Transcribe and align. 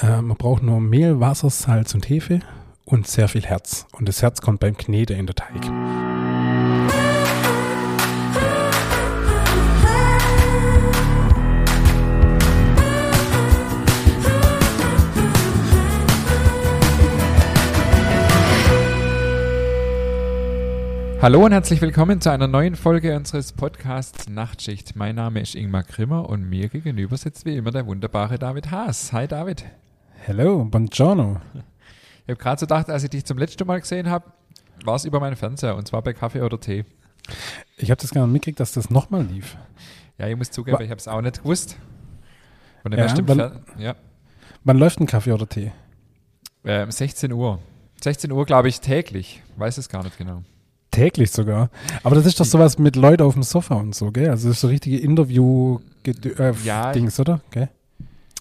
Äh, 0.00 0.22
man 0.22 0.36
braucht 0.36 0.62
nur 0.62 0.80
Mehl, 0.80 1.18
Wasser, 1.20 1.50
Salz 1.50 1.94
und 1.94 2.08
Hefe 2.08 2.40
und 2.84 3.06
sehr 3.06 3.28
viel 3.28 3.44
Herz. 3.44 3.86
Und 3.92 4.08
das 4.08 4.22
Herz 4.22 4.40
kommt 4.40 4.60
beim 4.60 4.76
Knete 4.76 5.14
in 5.14 5.26
der 5.26 5.34
Teig. 5.34 5.68
Hallo 21.20 21.44
und 21.44 21.50
herzlich 21.50 21.80
willkommen 21.80 22.20
zu 22.20 22.30
einer 22.30 22.46
neuen 22.46 22.76
Folge 22.76 23.16
unseres 23.16 23.52
Podcasts 23.52 24.28
Nachtschicht. 24.28 24.94
Mein 24.94 25.16
Name 25.16 25.40
ist 25.40 25.56
Ingmar 25.56 25.82
Grimmer 25.82 26.28
und 26.28 26.48
mir 26.48 26.68
gegenüber 26.68 27.16
sitzt 27.16 27.44
wie 27.44 27.56
immer 27.56 27.72
der 27.72 27.86
wunderbare 27.86 28.38
David 28.38 28.70
Haas. 28.70 29.12
Hi 29.12 29.26
David. 29.26 29.64
Hello, 30.28 30.62
buongiorno. 30.64 31.40
Ich 32.26 32.28
habe 32.30 32.36
gerade 32.36 32.60
so 32.60 32.66
gedacht, 32.66 32.90
als 32.90 33.02
ich 33.02 33.08
dich 33.08 33.24
zum 33.24 33.38
letzten 33.38 33.66
Mal 33.66 33.80
gesehen 33.80 34.10
habe, 34.10 34.26
war 34.84 34.94
es 34.94 35.06
über 35.06 35.20
meinen 35.20 35.36
Fernseher 35.36 35.74
und 35.74 35.88
zwar 35.88 36.02
bei 36.02 36.12
Kaffee 36.12 36.42
oder 36.42 36.60
Tee. 36.60 36.84
Ich 37.78 37.90
habe 37.90 37.98
das 37.98 38.10
gar 38.10 38.26
nicht 38.26 38.32
mitgekriegt, 38.34 38.60
dass 38.60 38.72
das 38.72 38.90
nochmal 38.90 39.24
lief. 39.24 39.56
Ja, 40.18 40.26
ich 40.26 40.36
muss 40.36 40.50
zugeben, 40.50 40.78
Wa- 40.78 40.82
ich 40.82 40.90
habe 40.90 40.98
es 40.98 41.08
auch 41.08 41.22
nicht 41.22 41.38
gewusst. 41.38 41.78
Und 42.84 42.92
Ja, 42.92 42.98
ja, 42.98 43.08
stimmt, 43.08 43.28
wann- 43.30 43.60
ja. 43.78 43.94
Wann 44.64 44.76
läuft 44.76 45.00
ein 45.00 45.06
Kaffee 45.06 45.32
oder 45.32 45.48
Tee? 45.48 45.72
Ähm, 46.64 46.90
16 46.90 47.32
Uhr. 47.32 47.58
16 48.02 48.30
Uhr, 48.30 48.44
glaube 48.44 48.68
ich, 48.68 48.80
täglich. 48.80 49.42
Weiß 49.56 49.78
es 49.78 49.88
gar 49.88 50.02
nicht 50.04 50.18
genau. 50.18 50.42
Täglich 50.90 51.30
sogar. 51.30 51.70
Aber 52.02 52.16
das 52.16 52.26
ist 52.26 52.38
doch 52.38 52.44
sowas 52.44 52.76
mit 52.78 52.96
Leuten 52.96 53.22
auf 53.22 53.32
dem 53.32 53.42
Sofa 53.44 53.76
und 53.76 53.94
so, 53.94 54.10
gell? 54.10 54.28
Also 54.28 54.48
das 54.48 54.56
ist 54.58 54.60
so 54.60 54.68
richtige 54.68 54.98
Interview-Dings, 54.98 56.38
äh, 56.38 56.52
Ja. 56.64 56.92
Oder? 57.20 57.40
Gell? 57.50 57.70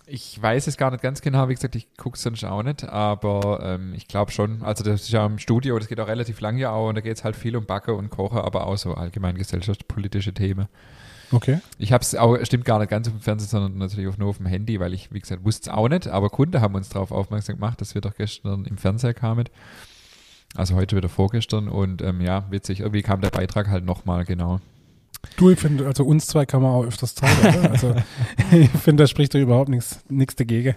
Ich 0.09 0.41
weiß 0.41 0.67
es 0.67 0.77
gar 0.77 0.89
nicht 0.91 1.03
ganz 1.03 1.21
genau, 1.21 1.49
wie 1.49 1.53
gesagt, 1.53 1.75
ich 1.75 1.87
gucke 1.97 2.15
es 2.15 2.23
sonst 2.23 2.45
auch 2.45 2.63
nicht, 2.63 2.85
aber 2.85 3.59
ähm, 3.61 3.93
ich 3.93 4.07
glaube 4.07 4.31
schon, 4.31 4.63
also 4.63 4.81
das 4.81 5.01
ist 5.01 5.11
ja 5.11 5.25
im 5.25 5.37
Studio, 5.37 5.77
das 5.77 5.89
geht 5.89 5.99
auch 5.99 6.07
relativ 6.07 6.39
lang 6.39 6.57
ja 6.57 6.71
auch 6.71 6.87
und 6.87 6.95
da 6.95 7.01
geht 7.01 7.17
es 7.17 7.25
halt 7.25 7.35
viel 7.35 7.57
um 7.57 7.65
Backe 7.65 7.93
und 7.93 8.09
Koche, 8.09 8.41
aber 8.41 8.67
auch 8.67 8.77
so 8.77 8.93
allgemein 8.93 9.37
gesellschaftspolitische 9.37 10.33
Themen. 10.33 10.67
Okay. 11.31 11.59
Ich 11.77 11.91
habe 11.91 12.03
es 12.03 12.15
auch, 12.15 12.37
stimmt 12.43 12.63
gar 12.63 12.79
nicht 12.79 12.89
ganz 12.89 13.07
auf 13.07 13.13
dem 13.13 13.21
Fernsehen, 13.21 13.49
sondern 13.49 13.77
natürlich 13.77 14.07
auch 14.07 14.17
nur 14.17 14.29
auf 14.29 14.37
dem 14.37 14.45
Handy, 14.45 14.79
weil 14.79 14.93
ich, 14.93 15.11
wie 15.11 15.19
gesagt, 15.19 15.43
wusste 15.43 15.69
es 15.69 15.75
auch 15.75 15.89
nicht, 15.89 16.07
aber 16.07 16.29
Kunden 16.29 16.61
haben 16.61 16.75
uns 16.75 16.87
darauf 16.87 17.11
aufmerksam 17.11 17.55
gemacht, 17.55 17.81
dass 17.81 17.93
wir 17.93 18.01
doch 18.01 18.15
gestern 18.15 18.63
im 18.63 18.77
Fernseher 18.77 19.13
kamen. 19.13 19.49
Also 20.55 20.75
heute 20.75 20.95
wieder 20.95 21.09
vorgestern 21.09 21.67
und 21.67 22.01
ähm, 22.01 22.21
ja, 22.21 22.49
witzig, 22.49 22.79
irgendwie 22.79 23.01
kam 23.01 23.19
der 23.19 23.29
Beitrag 23.29 23.67
halt 23.67 23.83
nochmal, 23.83 24.23
genau. 24.23 24.61
Du, 25.35 25.49
ich 25.49 25.59
finde, 25.59 25.85
also 25.85 26.03
uns 26.03 26.27
zwei 26.27 26.45
kann 26.45 26.61
man 26.61 26.71
auch 26.71 26.85
öfters 26.85 27.15
zeigen? 27.15 27.67
Also 27.67 27.95
ich 28.51 28.69
finde, 28.69 29.03
da 29.03 29.07
spricht 29.07 29.33
doch 29.33 29.39
überhaupt 29.39 29.69
nichts 29.69 30.35
dagegen. 30.35 30.75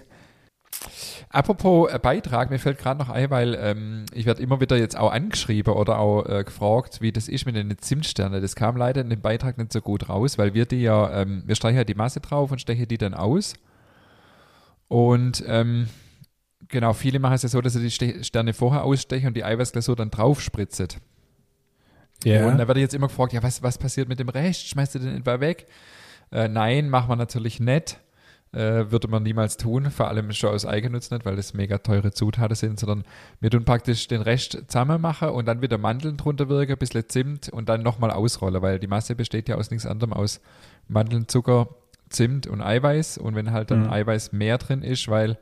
Apropos 1.29 1.91
äh, 1.91 1.99
Beitrag, 1.99 2.49
mir 2.49 2.59
fällt 2.59 2.77
gerade 2.77 2.99
noch 2.99 3.09
ein, 3.09 3.29
weil 3.29 3.57
ähm, 3.59 4.05
ich 4.13 4.25
werde 4.25 4.41
immer 4.41 4.59
wieder 4.59 4.77
jetzt 4.77 4.97
auch 4.97 5.11
angeschrieben 5.11 5.73
oder 5.73 5.99
auch 5.99 6.25
äh, 6.25 6.43
gefragt, 6.43 7.01
wie 7.01 7.11
das 7.11 7.27
ist 7.27 7.45
mit 7.45 7.55
den 7.55 7.77
Zimtsternen. 7.77 8.41
Das 8.41 8.55
kam 8.55 8.75
leider 8.75 9.01
in 9.01 9.09
dem 9.09 9.21
Beitrag 9.21 9.57
nicht 9.57 9.71
so 9.71 9.81
gut 9.81 10.09
raus, 10.09 10.37
weil 10.37 10.53
wir 10.53 10.65
die 10.65 10.81
ja, 10.81 11.21
ähm, 11.21 11.43
wir 11.45 11.55
streichen 11.55 11.77
ja 11.77 11.83
die 11.83 11.95
Masse 11.95 12.19
drauf 12.19 12.51
und 12.51 12.59
stechen 12.59 12.87
die 12.87 12.97
dann 12.97 13.13
aus. 13.13 13.53
Und 14.87 15.43
ähm, 15.47 15.87
genau, 16.67 16.93
viele 16.93 17.19
machen 17.19 17.35
es 17.35 17.43
ja 17.43 17.49
so, 17.49 17.61
dass 17.61 17.73
sie 17.73 17.81
die 17.81 17.91
Ste 17.91 18.23
Sterne 18.23 18.53
vorher 18.53 18.83
ausstechen 18.83 19.27
und 19.27 19.37
die 19.37 19.45
Eiweißglasur 19.45 19.95
dann 19.95 20.11
drauf 20.11 20.41
Ja. 22.23 22.47
Und 22.47 22.57
da 22.57 22.67
werde 22.67 22.79
ich 22.79 22.83
jetzt 22.83 22.93
immer 22.93 23.07
gefragt, 23.07 23.33
ja, 23.33 23.41
was, 23.43 23.63
was 23.63 23.77
passiert 23.77 24.07
mit 24.07 24.19
dem 24.19 24.29
Rest? 24.29 24.67
Schmeißt 24.67 24.95
du 24.95 24.99
den 24.99 25.17
etwa 25.17 25.39
weg? 25.39 25.65
Äh, 26.31 26.47
nein, 26.47 26.89
machen 26.89 27.09
wir 27.09 27.15
natürlich 27.15 27.59
nicht. 27.59 27.99
Äh, 28.53 28.91
würde 28.91 29.07
man 29.07 29.23
niemals 29.23 29.55
tun, 29.55 29.89
vor 29.91 30.09
allem 30.09 30.33
schon 30.33 30.49
aus 30.49 30.65
Eigennutz 30.65 31.09
nicht, 31.09 31.25
weil 31.25 31.37
das 31.37 31.53
mega 31.53 31.77
teure 31.77 32.11
Zutaten 32.11 32.55
sind, 32.55 32.79
sondern 32.81 33.05
wir 33.39 33.49
tun 33.49 33.63
praktisch 33.63 34.09
den 34.09 34.21
Rest 34.21 34.63
zusammen 34.67 34.99
machen 34.99 35.29
und 35.29 35.45
dann 35.45 35.61
wieder 35.61 35.77
Mandeln 35.77 36.17
drunter 36.17 36.49
wirken, 36.49 36.73
ein 36.73 36.77
bisschen 36.77 37.07
Zimt 37.07 37.47
und 37.47 37.69
dann 37.69 37.81
nochmal 37.81 38.11
ausrollen, 38.11 38.61
weil 38.61 38.77
die 38.77 38.87
Masse 38.87 39.15
besteht 39.15 39.47
ja 39.47 39.55
aus 39.55 39.71
nichts 39.71 39.85
anderem 39.85 40.11
aus 40.11 40.41
Mandeln, 40.89 41.29
Zucker, 41.29 41.69
Zimt 42.09 42.45
und 42.45 42.61
Eiweiß 42.61 43.19
und 43.19 43.35
wenn 43.35 43.53
halt 43.53 43.71
dann 43.71 43.83
Mhm. 43.83 43.93
Eiweiß 43.93 44.33
mehr 44.33 44.57
drin 44.57 44.81
ist, 44.83 45.07
weil 45.07 45.37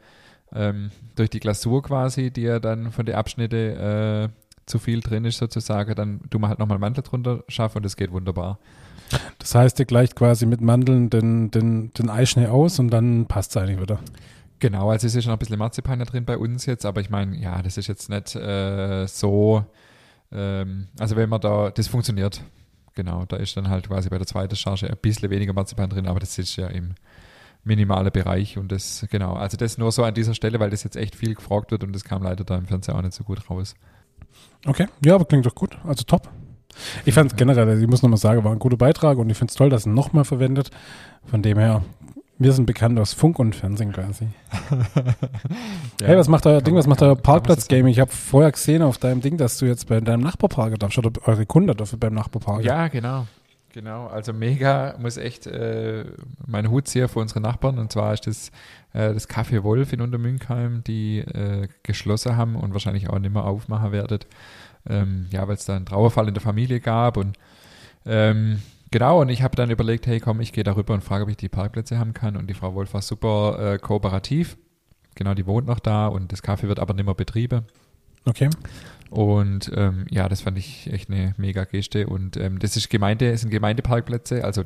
ähm, 0.54 0.92
durch 1.16 1.32
die 1.32 1.40
Glasur 1.40 1.82
quasi, 1.82 2.30
die 2.30 2.44
ja 2.44 2.60
dann 2.60 2.92
von 2.92 3.08
den 3.08 3.16
Abschnitte 3.16 4.30
äh, 4.32 4.49
zu 4.70 4.80
viel 4.80 5.02
drin 5.02 5.26
ist 5.26 5.38
sozusagen, 5.38 5.96
dann 5.96 6.22
tun 6.30 6.42
wir 6.42 6.50
halt 6.50 6.60
nochmal 6.60 6.80
Mandel 6.80 7.04
drunter 7.04 7.44
schaffen 7.48 7.78
und 7.78 7.84
das 7.84 7.96
geht 7.96 8.12
wunderbar. 8.12 8.60
Das 9.40 9.56
heißt, 9.56 9.80
ihr 9.80 9.86
gleicht 9.86 10.16
quasi 10.16 10.46
mit 10.46 10.62
Mandeln 10.62 11.10
den, 11.10 11.52
den, 11.52 11.92
den 11.94 12.10
Eischnee 12.10 12.48
aus 12.48 12.80
und 12.80 12.90
dann 12.90 13.26
passt 13.26 13.52
es 13.52 13.58
eigentlich 13.58 13.82
wieder. 13.82 14.00
Genau, 14.60 14.92
also 14.92 15.08
es 15.08 15.16
ist 15.16 15.26
noch 15.26 15.34
ein 15.34 15.40
bisschen 15.40 15.58
Marzipan 15.58 16.00
da 16.00 16.06
drin 16.06 16.26
bei 16.26 16.38
uns 16.38 16.66
jetzt, 16.66 16.86
aber 16.86 17.02
ich 17.02 17.10
meine, 17.10 17.36
ja, 17.38 17.62
das 17.62 17.78
ist 17.78 17.88
jetzt 17.88 18.10
nicht 18.10 18.36
äh, 18.36 19.08
so, 19.08 19.66
ähm, 20.32 20.88
also 21.00 21.16
wenn 21.16 21.30
man 21.30 21.40
da, 21.40 21.72
das 21.72 21.88
funktioniert, 21.88 22.44
genau, 22.94 23.26
da 23.26 23.38
ist 23.38 23.56
dann 23.56 23.70
halt 23.70 23.88
quasi 23.88 24.10
bei 24.10 24.18
der 24.18 24.28
zweiten 24.28 24.56
Charge 24.56 24.90
ein 24.90 24.98
bisschen 25.02 25.30
weniger 25.30 25.54
Marzipan 25.54 25.90
drin, 25.90 26.08
aber 26.08 26.20
das 26.20 26.38
ist 26.38 26.58
ja 26.58 26.68
im 26.68 26.94
minimalen 27.64 28.12
Bereich 28.12 28.58
und 28.58 28.72
das, 28.72 29.06
genau, 29.10 29.34
also 29.34 29.56
das 29.56 29.78
nur 29.78 29.92
so 29.94 30.04
an 30.04 30.14
dieser 30.14 30.34
Stelle, 30.34 30.60
weil 30.60 30.70
das 30.70 30.84
jetzt 30.84 30.98
echt 30.98 31.16
viel 31.16 31.36
gefragt 31.36 31.72
wird 31.72 31.84
und 31.84 31.94
das 31.94 32.04
kam 32.04 32.22
leider 32.22 32.44
da 32.44 32.58
im 32.58 32.68
Fernseher 32.68 32.96
auch 32.96 33.02
nicht 33.02 33.14
so 33.14 33.24
gut 33.24 33.50
raus. 33.50 33.76
Okay, 34.66 34.88
ja, 35.04 35.16
aber 35.16 35.26
klingt 35.26 35.46
doch 35.46 35.56
gut. 35.56 35.78
Also 35.86 36.04
top. 36.04 36.30
Ich 37.06 37.14
fand 37.14 37.32
es 37.32 37.38
generell, 37.38 37.68
also 37.68 37.82
ich 37.82 37.90
muss 37.90 38.02
nochmal 38.02 38.20
sagen, 38.20 38.44
war 38.44 38.52
ein 38.52 38.60
guter 38.60 38.78
Beitrag 38.78 39.18
und 39.18 39.30
ich 39.30 39.38
finde 39.38 39.52
es 39.52 39.56
toll, 39.56 39.70
dass 39.70 39.86
er 39.86 39.92
nochmal 39.92 40.26
verwendet. 40.26 40.70
Von 41.26 41.42
dem 41.42 41.58
her, 41.58 41.84
wir 42.38 42.54
sind 42.54 42.66
bekannt 42.66 42.98
aus 43.00 43.14
Funk 43.14 43.38
und 43.40 43.56
Fernsehen 43.56 43.92
quasi. 43.92 44.28
hey, 46.02 46.18
was 46.18 46.28
macht 46.28 46.46
euer 46.46 46.62
Ding, 46.62 46.76
was 46.76 46.88
macht 46.88 47.02
euer 47.02 47.16
Parkplatz-Game? 47.16 47.88
Ich 47.88 48.00
habe 48.00 48.12
vorher 48.12 48.52
gesehen 48.52 48.82
auf 48.82 48.98
deinem 48.98 49.22
Ding, 49.22 49.38
dass 49.38 49.58
du 49.58 49.66
jetzt 49.66 49.88
bei 49.88 50.00
deinem 50.00 50.22
Nachbar 50.22 50.50
parken 50.50 50.80
darfst 50.80 50.98
oder 50.98 51.12
eure 51.26 51.46
Kunden 51.46 51.76
dürfen 51.76 52.00
beim 52.00 52.14
Nachbar 52.14 52.42
parken. 52.42 52.64
Ja, 52.64 52.88
genau. 52.88 53.26
Genau, 53.72 54.08
also 54.08 54.34
mega, 54.34 54.96
muss 55.00 55.18
echt 55.18 55.46
äh, 55.46 56.06
meinen 56.48 56.72
Hut 56.72 56.88
ziehen 56.88 57.08
für 57.08 57.20
unsere 57.20 57.40
Nachbarn. 57.40 57.78
Und 57.78 57.92
zwar 57.92 58.14
ist 58.14 58.26
das 58.26 58.50
äh, 58.94 59.14
das 59.14 59.30
Café 59.30 59.64
Wolf 59.64 59.94
in 59.94 60.02
Untermünkheim, 60.02 60.84
die 60.84 61.20
äh, 61.20 61.68
geschlossen 61.84 62.36
haben 62.36 62.56
und 62.56 62.74
wahrscheinlich 62.74 63.10
auch 63.10 63.20
nicht 63.20 63.34
mehr 63.34 63.46
aufmachen 63.46 63.92
werdet. 63.92 64.26
Ähm, 64.88 65.28
ja, 65.32 65.48
weil 65.48 65.56
es 65.56 65.66
da 65.66 65.76
einen 65.76 65.86
Trauerfall 65.86 66.28
in 66.28 66.34
der 66.34 66.42
Familie 66.42 66.80
gab. 66.80 67.18
Und 67.18 67.38
ähm, 68.06 68.62
genau, 68.90 69.22
und 69.22 69.30
ich 69.30 69.44
habe 69.44 69.56
dann 69.56 69.70
überlegt, 69.70 70.08
hey 70.08 70.20
komm, 70.20 70.42
ich 70.42 70.52
gehe 70.54 70.64
darüber 70.64 70.96
und 70.96 71.04
frage, 71.04 71.24
ob 71.26 71.30
ich 71.30 71.38
die 71.38 71.50
Parkplätze 71.50 72.00
haben 72.00 72.14
kann. 72.14 72.38
Und 72.38 72.50
die 72.50 72.56
Frau 72.56 72.74
Wolf 72.74 72.94
war 72.94 73.04
super 73.04 73.74
äh, 73.74 73.78
kooperativ. 73.78 74.58
Genau, 75.16 75.34
die 75.36 75.46
wohnt 75.46 75.68
noch 75.68 75.80
da 75.80 76.08
und 76.08 76.32
das 76.32 76.44
Café 76.44 76.68
wird 76.68 76.80
aber 76.80 76.94
nicht 76.94 77.06
mehr 77.06 77.14
betrieben. 77.14 77.66
Okay. 78.26 78.50
Und 79.10 79.72
ähm, 79.76 80.06
ja, 80.12 80.30
das 80.30 80.42
fand 80.42 80.58
ich 80.58 80.92
echt 80.92 81.10
eine 81.10 81.34
mega 81.38 81.64
Geste. 81.64 82.08
Und 82.08 82.38
ähm, 82.38 82.60
das 82.60 82.78
ist 82.78 82.90
Gemeinde, 82.90 83.32
es 83.32 83.42
sind 83.42 83.50
Gemeindeparkplätze. 83.50 84.44
Also 84.44 84.64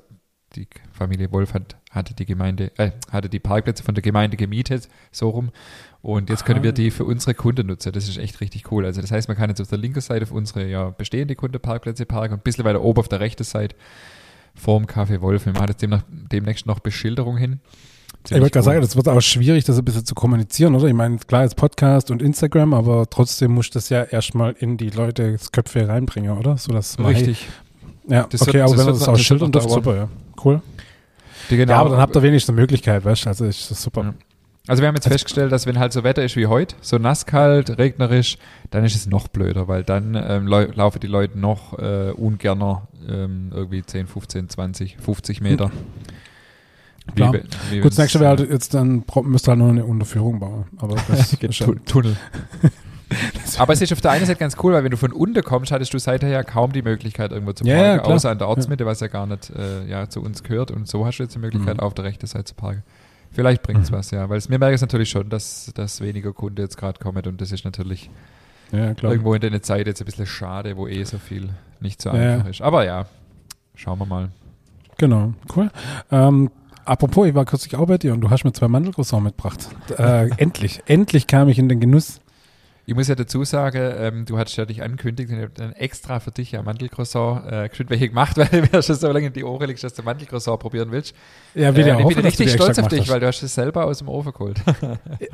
die 0.56 0.68
Familie 0.92 1.32
Wolf 1.32 1.54
hat, 1.54 1.78
hatte 1.90 2.14
die 2.14 2.26
Gemeinde, 2.26 2.72
äh, 2.78 2.92
hatte 3.12 3.30
die 3.30 3.40
Parkplätze 3.40 3.84
von 3.84 3.96
der 3.96 4.02
Gemeinde 4.02 4.38
gemietet, 4.38 4.90
so 5.12 5.30
rum. 5.30 5.52
Und 6.02 6.30
jetzt 6.30 6.46
können 6.46 6.60
Ah. 6.60 6.64
wir 6.64 6.72
die 6.74 6.92
für 6.92 7.06
unsere 7.06 7.34
Kunden 7.34 7.68
nutzen. 7.68 7.94
Das 7.94 8.10
ist 8.10 8.18
echt 8.18 8.42
richtig 8.42 8.70
cool. 8.72 8.86
Also 8.86 9.02
das 9.02 9.12
heißt, 9.12 9.30
man 9.30 9.38
kann 9.38 9.50
jetzt 9.50 9.62
auf 9.62 9.70
der 9.70 9.78
linken 9.80 10.02
Seite 10.02 10.24
auf 10.26 10.32
unsere 10.32 10.68
ja, 10.68 10.90
bestehende 10.90 11.36
Kundenparkplätze 11.36 12.06
parken 12.06 12.34
und 12.34 12.40
ein 12.42 12.44
bisschen 12.44 12.66
weiter 12.66 12.82
oben 12.84 13.00
auf 13.00 13.08
der 13.08 13.22
rechten 13.22 13.46
Seite 13.46 13.76
vorm 14.56 14.84
Café 14.86 15.22
Wolf. 15.22 15.46
Wir 15.46 15.54
machen 15.54 15.70
jetzt 15.70 15.82
demnach, 15.82 16.04
demnächst 16.10 16.66
noch 16.66 16.80
Beschilderung 16.80 17.38
hin. 17.38 17.62
Ich 18.26 18.32
wollte 18.32 18.52
gerade 18.52 18.64
sagen, 18.64 18.82
das 18.82 18.96
wird 18.96 19.08
auch 19.10 19.22
schwierig, 19.22 19.66
das 19.66 19.78
ein 19.78 19.84
bisschen 19.86 20.06
zu 20.06 20.16
kommunizieren, 20.16 20.76
oder? 20.76 20.88
Ich 20.88 20.94
meine, 20.94 21.18
klar, 21.18 21.44
jetzt 21.44 21.56
Podcast 21.58 22.10
und 22.10 22.22
Instagram, 22.22 22.74
aber 22.74 23.10
trotzdem 23.10 23.52
muss 23.52 23.70
das 23.70 23.90
ja 23.90 24.04
erstmal 24.04 24.54
in 24.60 24.78
die 24.78 24.90
Leute 24.90 25.38
Köpfe 25.52 25.88
reinbringen, 25.88 26.38
oder? 26.38 26.58
So 26.58 26.72
dass 26.72 26.98
man- 26.98 27.14
Richtig. 27.14 27.48
Ja, 28.08 28.26
Das 28.30 28.42
okay, 28.42 28.54
wird- 28.54 28.64
aber 28.64 28.72
das 28.76 28.80
wenn 28.80 28.86
wird 28.94 29.02
das 29.02 29.08
auch 29.10 29.18
schildern 29.18 29.52
dürft, 29.52 29.70
super, 29.70 29.96
ja. 29.96 30.08
Cool. 30.44 30.62
Die, 31.50 31.58
genau, 31.58 31.74
ja, 31.74 31.80
aber 31.80 31.90
dann 31.92 32.00
habt 32.00 32.16
ihr 32.16 32.22
wenigstens 32.22 32.52
eine 32.54 32.62
Möglichkeit, 32.62 33.04
weißt 33.04 33.26
du? 33.26 33.30
Also 33.30 33.46
ist 33.46 33.70
das 33.70 33.82
super. 33.82 34.04
Ja. 34.04 34.14
Also 34.68 34.82
wir 34.82 34.88
haben 34.88 34.96
jetzt 34.96 35.10
festgestellt, 35.10 35.52
dass 35.52 35.66
wenn 35.66 35.78
halt 35.78 35.92
so 35.92 36.06
Wetter 36.06 36.24
ist 36.24 36.38
wie 36.38 36.48
heute, 36.48 36.76
so 36.80 36.98
nasskalt, 36.98 37.78
regnerisch, 37.78 38.38
dann 38.72 38.86
ist 38.86 38.96
es 38.96 39.08
noch 39.08 39.28
blöder, 39.28 39.68
weil 39.68 39.84
dann 39.84 40.16
ähm, 40.16 40.48
lau 40.48 40.62
laufen 40.74 41.02
die 41.02 41.08
Leute 41.08 41.38
noch 41.38 41.78
äh, 41.78 42.12
ungerner 42.12 42.88
ähm, 43.10 43.52
irgendwie 43.54 43.84
10, 43.84 44.08
15, 44.08 44.48
20, 44.48 44.98
50 45.04 45.42
Meter. 45.42 45.70
Klar. 47.16 47.34
we- 47.34 47.44
wie 47.70 47.80
Gut, 47.82 47.92
das 47.92 47.98
nächste 47.98 48.20
wäre 48.20 48.30
halt 48.38 48.50
jetzt 48.50 48.74
dann, 48.74 49.02
bra- 49.04 49.22
müsst 49.24 49.48
ihr 49.48 49.52
halt 49.52 49.60
nur 49.60 49.70
eine 49.70 49.86
Unterführung 49.86 50.40
bauen. 50.40 50.66
Aber 50.78 50.96
das 50.96 51.34
ist 51.34 51.42
ja, 51.42 51.50
Tu- 51.66 51.76
Tunnel. 51.86 52.16
Aber 53.60 53.74
es 53.74 53.82
ist 53.82 53.94
auf 53.94 54.02
der 54.02 54.12
einen 54.12 54.26
Seite 54.26 54.40
ganz 54.40 54.56
cool, 54.64 54.74
weil 54.74 54.84
wenn 54.84 54.90
du 54.92 54.98
von 54.98 55.12
unten 55.12 55.44
kommst, 55.44 55.72
hattest 55.72 55.94
du 55.94 56.00
seither 56.00 56.30
ja 56.30 56.42
kaum 56.44 56.72
die 56.72 56.82
Möglichkeit, 56.82 57.32
irgendwo 57.32 57.54
zu 57.54 57.64
Ja, 57.64 57.76
parken, 57.76 57.88
ja, 57.92 57.98
klar. 58.00 58.16
außer 58.16 58.30
an 58.32 58.40
der 58.40 58.48
Ortsmitte, 58.48 58.86
was 58.88 59.02
ja 59.02 59.08
gar 59.08 59.28
nicht 59.28 59.52
äh, 59.52 59.86
ja, 59.88 60.10
zu 60.10 60.22
uns 60.22 60.42
gehört. 60.42 60.72
Und 60.72 60.88
so 60.88 61.06
hast 61.06 61.18
du 61.20 61.24
jetzt 61.24 61.36
die 61.36 61.40
Möglichkeit, 61.40 61.76
Mhm. 61.78 61.82
auf 61.82 61.94
der 61.94 62.06
rechten 62.06 62.26
Seite 62.26 62.46
zu 62.46 62.56
parken. 62.56 62.82
Vielleicht 63.32 63.62
bringt 63.62 63.84
es 63.84 63.92
Mhm. 63.92 63.96
was, 63.96 64.10
ja. 64.12 64.30
Weil 64.30 64.38
es, 64.38 64.50
mir 64.50 64.58
merke 64.58 64.74
es 64.76 64.82
natürlich 64.82 65.10
schon, 65.10 65.30
dass, 65.30 65.72
dass 65.76 66.02
weniger 66.02 66.34
Kunde 66.34 66.64
jetzt 66.64 66.78
gerade 66.78 67.00
kommen 67.00 67.24
und 67.28 67.40
das 67.42 67.52
ist 67.52 67.66
natürlich 67.66 68.10
ja, 68.72 68.94
irgendwo 69.02 69.36
in 69.36 69.42
der 69.42 69.62
Zeit 69.62 69.86
jetzt 69.86 70.02
ein 70.02 70.06
bisschen 70.06 70.26
schade, 70.26 70.76
wo 70.78 70.88
eh 70.88 71.04
so 71.04 71.20
viel 71.20 71.50
nicht 71.82 72.02
so 72.02 72.10
Ja, 72.10 72.16
einfach 72.16 72.46
ja. 72.46 72.50
ist. 72.50 72.62
Aber 72.62 72.84
ja, 72.86 73.06
schauen 73.76 74.00
wir 74.00 74.08
mal. 74.08 74.30
Genau, 74.98 75.34
cool. 75.56 75.70
Ähm, 76.12 76.50
Apropos, 76.86 77.28
ich 77.28 77.36
war 77.36 77.46
kürzlich 77.46 77.76
auch 77.76 77.88
bei 77.88 77.98
dir 77.98 78.14
und 78.14 78.22
du 78.22 78.30
hast 78.30 78.44
mir 78.44 78.54
zwei 78.54 78.68
Mandelcroissants 78.68 79.24
mitgebracht. 79.24 79.70
Äh, 79.98 80.30
endlich, 80.38 80.82
endlich 80.86 81.28
kam 81.28 81.50
ich 81.50 81.60
in 81.60 81.70
den 81.70 81.80
Genuss. 81.80 82.20
Ich 82.86 82.96
muss 82.96 83.08
ja 83.08 83.16
dazu 83.16 83.46
sagen, 83.46 83.94
ähm, 83.98 84.26
du 84.26 84.38
hattest 84.38 84.58
ja 84.58 84.66
dich 84.66 84.84
angekündigt 84.84 85.30
und 85.30 85.38
ich 85.38 85.44
habe 85.44 85.54
dann 85.56 85.72
extra 85.72 86.20
für 86.20 86.32
dich 86.32 86.58
ein 86.58 86.66
Mandelcroissant 86.66 87.50
äh, 87.50 87.70
geschwind 87.70 87.90
welche 87.90 88.10
gemacht, 88.10 88.38
weil 88.38 88.48
du 88.48 88.62
mir 88.62 88.82
schon 88.82 88.96
so 88.96 89.10
lange 89.10 89.28
in 89.28 89.34
die 89.34 89.46
Ohren 89.46 89.68
legst, 89.68 89.84
dass 89.84 89.94
du 89.94 90.04
Mandelcroissant 90.04 90.60
probieren 90.60 90.92
willst. 90.92 91.16
Ja, 91.56 91.70
Äh, 91.70 91.80
ja 91.82 91.98
ich 92.00 92.04
hoffen, 92.06 92.16
bin 92.16 92.26
richtig 92.26 92.52
stolz 92.52 92.80
auf 92.80 92.88
dich, 92.88 93.08
weil 93.10 93.20
du 93.20 93.28
hast 93.28 93.44
es 93.44 93.54
selber 93.54 93.86
aus 93.86 94.00
dem 94.00 94.10
Ofen 94.10 94.32
geholt. 94.34 94.60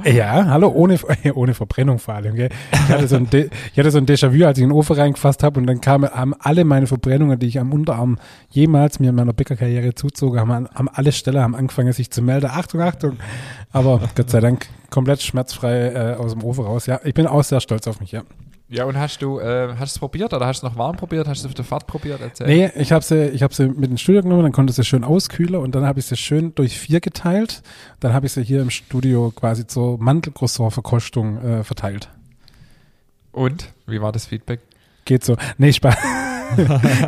Ja, 0.03 0.45
hallo, 0.47 0.67
ohne, 0.69 0.97
ohne 1.33 1.53
Verbrennung 1.53 1.99
vor 1.99 2.15
allem. 2.15 2.35
Gell? 2.35 2.49
Ich, 2.73 2.79
hatte 2.89 3.07
so 3.07 3.15
ein 3.15 3.29
De 3.29 3.49
ich 3.73 3.79
hatte 3.79 3.91
so 3.91 3.97
ein 3.99 4.05
Déjà-vu, 4.05 4.45
als 4.45 4.57
ich 4.57 4.63
in 4.63 4.69
den 4.69 4.75
Ofen 4.77 4.95
reingefasst 4.95 5.43
habe 5.43 5.59
und 5.59 5.67
dann 5.67 5.79
kamen 5.81 6.09
haben 6.09 6.33
alle 6.39 6.65
meine 6.65 6.87
Verbrennungen, 6.87 7.39
die 7.39 7.47
ich 7.47 7.59
am 7.59 7.71
Unterarm 7.71 8.17
jemals 8.49 8.99
mir 8.99 9.09
in 9.09 9.15
meiner 9.15 9.33
Bäckerkarriere 9.33 9.95
zuzog, 9.95 10.37
haben, 10.37 10.51
an- 10.51 10.69
haben 10.73 10.89
alle 10.91 11.11
Stellen 11.11 11.39
haben 11.41 11.55
angefangen, 11.55 11.93
sich 11.93 12.11
zu 12.11 12.21
melden. 12.21 12.47
Achtung, 12.51 12.81
Achtung. 12.81 13.13
Aber 13.71 14.01
Gott 14.15 14.29
sei 14.29 14.39
Dank 14.41 14.67
komplett 14.89 15.21
schmerzfrei 15.21 15.89
äh, 15.93 16.15
aus 16.15 16.33
dem 16.33 16.43
Ofen 16.43 16.65
raus. 16.65 16.85
Ja, 16.85 16.99
ich 17.03 17.13
bin 17.13 17.27
auch 17.27 17.43
sehr 17.43 17.61
stolz 17.61 17.87
auf 17.87 17.99
mich, 18.01 18.11
ja. 18.11 18.23
Ja, 18.69 18.85
und 18.85 18.97
hast 18.97 19.21
du, 19.21 19.39
äh, 19.39 19.75
hast 19.79 19.93
es 19.93 19.99
probiert 19.99 20.31
oder 20.31 20.45
hast 20.45 20.61
du 20.61 20.67
es 20.67 20.73
noch 20.73 20.77
warm 20.77 20.95
probiert? 20.95 21.27
Hast 21.27 21.43
du 21.43 21.47
es 21.47 21.51
auf 21.51 21.55
der 21.55 21.65
Fahrt 21.65 21.87
probiert? 21.87 22.21
Erzähl. 22.21 22.45
Nee, 22.45 22.71
ich 22.75 22.91
habe 22.91 23.03
sie, 23.03 23.29
ich 23.29 23.41
hab 23.41 23.51
sie 23.51 23.67
mit 23.67 23.89
ins 23.89 24.01
Studio 24.01 24.21
genommen, 24.21 24.43
dann 24.43 24.51
konnte 24.51 24.73
sie 24.73 24.85
schön 24.85 25.03
auskühlen 25.03 25.55
und 25.55 25.73
dann 25.73 25.85
habe 25.85 25.99
ich 25.99 26.05
sie 26.05 26.15
schön 26.15 26.53
durch 26.53 26.77
vier 26.77 26.99
geteilt. 26.99 27.63
Dann 27.99 28.13
habe 28.13 28.27
ich 28.27 28.33
sie 28.33 28.43
hier 28.43 28.61
im 28.61 28.69
Studio 28.69 29.31
quasi 29.35 29.65
zur 29.65 29.97
Mandelcroissant-Verkostung 29.97 31.41
äh, 31.41 31.63
verteilt. 31.63 32.09
Und? 33.31 33.73
Wie 33.87 34.01
war 34.01 34.11
das 34.11 34.27
Feedback? 34.27 34.59
Geht 35.05 35.23
so. 35.23 35.35
Nee, 35.57 35.73
Spaß. 35.73 35.97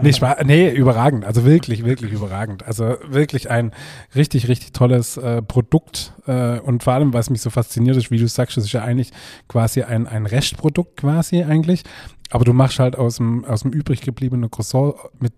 Nee. 0.02 0.12
Nee, 0.46 0.70
überragend. 0.72 1.26
Also 1.26 1.46
wirklich, 1.46 1.86
wirklich 1.86 2.12
überragend. 2.12 2.66
Also 2.66 2.96
wirklich 3.08 3.50
ein 3.50 3.72
richtig, 4.16 4.48
richtig 4.48 4.74
tolles 4.74 5.18
äh, 5.18 5.42
Produkt. 5.42 6.14
Äh, 6.28 6.60
und 6.60 6.84
vor 6.84 6.94
allem, 6.94 7.14
was 7.14 7.30
mich 7.30 7.42
so 7.42 7.50
fasziniert 7.50 7.98
ist, 7.98 8.12
wie 8.12 8.18
du 8.18 8.28
sagst, 8.28 8.58
das 8.58 8.66
ist 8.66 8.72
ja 8.72 8.84
eigentlich 8.84 9.12
quasi 9.48 9.84
ein, 9.84 10.08
ein 10.08 10.26
Restprodukt 10.26 10.98
quasi 10.98 11.44
eigentlich. 11.44 11.84
Aber 12.30 12.46
du 12.46 12.54
machst 12.54 12.80
halt 12.80 12.96
aus 12.96 13.18
dem, 13.18 13.46
aus 13.46 13.62
dem 13.62 13.72
übrig 13.72 14.02
gebliebenen 14.02 14.50
Croissant 14.50 14.96
mit 15.20 15.34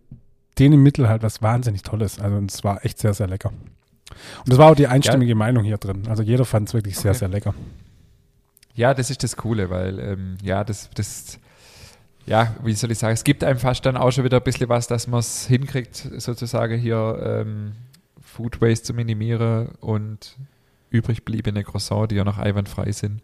denen 0.59 0.81
Mittel 0.83 1.09
halt 1.09 1.23
was 1.23 1.41
wahnsinnig 1.41 1.81
Tolles. 1.81 2.19
Also 2.19 2.39
es 2.45 2.63
war 2.63 2.85
echt 2.85 2.99
sehr, 2.99 3.13
sehr 3.13 3.27
lecker. 3.27 3.49
Und 3.49 4.49
das 4.51 4.57
war 4.57 4.71
auch 4.71 4.75
die 4.75 4.87
einstimmige 4.87 5.35
Meinung 5.35 5.63
hier 5.63 5.77
drin. 5.77 6.03
Also 6.07 6.21
jeder 6.23 6.45
fand 6.45 6.67
es 6.67 6.73
wirklich 6.73 6.97
sehr, 6.97 7.11
Okay. 7.11 7.19
sehr 7.19 7.29
lecker. 7.29 7.53
Ja, 8.75 8.93
das 8.93 9.09
ist 9.09 9.23
das 9.23 9.35
Coole, 9.35 9.69
weil, 9.69 9.99
ähm, 9.99 10.37
ja, 10.41 10.63
das, 10.63 10.89
das, 10.95 11.39
ja, 12.25 12.55
wie 12.63 12.73
soll 12.73 12.91
ich 12.91 12.99
sagen, 12.99 13.13
es 13.13 13.23
gibt 13.23 13.43
einem 13.43 13.59
fast 13.59 13.85
dann 13.85 13.97
auch 13.97 14.11
schon 14.11 14.23
wieder 14.23 14.37
ein 14.37 14.43
bisschen 14.43 14.69
was, 14.69 14.87
dass 14.87 15.07
man 15.07 15.19
es 15.19 15.47
hinkriegt, 15.47 15.95
sozusagen 15.95 16.79
hier 16.79 17.19
ähm, 17.23 17.73
Food 18.21 18.61
Waste 18.61 18.85
zu 18.85 18.93
minimieren 18.93 19.69
und 19.81 20.37
übrig 20.89 21.25
bliebene 21.25 21.63
Croissants, 21.63 22.09
die 22.09 22.15
ja 22.15 22.23
noch 22.23 22.37
einwandfrei 22.37 22.91
sind, 22.91 23.21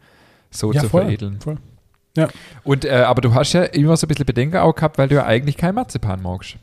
so 0.52 0.74
zu 0.74 0.90
voll, 0.90 1.04
veredeln. 1.04 1.40
voll. 1.40 1.58
Und, 2.64 2.86
äh, 2.86 2.92
aber 2.92 3.22
du 3.22 3.34
hast 3.34 3.54
ja 3.54 3.64
immer 3.64 3.96
so 3.96 4.06
ein 4.06 4.10
bisschen 4.10 4.26
Bedenken 4.26 4.58
auch 4.58 4.76
gehabt, 4.76 4.98
weil 4.98 5.08
du 5.08 5.16
ja 5.16 5.26
eigentlich 5.26 5.58
kein 5.58 5.76
Marzipan 5.76 6.22
magst. 6.22 6.58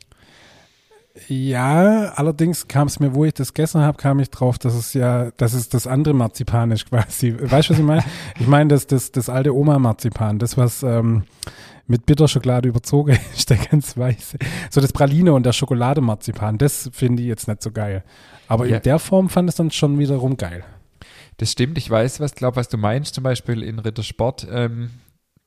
Ja, 1.28 2.12
allerdings 2.14 2.68
kam 2.68 2.88
es 2.88 3.00
mir, 3.00 3.14
wo 3.14 3.24
ich 3.24 3.32
das 3.32 3.54
gegessen 3.54 3.80
habe, 3.80 3.96
kam 3.96 4.20
ich 4.20 4.28
drauf, 4.28 4.58
dass 4.58 4.74
es 4.74 4.92
ja, 4.92 5.30
dass 5.38 5.54
es 5.54 5.70
das 5.70 5.86
andere 5.86 6.12
Marzipan 6.12 6.70
ist 6.72 6.90
quasi. 6.90 7.34
Weißt 7.38 7.70
du, 7.70 7.72
was 7.72 7.78
ich 7.78 7.84
meine? 7.84 8.04
Ich 8.38 8.46
meine, 8.46 8.68
das, 8.68 8.86
das, 8.86 9.12
das 9.12 9.30
alte 9.30 9.54
Oma-Marzipan, 9.54 10.38
das, 10.38 10.58
was 10.58 10.82
ähm, 10.82 11.24
mit 11.86 12.06
Bitterschokolade 12.06 12.68
überzogen 12.68 13.16
ist, 13.36 13.50
der 13.50 13.58
ganz 13.58 13.96
weiße. 13.96 14.38
So 14.70 14.80
das 14.80 14.92
Praline 14.92 15.32
und 15.32 15.44
der 15.46 15.52
Schokolademarzipan, 15.52 16.58
das 16.58 16.90
finde 16.92 17.22
ich 17.22 17.28
jetzt 17.28 17.48
nicht 17.48 17.62
so 17.62 17.70
geil. 17.70 18.02
Aber 18.48 18.66
Ja. 18.66 18.76
in 18.76 18.82
der 18.82 18.98
Form 18.98 19.28
fand 19.28 19.48
es 19.48 19.56
dann 19.56 19.70
schon 19.70 19.98
wiederum 19.98 20.36
geil. 20.36 20.64
Das 21.38 21.52
stimmt, 21.52 21.76
ich 21.78 21.90
weiß, 21.90 22.20
was 22.20 22.34
glaube, 22.34 22.56
was 22.56 22.68
du 22.68 22.78
meinst. 22.78 23.14
Zum 23.14 23.22
Beispiel 23.24 23.62
in 23.62 23.78
Rittersport, 23.78 24.46
ähm, 24.50 24.90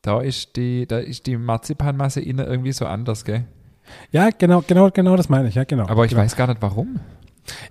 da 0.02 0.22
ist 0.22 0.56
die, 0.56 0.86
da 0.88 1.00
ist 1.00 1.26
die 1.26 1.36
Marzipanmasse 1.38 2.22
innen 2.22 2.46
irgendwie 2.46 2.72
so 2.72 2.86
anders, 2.86 3.26
gell? 3.26 3.46
Ja, 4.12 4.30
genau, 4.30 4.64
genau, 4.66 4.92
genau, 4.92 5.16
das 5.18 5.30
meine 5.30 5.50
ich, 5.50 5.56
ja, 5.56 5.64
genau. 5.64 5.88
Aber 5.88 6.06
ich 6.06 6.12
genau. 6.12 6.22
weiß 6.22 6.36
gar 6.36 6.48
nicht 6.48 6.62
warum. 6.62 7.00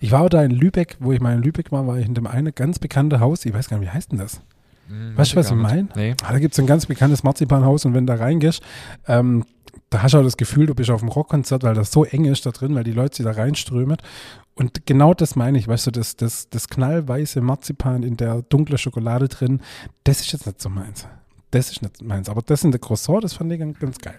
Ich 0.00 0.10
war 0.10 0.22
auch 0.22 0.28
da 0.28 0.42
in 0.42 0.50
Lübeck, 0.50 0.96
wo 0.98 1.12
ich 1.12 1.20
mal 1.20 1.34
in 1.36 1.42
Lübeck 1.42 1.70
war, 1.70 1.86
war 1.86 1.98
ich 1.98 2.06
in 2.06 2.14
dem 2.14 2.26
eine 2.26 2.52
ganz 2.52 2.80
bekannte 2.80 3.20
Haus, 3.20 3.44
ich 3.46 3.54
weiß 3.54 3.68
gar 3.68 3.78
nicht, 3.78 3.88
wie 3.88 3.92
heißt 3.94 4.10
denn 4.10 4.18
das? 4.18 4.40
Hm, 4.88 5.16
Weißt 5.16 5.32
du, 5.32 5.36
was 5.36 5.46
ich 5.46 5.52
nicht. 5.52 5.62
mein? 5.62 5.88
Nee. 5.94 6.14
Ah, 6.24 6.32
da 6.32 6.38
gibt 6.38 6.54
es 6.54 6.58
ein 6.60 6.66
ganz 6.66 6.86
bekanntes 6.86 7.22
Marzipanhaus 7.22 7.84
und 7.84 7.94
wenn 7.94 8.06
du 8.06 8.14
da 8.14 8.22
reingehst, 8.22 8.62
ähm, 9.06 9.44
da 9.90 10.02
hast 10.02 10.14
du 10.14 10.18
auch 10.18 10.22
das 10.24 10.36
Gefühl, 10.36 10.66
du 10.66 10.74
bist 10.74 10.90
auf 10.90 11.00
einem 11.02 11.10
Rockkonzert, 11.10 11.62
weil 11.62 11.74
das 11.74 11.92
so 11.92 12.04
eng 12.04 12.24
ist 12.24 12.44
da 12.46 12.50
drin, 12.50 12.74
weil 12.74 12.84
die 12.84 12.92
Leute 12.92 13.16
sich 13.16 13.24
da 13.24 13.32
reinströmen. 13.32 13.96
Und 14.54 14.86
genau 14.86 15.14
das 15.14 15.36
meine 15.36 15.56
ich, 15.58 15.68
weißt 15.68 15.86
du, 15.86 15.90
das, 15.92 16.16
das, 16.16 16.50
das 16.50 16.68
knallweiße 16.68 17.40
Marzipan 17.40 18.02
in 18.02 18.16
der 18.16 18.42
dunklen 18.42 18.76
Schokolade 18.78 19.28
drin, 19.28 19.60
das 20.04 20.20
ist 20.20 20.32
jetzt 20.32 20.46
nicht 20.46 20.60
so 20.60 20.68
meins. 20.68 21.06
Das 21.50 21.70
ist 21.70 21.80
nicht 21.80 22.02
meins. 22.02 22.28
Aber 22.28 22.42
das 22.42 22.64
in 22.64 22.72
der 22.72 22.80
Croissant, 22.80 23.24
das 23.24 23.34
fand 23.34 23.52
ich 23.52 23.58
ganz, 23.60 23.78
ganz 23.78 23.98
geil. 23.98 24.18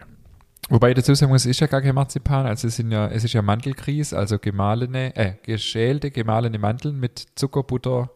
Wobei 0.70 0.90
ich 0.90 0.96
dazu 0.96 1.14
sagen 1.14 1.32
muss, 1.32 1.42
es 1.42 1.52
ist 1.52 1.60
ja 1.60 1.68
gar 1.68 1.82
kein 1.82 1.96
Marzipan, 1.96 2.46
also 2.46 2.68
es 2.68 2.76
sind 2.76 2.92
ja, 2.92 3.08
es 3.08 3.24
ist 3.24 3.34
ja 3.34 3.42
Mandelgrieß, 3.42 4.14
also 4.14 4.38
gemahlene, 4.38 5.16
äh, 5.16 5.34
geschälte, 5.44 6.12
gemahlene 6.12 6.60
Mandeln 6.60 7.00
mit 7.00 7.26
Zucker, 7.36 7.64
Butter 7.64 8.12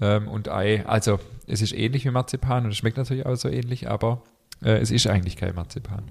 ähm, 0.00 0.28
und 0.28 0.48
Ei. 0.48 0.84
Also 0.86 1.18
es 1.46 1.62
ist 1.62 1.72
ähnlich 1.72 2.04
wie 2.04 2.10
Marzipan 2.10 2.64
und 2.64 2.72
es 2.72 2.76
schmeckt 2.76 2.96
natürlich 2.96 3.26
auch 3.26 3.36
so 3.36 3.48
ähnlich, 3.48 3.88
aber 3.88 4.22
äh, 4.62 4.78
es 4.78 4.90
ist 4.90 5.06
eigentlich 5.06 5.36
kein 5.36 5.54
Marzipan. 5.54 6.04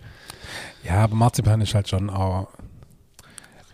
Ja, 0.84 1.04
aber 1.04 1.16
Marzipan 1.16 1.62
ist 1.62 1.76
halt 1.76 1.90
schon 1.90 2.10
auch 2.10 2.48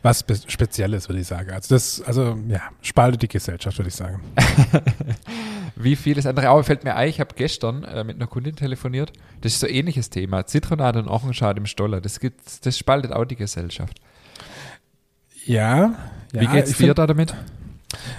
was 0.01 0.19
Spe 0.19 0.35
Spezielles, 0.47 1.07
würde 1.07 1.21
ich 1.21 1.27
sagen. 1.27 1.51
Also 1.51 1.73
das, 1.73 2.01
also 2.01 2.37
ja, 2.49 2.61
spaltet 2.81 3.21
die 3.21 3.27
Gesellschaft, 3.29 3.77
würde 3.77 3.87
ich 3.87 3.95
sagen. 3.95 4.21
Wie 5.75 5.95
vieles 5.95 6.25
andere 6.25 6.49
auch 6.49 6.61
fällt 6.63 6.83
mir 6.83 6.95
ein, 6.95 7.07
ich 7.09 7.19
habe 7.19 7.33
gestern 7.35 7.83
äh, 7.83 8.03
mit 8.03 8.17
einer 8.17 8.27
Kundin 8.27 8.55
telefoniert, 8.55 9.13
das 9.41 9.53
ist 9.53 9.61
so 9.61 9.67
ein 9.67 9.73
ähnliches 9.73 10.09
Thema, 10.09 10.45
Zitronade 10.45 10.99
und 10.99 11.07
Orangenschale 11.07 11.57
im 11.57 11.65
Stoller, 11.65 12.01
das, 12.01 12.19
gibt, 12.19 12.65
das 12.65 12.77
spaltet 12.77 13.11
auch 13.13 13.25
die 13.25 13.37
Gesellschaft. 13.37 13.99
Ja. 15.45 15.95
Wie 16.31 16.43
ja, 16.45 16.51
geht's 16.51 16.71
ich 16.71 16.77
dir 16.77 16.87
find- 16.87 16.99
da 16.99 17.07
damit? 17.07 17.33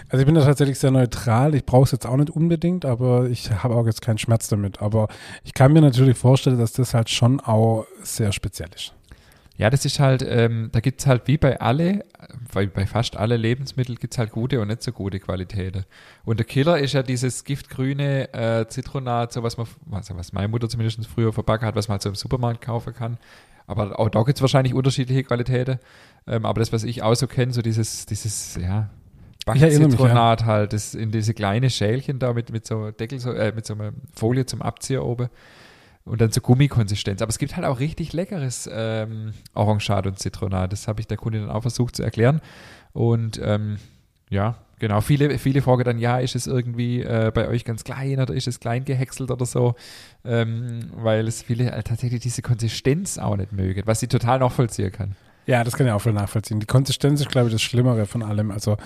Also 0.08 0.20
ich 0.20 0.26
bin 0.26 0.34
da 0.34 0.44
tatsächlich 0.44 0.78
sehr 0.78 0.90
neutral. 0.90 1.54
Ich 1.54 1.64
brauche 1.64 1.84
es 1.84 1.92
jetzt 1.92 2.06
auch 2.06 2.16
nicht 2.16 2.30
unbedingt, 2.30 2.84
aber 2.84 3.26
ich 3.28 3.50
habe 3.50 3.74
auch 3.74 3.86
jetzt 3.86 4.02
keinen 4.02 4.18
Schmerz 4.18 4.48
damit. 4.48 4.80
Aber 4.80 5.08
ich 5.44 5.54
kann 5.54 5.72
mir 5.72 5.80
natürlich 5.80 6.16
vorstellen, 6.16 6.58
dass 6.58 6.72
das 6.72 6.94
halt 6.94 7.10
schon 7.10 7.40
auch 7.40 7.86
sehr 8.02 8.32
speziell 8.32 8.70
ist. 8.74 8.94
Ja, 9.56 9.70
das 9.70 9.84
ist 9.84 10.00
halt, 10.00 10.24
ähm, 10.28 10.70
da 10.72 10.80
gibt's 10.80 11.06
halt 11.06 11.28
wie 11.28 11.38
bei 11.38 11.60
alle, 11.60 12.04
bei, 12.52 12.66
bei 12.66 12.86
fast 12.86 13.16
alle 13.16 13.36
Lebensmittel 13.36 13.94
gibt's 13.94 14.18
halt 14.18 14.32
gute 14.32 14.60
und 14.60 14.66
nicht 14.66 14.82
so 14.82 14.90
gute 14.90 15.20
Qualitäten. 15.20 15.84
Und 16.24 16.38
der 16.40 16.46
Killer 16.46 16.78
ist 16.78 16.92
ja 16.92 17.04
dieses 17.04 17.44
giftgrüne 17.44 18.34
äh, 18.34 18.66
Zitronat, 18.66 19.32
so 19.32 19.44
was 19.44 19.56
man, 19.56 19.68
also 19.92 20.16
was 20.16 20.32
meine 20.32 20.48
Mutter 20.48 20.68
zumindest 20.68 21.06
früher 21.06 21.32
verbacken 21.32 21.66
hat, 21.66 21.76
was 21.76 21.86
man 21.86 21.94
halt 21.94 22.02
so 22.02 22.08
im 22.08 22.16
Supermarkt 22.16 22.62
kaufen 22.62 22.94
kann. 22.94 23.16
Aber 23.68 23.98
auch 24.00 24.08
da 24.08 24.22
gibt's 24.24 24.40
wahrscheinlich 24.40 24.74
unterschiedliche 24.74 25.22
Qualitäten. 25.22 25.78
Ähm, 26.26 26.44
aber 26.44 26.58
das, 26.58 26.72
was 26.72 26.82
ich 26.82 27.04
auch 27.04 27.14
so 27.14 27.28
kenne, 27.28 27.52
so 27.52 27.62
dieses, 27.62 28.06
dieses, 28.06 28.56
ja, 28.56 28.90
Backzitronat 29.44 30.44
halt, 30.44 30.72
das 30.72 30.94
in 30.94 31.10
diese 31.10 31.34
kleine 31.34 31.70
Schälchen 31.70 32.18
da 32.18 32.32
mit, 32.32 32.50
mit 32.50 32.66
so 32.66 32.90
Deckel, 32.90 33.20
so, 33.20 33.32
äh, 33.32 33.52
mit 33.54 33.66
so 33.66 33.74
einer 33.74 33.92
Folie 34.14 34.46
zum 34.46 34.62
Abziehen 34.62 35.00
oben. 35.00 35.28
Und 36.06 36.20
dann 36.20 36.30
so 36.30 36.42
Gummikonsistenz. 36.42 37.22
Aber 37.22 37.30
es 37.30 37.38
gibt 37.38 37.56
halt 37.56 37.64
auch 37.64 37.80
richtig 37.80 38.12
leckeres 38.12 38.68
ähm, 38.70 39.32
Orangenschad 39.54 40.06
und 40.06 40.18
Zitronat. 40.18 40.70
Das 40.70 40.86
habe 40.86 41.00
ich 41.00 41.06
der 41.06 41.16
Kundin 41.16 41.46
dann 41.46 41.50
auch 41.50 41.62
versucht 41.62 41.96
zu 41.96 42.02
erklären. 42.02 42.42
Und 42.92 43.40
ähm, 43.42 43.78
ja, 44.28 44.58
genau. 44.78 45.00
Viele, 45.00 45.38
viele 45.38 45.62
fragen 45.62 45.84
dann, 45.84 45.98
ja, 45.98 46.18
ist 46.18 46.34
es 46.34 46.46
irgendwie 46.46 47.00
äh, 47.00 47.32
bei 47.34 47.48
euch 47.48 47.64
ganz 47.64 47.84
klein 47.84 48.20
oder 48.20 48.34
ist 48.34 48.46
es 48.46 48.60
klein 48.60 48.84
gehäckselt 48.84 49.30
oder 49.30 49.46
so? 49.46 49.76
Ähm, 50.26 50.90
weil 50.94 51.26
es 51.26 51.42
viele 51.42 51.70
äh, 51.70 51.82
tatsächlich 51.82 52.20
diese 52.20 52.42
Konsistenz 52.42 53.16
auch 53.16 53.36
nicht 53.36 53.52
mögen, 53.52 53.82
was 53.86 54.00
sie 54.00 54.08
total 54.08 54.40
nachvollziehen 54.40 54.92
kann. 54.92 55.16
Ja, 55.46 55.64
das 55.64 55.74
kann 55.74 55.86
ich 55.86 55.92
auch 55.92 56.00
voll 56.00 56.12
nachvollziehen. 56.12 56.60
Die 56.60 56.66
Konsistenz 56.66 57.20
ist, 57.20 57.30
glaube 57.30 57.48
ich, 57.48 57.54
das 57.54 57.62
Schlimmere 57.62 58.04
von 58.04 58.22
allem. 58.22 58.50
Also 58.50 58.76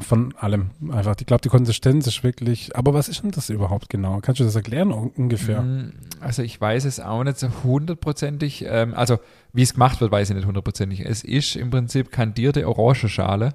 von 0.00 0.34
allem 0.36 0.70
einfach. 0.90 1.14
Ich 1.20 1.26
glaube, 1.26 1.42
die 1.42 1.48
Konsistenz 1.48 2.06
ist 2.06 2.24
wirklich. 2.24 2.74
Aber 2.76 2.94
was 2.94 3.08
ist 3.08 3.22
denn 3.22 3.30
das 3.30 3.48
überhaupt 3.48 3.88
genau? 3.88 4.18
Kannst 4.20 4.40
du 4.40 4.44
das 4.44 4.56
erklären 4.56 4.92
un- 4.92 5.12
ungefähr? 5.16 5.62
Mm, 5.62 5.92
Also 6.20 6.42
ich 6.42 6.60
weiß 6.60 6.84
es 6.84 6.98
auch 7.00 7.22
nicht 7.22 7.38
so 7.38 7.48
hundertprozentig. 7.62 8.64
Ähm, 8.68 8.94
also 8.94 9.18
wie 9.52 9.62
es 9.62 9.74
gemacht 9.74 10.00
wird, 10.00 10.10
weiß 10.10 10.30
ich 10.30 10.36
nicht 10.36 10.46
hundertprozentig. 10.46 11.00
Es 11.06 11.22
ist 11.22 11.54
im 11.54 11.70
Prinzip 11.70 12.10
kandierte 12.10 12.66
Orangenschale, 12.68 13.54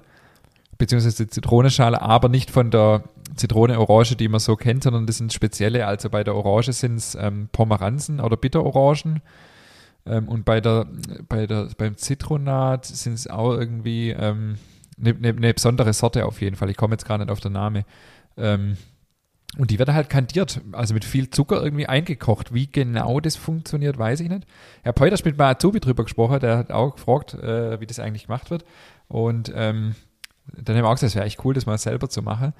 beziehungsweise 0.78 1.26
Zitronenschale, 1.28 2.00
aber 2.00 2.30
nicht 2.30 2.50
von 2.50 2.70
der 2.70 3.04
Zitrone-Orange, 3.36 4.16
die 4.16 4.28
man 4.28 4.40
so 4.40 4.56
kennt, 4.56 4.84
sondern 4.84 5.06
das 5.06 5.18
sind 5.18 5.32
spezielle. 5.34 5.86
Also 5.86 6.08
bei 6.08 6.24
der 6.24 6.34
Orange 6.34 6.72
sind 6.72 6.96
es 6.96 7.14
ähm, 7.16 7.48
Pomeranzen 7.52 8.18
oder 8.18 8.36
Bitterorangen. 8.38 9.20
Ähm, 10.06 10.26
und 10.26 10.46
bei 10.46 10.62
der, 10.62 10.86
bei 11.28 11.46
der, 11.46 11.68
beim 11.76 11.98
Zitronat 11.98 12.86
sind 12.86 13.12
es 13.12 13.28
auch 13.28 13.52
irgendwie 13.52 14.10
ähm, 14.10 14.56
eine 15.00 15.14
ne, 15.14 15.32
ne 15.32 15.54
besondere 15.54 15.92
Sorte 15.92 16.26
auf 16.26 16.40
jeden 16.40 16.56
Fall. 16.56 16.70
Ich 16.70 16.76
komme 16.76 16.94
jetzt 16.94 17.06
gar 17.06 17.18
nicht 17.18 17.30
auf 17.30 17.40
den 17.40 17.52
Namen. 17.52 17.84
Ähm, 18.36 18.76
und 19.58 19.72
die 19.72 19.80
wird 19.80 19.88
halt 19.88 20.08
kandiert, 20.08 20.60
also 20.72 20.94
mit 20.94 21.04
viel 21.04 21.28
Zucker 21.30 21.62
irgendwie 21.62 21.86
eingekocht. 21.86 22.54
Wie 22.54 22.70
genau 22.70 23.18
das 23.18 23.34
funktioniert, 23.34 23.98
weiß 23.98 24.20
ich 24.20 24.28
nicht. 24.28 24.46
Heute 24.86 25.10
erst 25.10 25.24
mit 25.24 25.36
meinem 25.36 25.50
Azubi 25.50 25.80
drüber 25.80 26.04
gesprochen, 26.04 26.38
der 26.38 26.56
hat 26.56 26.70
auch 26.70 26.94
gefragt, 26.94 27.34
äh, 27.34 27.80
wie 27.80 27.86
das 27.86 27.98
eigentlich 27.98 28.26
gemacht 28.26 28.50
wird. 28.50 28.64
Und 29.08 29.52
ähm, 29.54 29.96
dann 30.52 30.76
haben 30.76 30.84
wir 30.84 30.88
auch 30.88 30.94
gesagt, 30.94 31.10
es 31.10 31.16
wäre 31.16 31.26
echt 31.26 31.44
cool, 31.44 31.54
das 31.54 31.66
mal 31.66 31.78
selber 31.78 32.08
zu 32.08 32.22
machen. 32.22 32.52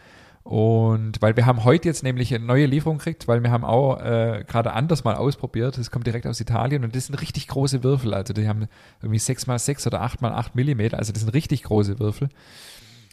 Und 0.50 1.22
weil 1.22 1.36
wir 1.36 1.46
haben 1.46 1.62
heute 1.62 1.86
jetzt 1.86 2.02
nämlich 2.02 2.34
eine 2.34 2.44
neue 2.44 2.66
Lieferung 2.66 2.98
gekriegt, 2.98 3.28
weil 3.28 3.40
wir 3.40 3.52
haben 3.52 3.64
auch 3.64 4.00
äh, 4.00 4.44
gerade 4.48 4.72
anders 4.72 5.04
mal 5.04 5.14
ausprobiert. 5.14 5.78
Das 5.78 5.92
kommt 5.92 6.08
direkt 6.08 6.26
aus 6.26 6.40
Italien 6.40 6.82
und 6.82 6.96
das 6.96 7.06
sind 7.06 7.14
richtig 7.14 7.46
große 7.46 7.84
Würfel. 7.84 8.12
Also 8.12 8.32
die 8.32 8.48
haben 8.48 8.66
irgendwie 9.00 9.20
6 9.20 9.46
mal 9.46 9.60
6 9.60 9.86
oder 9.86 10.00
8 10.00 10.22
mal 10.22 10.32
8 10.32 10.56
Millimeter. 10.56 10.98
Also 10.98 11.12
das 11.12 11.22
sind 11.22 11.32
richtig 11.34 11.62
große 11.62 12.00
Würfel. 12.00 12.30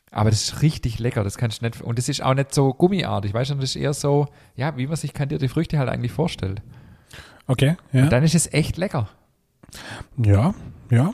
Aber 0.10 0.32
das 0.32 0.46
ist 0.46 0.64
richtig 0.64 0.98
lecker, 0.98 1.24
das 1.24 1.38
kannst 1.38 1.62
du 1.62 1.66
nicht. 1.66 1.80
Und 1.80 2.00
das 2.00 2.10
ist 2.10 2.24
auch 2.24 2.34
nicht 2.34 2.56
so 2.56 2.74
gummiartig, 2.74 3.36
weißt 3.36 3.52
du, 3.52 3.56
das 3.56 3.66
ist 3.66 3.76
eher 3.76 3.94
so, 3.94 4.30
ja, 4.56 4.76
wie 4.76 4.88
man 4.88 4.96
sich 4.96 5.14
kandierte 5.14 5.48
Früchte 5.48 5.78
halt 5.78 5.90
eigentlich 5.90 6.14
vorstellt. 6.14 6.64
Okay, 7.46 7.78
ja. 7.94 8.02
Und 8.02 8.12
dann 8.12 8.24
ist 8.24 8.34
es 8.34 8.52
echt 8.52 8.78
lecker. 8.78 9.10
Ja, 10.18 10.56
ja. 10.90 11.14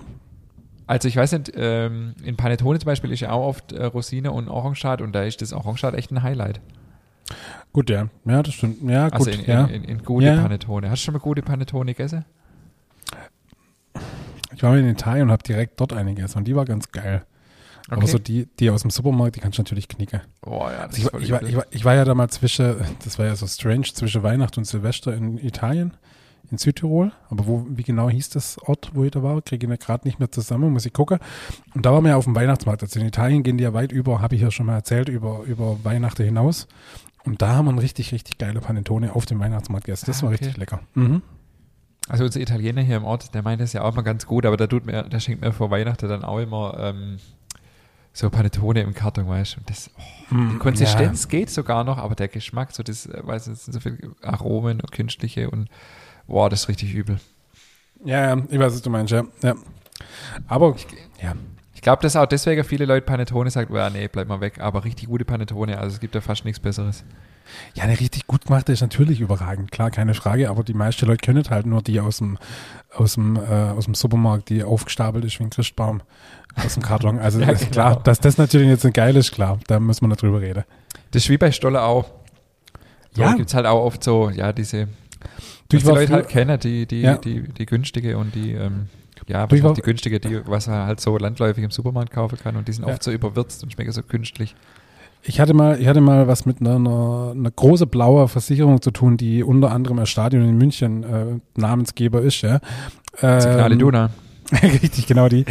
Also 0.93 1.07
ich 1.07 1.15
weiß 1.15 1.31
nicht, 1.31 1.51
ähm, 1.55 2.13
in 2.23 2.35
Panettone 2.37 2.77
zum 2.77 2.85
Beispiel 2.85 3.11
ist 3.11 3.21
ja 3.21 3.31
auch 3.31 3.47
oft 3.47 3.71
äh, 3.71 3.83
Rosine 3.85 4.31
und 4.31 4.47
Orangenschad 4.47 5.01
und 5.01 5.11
da 5.13 5.23
ist 5.23 5.41
das 5.41 5.51
Orangenschad 5.51 5.95
echt 5.95 6.11
ein 6.11 6.21
Highlight. 6.21 6.61
Gut, 7.71 7.89
ja. 7.89 8.09
Ja, 8.25 8.43
das 8.43 8.53
stimmt. 8.53 8.87
Ja, 8.87 9.07
Also 9.07 9.31
gut. 9.31 9.39
in, 9.39 9.45
ja. 9.45 9.65
in, 9.65 9.69
in, 9.71 9.83
in 9.85 10.03
gute 10.03 10.27
Ja. 10.27 10.35
Panettone. 10.39 10.91
Hast 10.91 11.01
du 11.01 11.05
schon 11.05 11.13
mal 11.15 11.19
gute 11.19 11.41
Panettone 11.41 11.93
gegessen? 11.95 12.25
Ich 14.55 14.61
war 14.61 14.69
mal 14.69 14.79
in 14.79 14.87
Italien 14.87 15.23
und 15.27 15.31
habe 15.31 15.41
direkt 15.41 15.79
dort 15.81 15.93
eine 15.93 16.13
gegessen 16.13 16.37
und 16.37 16.47
die 16.47 16.55
war 16.55 16.65
ganz 16.65 16.91
geil. 16.91 17.25
Aber 17.89 18.05
so 18.05 18.19
die, 18.19 18.47
die 18.59 18.69
aus 18.69 18.83
dem 18.83 18.91
Supermarkt, 18.91 19.35
die 19.35 19.39
kannst 19.39 19.57
du 19.57 19.63
natürlich 19.63 19.87
knicken. 19.87 20.21
Oh 20.45 20.67
ja, 20.69 20.85
das 20.87 20.95
Also 20.95 20.97
ich, 20.97 21.03
ist 21.05 21.11
war, 21.13 21.21
ich, 21.21 21.31
war, 21.31 21.43
ich, 21.43 21.55
war, 21.55 21.65
ich 21.71 21.85
war 21.85 21.95
ja 21.95 22.05
da 22.05 22.13
mal 22.13 22.29
zwischen, 22.29 22.75
das 23.03 23.17
war 23.17 23.25
ja 23.25 23.35
so 23.35 23.47
strange, 23.47 23.85
zwischen 23.93 24.21
Weihnachten 24.21 24.59
und 24.59 24.65
Silvester 24.65 25.13
in 25.15 25.39
Italien, 25.39 25.97
in 26.53 26.57
Südtirol. 26.57 27.11
Aber 27.29 27.45
wo, 27.47 27.65
wie 27.69 27.83
genau 27.83 28.09
hieß 28.09 28.29
das 28.29 28.57
Ort, 28.59 28.91
wo 28.93 29.03
ich 29.03 29.11
da 29.11 29.21
war, 29.21 29.41
kriege 29.41 29.65
ich 29.65 29.69
mir 29.69 29.77
gerade 29.77 30.07
nicht 30.07 30.19
mehr 30.19 30.31
zusammen, 30.31 30.71
muss 30.71 30.85
ich 30.85 30.93
gucken. 30.93 31.19
Und 31.75 31.85
da 31.85 31.91
waren 31.91 32.03
wir 32.03 32.11
ja 32.11 32.15
auf 32.15 32.23
dem 32.23 32.35
Weihnachtsmarkt. 32.35 32.81
Also 32.83 32.99
in 32.99 33.05
Italien 33.05 33.43
gehen 33.43 33.57
die 33.57 33.63
ja 33.65 33.73
weit 33.73 33.91
über, 33.91 34.21
habe 34.21 34.35
ich 34.35 34.41
ja 34.41 34.51
schon 34.51 34.65
mal 34.67 34.75
erzählt, 34.75 35.09
über, 35.09 35.41
über 35.45 35.83
Weihnachten 35.83 36.23
hinaus. 36.23 36.67
Und 37.25 37.41
da 37.41 37.55
haben 37.55 37.65
wir 37.65 37.73
ein 37.73 37.79
richtig, 37.79 38.11
richtig 38.13 38.37
geile 38.37 38.59
Panettone 38.61 39.13
auf 39.15 39.25
dem 39.25 39.39
Weihnachtsmarkt 39.39 39.85
gegessen. 39.85 40.05
Das 40.07 40.19
Ah, 40.19 40.23
war 40.23 40.29
okay. 40.29 40.39
richtig 40.43 40.57
lecker. 40.57 40.79
Mhm. 40.93 41.21
Also 42.09 42.25
unser 42.25 42.41
Italiener 42.41 42.81
hier 42.81 42.97
im 42.97 43.05
Ort, 43.05 43.33
der 43.33 43.43
meint 43.43 43.61
das 43.61 43.71
ja 43.73 43.81
auch 43.81 43.95
mal 43.95 44.01
ganz 44.01 44.25
gut, 44.25 44.45
aber 44.45 44.57
der 44.57 44.67
tut 44.67 44.85
mir, 44.85 45.03
der 45.03 45.19
schenkt 45.21 45.41
mir 45.41 45.53
vor 45.53 45.71
Weihnachten 45.71 46.09
dann 46.09 46.23
auch 46.23 46.39
immer 46.39 46.75
ähm, 46.77 47.17
so 48.11 48.29
Panettone 48.29 48.81
im 48.81 48.93
Karton, 48.93 49.25
weißt 49.27 49.55
du. 49.55 49.61
Das, 49.65 49.89
oh, 50.29 50.35
die 50.53 50.57
Konsistenz 50.57 51.29
geht 51.29 51.49
sogar 51.49 51.85
noch, 51.85 51.97
aber 51.97 52.13
der 52.15 52.27
Geschmack, 52.27 52.73
so 52.73 52.83
das, 52.83 53.05
äh, 53.05 53.21
weißt 53.25 53.47
du, 53.47 53.51
es 53.53 53.63
sind 53.65 53.73
so 53.73 53.79
viele 53.79 53.97
Aromen 54.21 54.81
und 54.81 54.91
künstliche 54.91 55.49
und 55.49 55.69
boah, 56.27 56.49
das 56.49 56.61
ist 56.61 56.69
richtig 56.69 56.93
übel. 56.93 57.19
Ja, 58.05 58.35
ja, 58.35 58.43
ich 58.49 58.59
weiß, 58.59 58.73
was 58.73 58.81
du 58.81 58.89
meinst, 58.89 59.11
ja. 59.11 59.23
ja. 59.41 59.55
Aber, 60.47 60.75
ja. 61.21 61.33
Ich 61.73 61.81
glaube, 61.81 62.01
dass 62.01 62.15
auch 62.15 62.25
deswegen 62.25 62.63
viele 62.63 62.85
Leute 62.85 63.05
Panettone 63.05 63.49
sagen, 63.49 63.73
ja, 63.75 63.89
nee, 63.89 64.07
bleib 64.07 64.27
mal 64.27 64.39
weg, 64.39 64.59
aber 64.59 64.85
richtig 64.85 65.07
gute 65.07 65.25
Panettone, 65.25 65.77
also 65.77 65.95
es 65.95 65.99
gibt 65.99 66.15
ja 66.15 66.21
fast 66.21 66.45
nichts 66.45 66.59
Besseres. 66.59 67.03
Ja, 67.73 67.83
eine 67.83 67.99
richtig 67.99 68.25
gut 68.27 68.45
gemachte 68.45 68.71
ist 68.71 68.81
natürlich 68.81 69.19
überragend, 69.19 69.71
klar, 69.71 69.91
keine 69.91 70.13
Frage, 70.13 70.49
aber 70.49 70.63
die 70.63 70.73
meisten 70.73 71.05
Leute 71.05 71.25
können 71.25 71.43
halt 71.49 71.65
nur 71.65 71.81
die 71.81 71.99
aus 71.99 72.17
dem, 72.17 72.37
aus 72.95 73.15
dem, 73.15 73.35
äh, 73.35 73.39
aus 73.41 73.85
dem 73.85 73.95
Supermarkt, 73.95 74.49
die 74.49 74.63
aufgestapelt 74.63 75.25
ist 75.25 75.39
wie 75.39 75.43
ein 75.43 75.49
Christbaum 75.49 76.01
aus 76.55 76.75
dem 76.75 76.83
Karton. 76.83 77.19
Also 77.19 77.39
Ja, 77.41 77.49
ist 77.51 77.59
genau. 77.59 77.71
klar, 77.71 78.03
dass 78.03 78.19
das 78.19 78.37
natürlich 78.37 78.69
jetzt 78.69 78.85
ein 78.85 78.93
geil 78.93 79.15
ist, 79.15 79.31
klar, 79.31 79.59
da 79.67 79.79
müssen 79.79 80.03
wir 80.03 80.09
nicht 80.09 80.21
drüber 80.21 80.41
reden. 80.41 80.63
Das 81.11 81.23
ist 81.23 81.29
wie 81.29 81.37
bei 81.37 81.51
Stolle 81.51 81.81
auch. 81.81 82.09
Ja. 83.15 83.31
Da 83.31 83.33
gibt 83.35 83.49
es 83.49 83.55
halt 83.55 83.65
auch 83.65 83.83
oft 83.83 84.03
so, 84.03 84.29
ja, 84.29 84.53
diese, 84.53 84.87
Du, 85.81 85.83
die 85.83 85.85
Leute 85.99 86.13
halt 86.13 86.29
kennen, 86.29 86.59
die, 86.59 86.85
die, 86.85 87.01
Ja. 87.01 87.17
die, 87.17 87.41
die 87.43 87.65
günstige 87.65 88.17
und 88.17 88.33
die, 88.35 88.51
ähm, 88.53 88.87
ja, 89.27 89.49
was 89.49 89.73
die 89.73 89.81
günstige, 89.81 90.19
die, 90.19 90.41
was 90.45 90.67
er 90.67 90.85
halt 90.85 90.99
so 90.99 91.17
landläufig 91.17 91.63
im 91.63 91.71
Supermarkt 91.71 92.11
kaufen 92.11 92.37
kann 92.41 92.55
und 92.55 92.67
die 92.67 92.73
sind 92.73 92.85
Ja. 92.87 92.93
oft 92.93 93.03
so 93.03 93.11
überwürzt 93.11 93.63
und 93.63 93.71
schmecken 93.73 93.91
so 93.91 94.03
künstlich. 94.03 94.55
Ich 95.25 95.39
hatte 95.39 95.53
mal, 95.53 95.79
ich 95.79 95.87
hatte 95.87 96.01
mal 96.01 96.27
was 96.27 96.45
mit 96.45 96.59
einer, 96.59 96.75
einer, 96.75 97.31
einer 97.33 97.51
große 97.51 97.87
blaue 97.87 98.27
Versicherung 98.27 98.81
zu 98.81 98.91
tun, 98.91 99.15
die 99.15 99.41
unter 99.43 99.71
anderem 99.71 99.99
ein 99.99 100.05
Stadion 100.05 100.43
in 100.43 100.57
München 100.57 101.03
äh, 101.03 101.25
Namensgeber 101.55 102.21
ist, 102.21 102.41
ja. 102.41 102.59
Signale 103.15 103.73
Ähm, 103.73 103.79
Duna. 103.79 104.09
Richtig, 104.61 105.07
genau 105.07 105.29
die. 105.29 105.45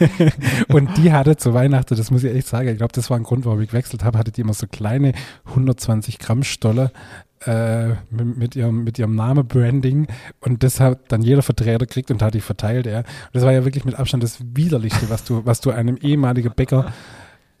und 0.68 0.96
die 0.98 1.12
hatte 1.12 1.36
zu 1.36 1.54
Weihnachten, 1.54 1.96
das 1.96 2.10
muss 2.10 2.24
ich 2.24 2.34
echt 2.34 2.46
sagen, 2.46 2.68
ich 2.68 2.76
glaube, 2.76 2.92
das 2.92 3.08
war 3.08 3.16
ein 3.16 3.22
Grund, 3.22 3.46
warum 3.46 3.60
ich 3.62 3.68
gewechselt 3.70 4.04
habe, 4.04 4.18
hatte 4.18 4.30
die 4.30 4.42
immer 4.42 4.52
so 4.52 4.66
kleine 4.66 5.12
120 5.46 6.18
Gramm 6.18 6.42
Stolle 6.42 6.90
äh, 7.44 7.94
mit, 8.10 8.56
ihrem, 8.56 8.84
mit 8.84 8.98
ihrem 8.98 9.14
Name-Branding 9.14 10.06
und 10.40 10.62
das 10.62 10.80
hat 10.80 11.12
dann 11.12 11.22
jeder 11.22 11.42
Vertreter 11.42 11.86
gekriegt 11.86 12.10
und 12.10 12.22
hat 12.22 12.34
die 12.34 12.40
verteilt, 12.40 12.86
ja. 12.86 12.98
Und 12.98 13.06
das 13.32 13.44
war 13.44 13.52
ja 13.52 13.64
wirklich 13.64 13.84
mit 13.84 13.94
Abstand 13.94 14.22
das 14.22 14.38
widerlichste, 14.54 15.10
was 15.10 15.24
du, 15.24 15.44
was 15.44 15.60
du 15.60 15.70
einem 15.70 15.96
ehemaligen 15.96 16.52
Bäcker 16.54 16.92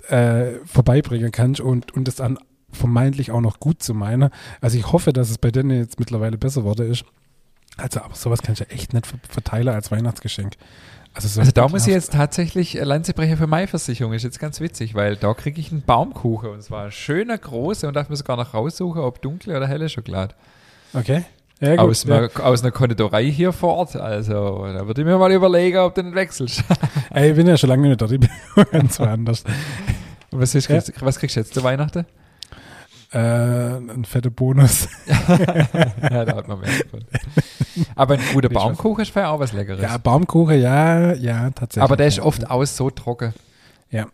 äh, 0.08 0.54
vorbeibringen 0.64 1.32
kannst 1.32 1.60
und, 1.60 1.92
und 1.94 2.08
das 2.08 2.16
dann 2.16 2.38
vermeintlich 2.70 3.30
auch 3.30 3.40
noch 3.40 3.60
gut 3.60 3.82
zu 3.82 3.94
meinen. 3.94 4.30
Also 4.60 4.78
ich 4.78 4.92
hoffe, 4.92 5.12
dass 5.12 5.30
es 5.30 5.38
bei 5.38 5.50
denen 5.50 5.70
jetzt 5.70 5.98
mittlerweile 5.98 6.36
besser 6.38 6.62
geworden 6.62 6.90
ist. 6.90 7.04
Also, 7.76 8.00
aber 8.00 8.14
sowas 8.14 8.42
kann 8.42 8.54
ich 8.54 8.58
ja 8.58 8.66
echt 8.66 8.92
nicht 8.92 9.06
ver- 9.06 9.18
verteilen 9.28 9.68
als 9.68 9.90
Weihnachtsgeschenk. 9.90 10.54
Also, 11.14 11.28
so 11.28 11.40
Also 11.40 11.52
da 11.52 11.68
muss 11.68 11.86
ich 11.86 11.92
jetzt 11.92 12.12
tatsächlich 12.12 12.78
äh, 12.78 12.84
Lanze 12.84 13.12
brechen 13.12 13.36
für 13.36 13.46
Mai-Versicherung. 13.46 14.12
Ist 14.12 14.22
jetzt 14.22 14.38
ganz 14.38 14.60
witzig, 14.60 14.94
weil 14.94 15.16
da 15.16 15.34
kriege 15.34 15.60
ich 15.60 15.72
einen 15.72 15.82
Baumkuchen 15.82 16.50
und 16.50 16.62
zwar 16.62 16.84
ein 16.86 16.92
schöner, 16.92 17.36
große 17.38 17.88
und 17.88 17.94
darf 17.94 18.08
mir 18.08 18.16
sogar 18.16 18.36
noch 18.36 18.54
raussuchen, 18.54 19.00
ob 19.02 19.20
dunkle 19.22 19.56
oder 19.56 19.66
helle 19.66 19.88
Schokolade. 19.88 20.34
Okay. 20.94 21.24
Ja, 21.60 21.70
gut. 21.74 21.90
Aus, 21.90 22.04
ja. 22.04 22.16
einer, 22.18 22.30
aus 22.44 22.62
einer 22.62 22.70
Konditorei 22.70 23.24
hier 23.24 23.52
vor 23.52 23.74
Ort. 23.74 23.96
Also 23.96 24.32
da 24.72 24.86
würde 24.86 25.00
ich 25.00 25.06
mir 25.06 25.18
mal 25.18 25.32
überlegen, 25.32 25.78
ob 25.78 25.94
du 25.94 26.02
nicht 26.04 26.14
wechselst. 26.14 26.62
Ey, 27.10 27.30
ich 27.30 27.36
bin 27.36 27.48
ja 27.48 27.56
schon 27.56 27.68
lange 27.70 27.88
nicht 27.88 28.00
dort. 28.00 28.12
Ich 28.12 28.20
bin 28.20 28.30
ganz 28.70 29.00
woanders. 29.00 29.42
Und 30.30 30.40
was, 30.40 30.54
ist, 30.54 30.68
Ja. 30.68 30.80
was 31.00 31.18
kriegst 31.18 31.34
du 31.34 31.40
jetzt 31.40 31.54
zu 31.54 31.64
Weihnachten? 31.64 32.06
Äh, 33.12 33.18
ein 33.18 34.04
fetter 34.04 34.30
Bonus. 34.30 34.88
ja, 35.06 36.24
da 36.24 36.36
hat 36.36 36.48
man 36.48 36.60
mehr 36.60 36.70
davon. 36.82 37.04
Aber 37.94 38.14
ein 38.14 38.20
guter. 38.32 38.48
Baumkuchen 38.48 39.02
ist 39.02 39.10
vielleicht 39.10 39.28
auch 39.28 39.40
was 39.40 39.52
Leckeres. 39.52 39.82
Ja, 39.82 39.96
Baumkuchen, 39.98 40.60
ja, 40.60 41.14
ja, 41.14 41.50
tatsächlich. 41.50 41.82
Aber 41.82 41.96
der 41.96 42.06
ist 42.06 42.18
ja. 42.18 42.24
oft 42.24 42.50
aus 42.50 42.76
so 42.76 42.90
trocken. 42.90 43.32
Ja. 43.90 44.06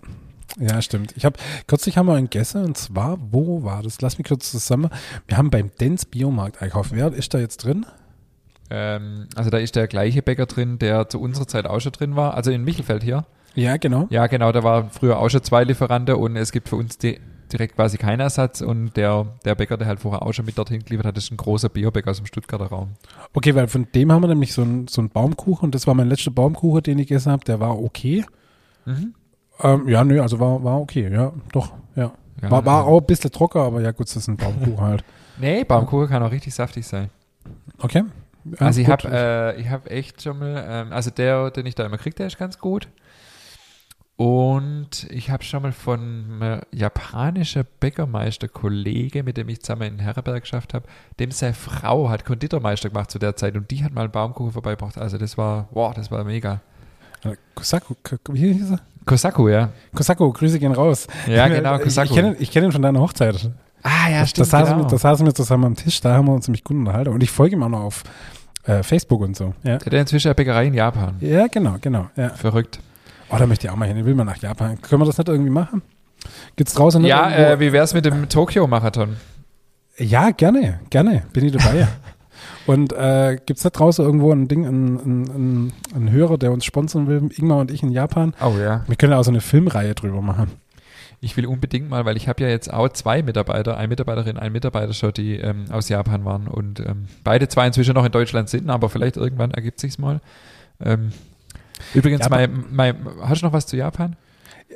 Ja, 0.58 0.80
stimmt. 0.80 1.12
Ich 1.16 1.24
habe 1.24 1.36
kürzlich 1.66 1.96
haben 1.96 2.06
wir 2.06 2.14
einen 2.14 2.30
gegessen 2.30 2.64
und 2.64 2.76
zwar, 2.76 3.18
wo 3.32 3.64
war 3.64 3.82
das? 3.82 4.00
Lass 4.00 4.18
mich 4.18 4.28
kurz 4.28 4.52
zusammen. 4.52 4.90
Wir 5.26 5.36
haben 5.36 5.50
beim 5.50 5.72
Dens 5.80 6.04
Biomarkt 6.04 6.62
einkaufen. 6.62 6.96
Wer 6.96 7.12
ist 7.12 7.34
da 7.34 7.38
jetzt 7.38 7.64
drin? 7.64 7.86
Ähm, 8.70 9.26
also 9.34 9.50
da 9.50 9.58
ist 9.58 9.74
der 9.74 9.88
gleiche 9.88 10.22
Bäcker 10.22 10.46
drin, 10.46 10.78
der 10.78 11.08
zu 11.08 11.20
unserer 11.20 11.48
Zeit 11.48 11.66
auch 11.66 11.80
schon 11.80 11.92
drin 11.92 12.14
war. 12.14 12.34
Also 12.34 12.52
in 12.52 12.62
Michelfeld 12.62 13.02
hier. 13.02 13.26
Ja, 13.56 13.76
genau. 13.76 14.06
Ja, 14.10 14.26
genau, 14.26 14.52
da 14.52 14.62
war 14.62 14.90
früher 14.90 15.18
auch 15.18 15.28
schon 15.28 15.42
zwei 15.42 15.64
Lieferanten 15.64 16.14
und 16.14 16.36
es 16.36 16.52
gibt 16.52 16.68
für 16.68 16.76
uns 16.76 16.98
di 16.98 17.18
direkt 17.52 17.76
quasi 17.76 17.98
keinen 17.98 18.20
Ersatz 18.20 18.60
und 18.60 18.96
der, 18.96 19.26
der 19.44 19.54
Bäcker, 19.54 19.76
der 19.76 19.86
halt 19.86 20.00
vorher 20.00 20.22
auch 20.22 20.32
schon 20.32 20.44
mit 20.44 20.58
dorthin 20.58 20.84
geliefert 20.84 21.06
hat, 21.06 21.18
ist 21.18 21.30
ein 21.30 21.36
großer 21.36 21.68
Biobäcker 21.68 22.10
aus 22.10 22.18
dem 22.18 22.26
Stuttgarter 22.26 22.66
Raum. 22.66 22.90
Okay, 23.32 23.54
weil 23.54 23.68
von 23.68 23.86
dem 23.94 24.12
haben 24.12 24.22
wir 24.22 24.28
nämlich 24.28 24.52
so 24.52 24.62
einen 24.62 24.88
so 24.88 25.00
einen 25.00 25.10
Baumkuchen 25.10 25.66
und 25.66 25.74
das 25.74 25.86
war 25.86 25.94
mein 25.94 26.08
letzter 26.08 26.30
Baumkuchen, 26.30 26.82
den 26.82 26.98
ich 26.98 27.08
gegessen 27.08 27.32
habe. 27.32 27.44
Der 27.44 27.60
war 27.60 27.78
okay. 27.78 28.24
Mhm. 28.84 29.14
Ähm, 29.62 29.88
ja, 29.88 30.04
nö, 30.04 30.20
also 30.20 30.40
war, 30.40 30.62
war 30.64 30.80
okay. 30.80 31.10
Ja, 31.12 31.32
doch, 31.52 31.72
ja. 31.94 32.12
Ja, 32.42 32.50
War, 32.50 32.64
war 32.66 32.84
auch 32.84 33.00
ein 33.00 33.06
bisschen 33.06 33.30
trocken, 33.30 33.58
aber 33.58 33.80
ja 33.80 33.92
gut, 33.92 34.08
das 34.08 34.16
ist 34.16 34.28
ein 34.28 34.36
Baumkuchen 34.36 34.80
halt. 34.80 35.04
Nee, 35.36 35.64
Baumkuchen 35.64 36.08
kann 36.08 36.22
auch 36.22 36.30
richtig 36.30 36.54
saftig 36.54 36.86
sein. 36.86 37.10
Okay. 37.78 38.04
Ja, 38.44 38.58
also 38.66 38.80
ich 38.80 38.88
habe 38.88 39.08
äh, 39.10 39.60
ich 39.60 39.68
hab 39.68 39.90
echt 39.90 40.22
schon 40.22 40.38
mal, 40.38 40.64
ähm, 40.68 40.92
also 40.92 41.10
der, 41.10 41.50
den 41.50 41.66
ich 41.66 41.74
da 41.74 41.84
immer 41.84 41.98
kriege, 41.98 42.14
der 42.14 42.28
ist 42.28 42.38
ganz 42.38 42.58
gut. 42.58 42.88
Und 44.16 45.08
ich 45.10 45.30
habe 45.30 45.42
schon 45.42 45.62
mal 45.62 45.72
von 45.72 46.00
einem 46.40 46.60
japanischen 46.70 47.64
Bäckermeister-Kollege, 47.80 49.24
mit 49.24 49.36
dem 49.36 49.48
ich 49.48 49.60
zusammen 49.60 49.94
in 49.94 49.98
Herrenberg 49.98 50.42
geschafft 50.42 50.72
habe, 50.72 50.86
dem 51.18 51.32
seine 51.32 51.54
Frau 51.54 52.08
hat 52.08 52.24
Konditormeister 52.24 52.90
gemacht 52.90 53.10
zu 53.10 53.18
der 53.18 53.34
Zeit 53.34 53.56
und 53.56 53.70
die 53.72 53.82
hat 53.84 53.92
mal 53.92 54.02
einen 54.02 54.12
Baumkuchen 54.12 54.52
vorbeigebracht. 54.52 54.98
Also 54.98 55.18
das 55.18 55.36
war, 55.36 55.68
wow, 55.72 55.92
das 55.92 56.12
war 56.12 56.22
mega. 56.22 56.60
Äh, 57.24 57.34
Kosaku, 57.56 57.94
wie 58.30 58.52
hieß 58.52 58.70
er? 58.72 58.78
Kosaku, 59.04 59.48
ja. 59.48 59.70
Kosaku, 59.94 60.32
Grüße 60.32 60.60
gehen 60.60 60.72
raus. 60.72 61.08
Ja, 61.26 61.48
genau, 61.48 61.76
Ich, 61.76 61.82
Kosaku. 61.82 62.08
ich 62.10 62.14
kenne 62.14 62.36
ich 62.38 62.50
kenn 62.52 62.64
ihn 62.64 62.72
von 62.72 62.82
deiner 62.82 63.00
Hochzeit. 63.00 63.50
Ah, 63.82 64.10
ja, 64.10 64.20
das, 64.20 64.30
stimmt, 64.30 64.46
saßen 64.46 64.76
genau. 64.76 64.86
wir, 64.86 64.90
das 64.92 65.02
saßen 65.02 65.26
wir 65.26 65.34
zusammen 65.34 65.64
am 65.64 65.74
Tisch, 65.74 66.00
da 66.00 66.14
haben 66.14 66.26
wir 66.26 66.32
uns 66.34 66.46
nämlich 66.46 66.62
gut 66.62 66.76
unterhalten. 66.76 67.12
Und 67.12 67.22
ich 67.22 67.30
folge 67.30 67.56
ihm 67.56 67.62
auch 67.64 67.68
noch 67.68 67.80
auf 67.82 68.04
äh, 68.64 68.82
Facebook 68.84 69.20
und 69.20 69.36
so. 69.36 69.54
Ja, 69.64 69.76
Der 69.78 69.86
hat 69.86 69.92
inzwischen 69.92 70.28
eine 70.28 70.34
Bäckerei 70.36 70.66
in 70.68 70.74
Japan. 70.74 71.16
ja 71.20 71.48
genau, 71.48 71.76
genau. 71.80 72.06
Ja. 72.16 72.30
Verrückt. 72.30 72.78
Oh, 73.30 73.36
da 73.38 73.46
möchte 73.46 73.66
ich 73.66 73.72
auch 73.72 73.76
mal 73.76 73.88
hin. 73.88 73.96
Ich 73.96 74.04
will 74.04 74.14
mal 74.14 74.24
nach 74.24 74.36
Japan. 74.36 74.80
Können 74.80 75.02
wir 75.02 75.06
das 75.06 75.18
nicht 75.18 75.28
irgendwie 75.28 75.50
machen? 75.50 75.82
Gibt's 76.56 76.74
draußen 76.74 77.04
Ja, 77.04 77.30
äh, 77.30 77.60
wie 77.60 77.72
wär's 77.72 77.94
mit 77.94 78.04
dem 78.04 78.28
Tokio-Marathon? 78.28 79.16
Ja, 79.98 80.30
gerne, 80.30 80.80
gerne. 80.90 81.22
Bin 81.32 81.44
ich 81.44 81.52
dabei. 81.52 81.88
Und 82.66 82.92
äh, 82.92 83.36
gibt 83.44 83.58
es 83.58 83.62
da 83.62 83.70
draußen 83.70 84.04
irgendwo 84.04 84.32
ein 84.32 84.48
Ding, 84.48 84.64
ein, 84.64 84.96
ein, 84.96 85.22
ein, 85.24 85.72
ein 85.94 86.10
Hörer, 86.10 86.38
der 86.38 86.52
uns 86.52 86.64
sponsern 86.64 87.06
will, 87.06 87.28
Ingmar 87.36 87.58
und 87.58 87.70
ich 87.70 87.82
in 87.82 87.90
Japan? 87.90 88.34
Oh 88.40 88.54
ja. 88.58 88.84
Wir 88.86 88.96
können 88.96 89.12
auch 89.12 89.22
so 89.22 89.30
eine 89.30 89.40
Filmreihe 89.40 89.94
drüber 89.94 90.22
machen. 90.22 90.50
Ich 91.20 91.36
will 91.36 91.46
unbedingt 91.46 91.88
mal, 91.88 92.04
weil 92.04 92.16
ich 92.16 92.28
habe 92.28 92.42
ja 92.42 92.48
jetzt 92.48 92.72
auch 92.72 92.88
zwei 92.88 93.22
Mitarbeiter, 93.22 93.76
eine 93.76 93.88
Mitarbeiterin, 93.88 94.36
ein 94.36 94.52
Mitarbeiter 94.52 94.92
schon, 94.92 95.12
die 95.12 95.36
ähm, 95.36 95.66
aus 95.70 95.88
Japan 95.88 96.24
waren 96.24 96.48
und 96.48 96.80
ähm, 96.80 97.06
beide 97.22 97.48
zwei 97.48 97.66
inzwischen 97.66 97.94
noch 97.94 98.04
in 98.04 98.12
Deutschland 98.12 98.48
sind, 98.48 98.68
aber 98.68 98.88
vielleicht 98.88 99.16
irgendwann 99.16 99.50
ergibt 99.50 99.80
sich's 99.80 99.98
mal. 99.98 100.20
Ähm, 100.84 101.12
übrigens, 101.92 102.20
Ja, 102.20 102.26
aber- 102.26 102.36
mein, 102.48 102.64
mein, 102.70 102.96
hast 103.22 103.42
du 103.42 103.46
noch 103.46 103.52
was 103.52 103.66
zu 103.66 103.76
Japan? 103.76 104.16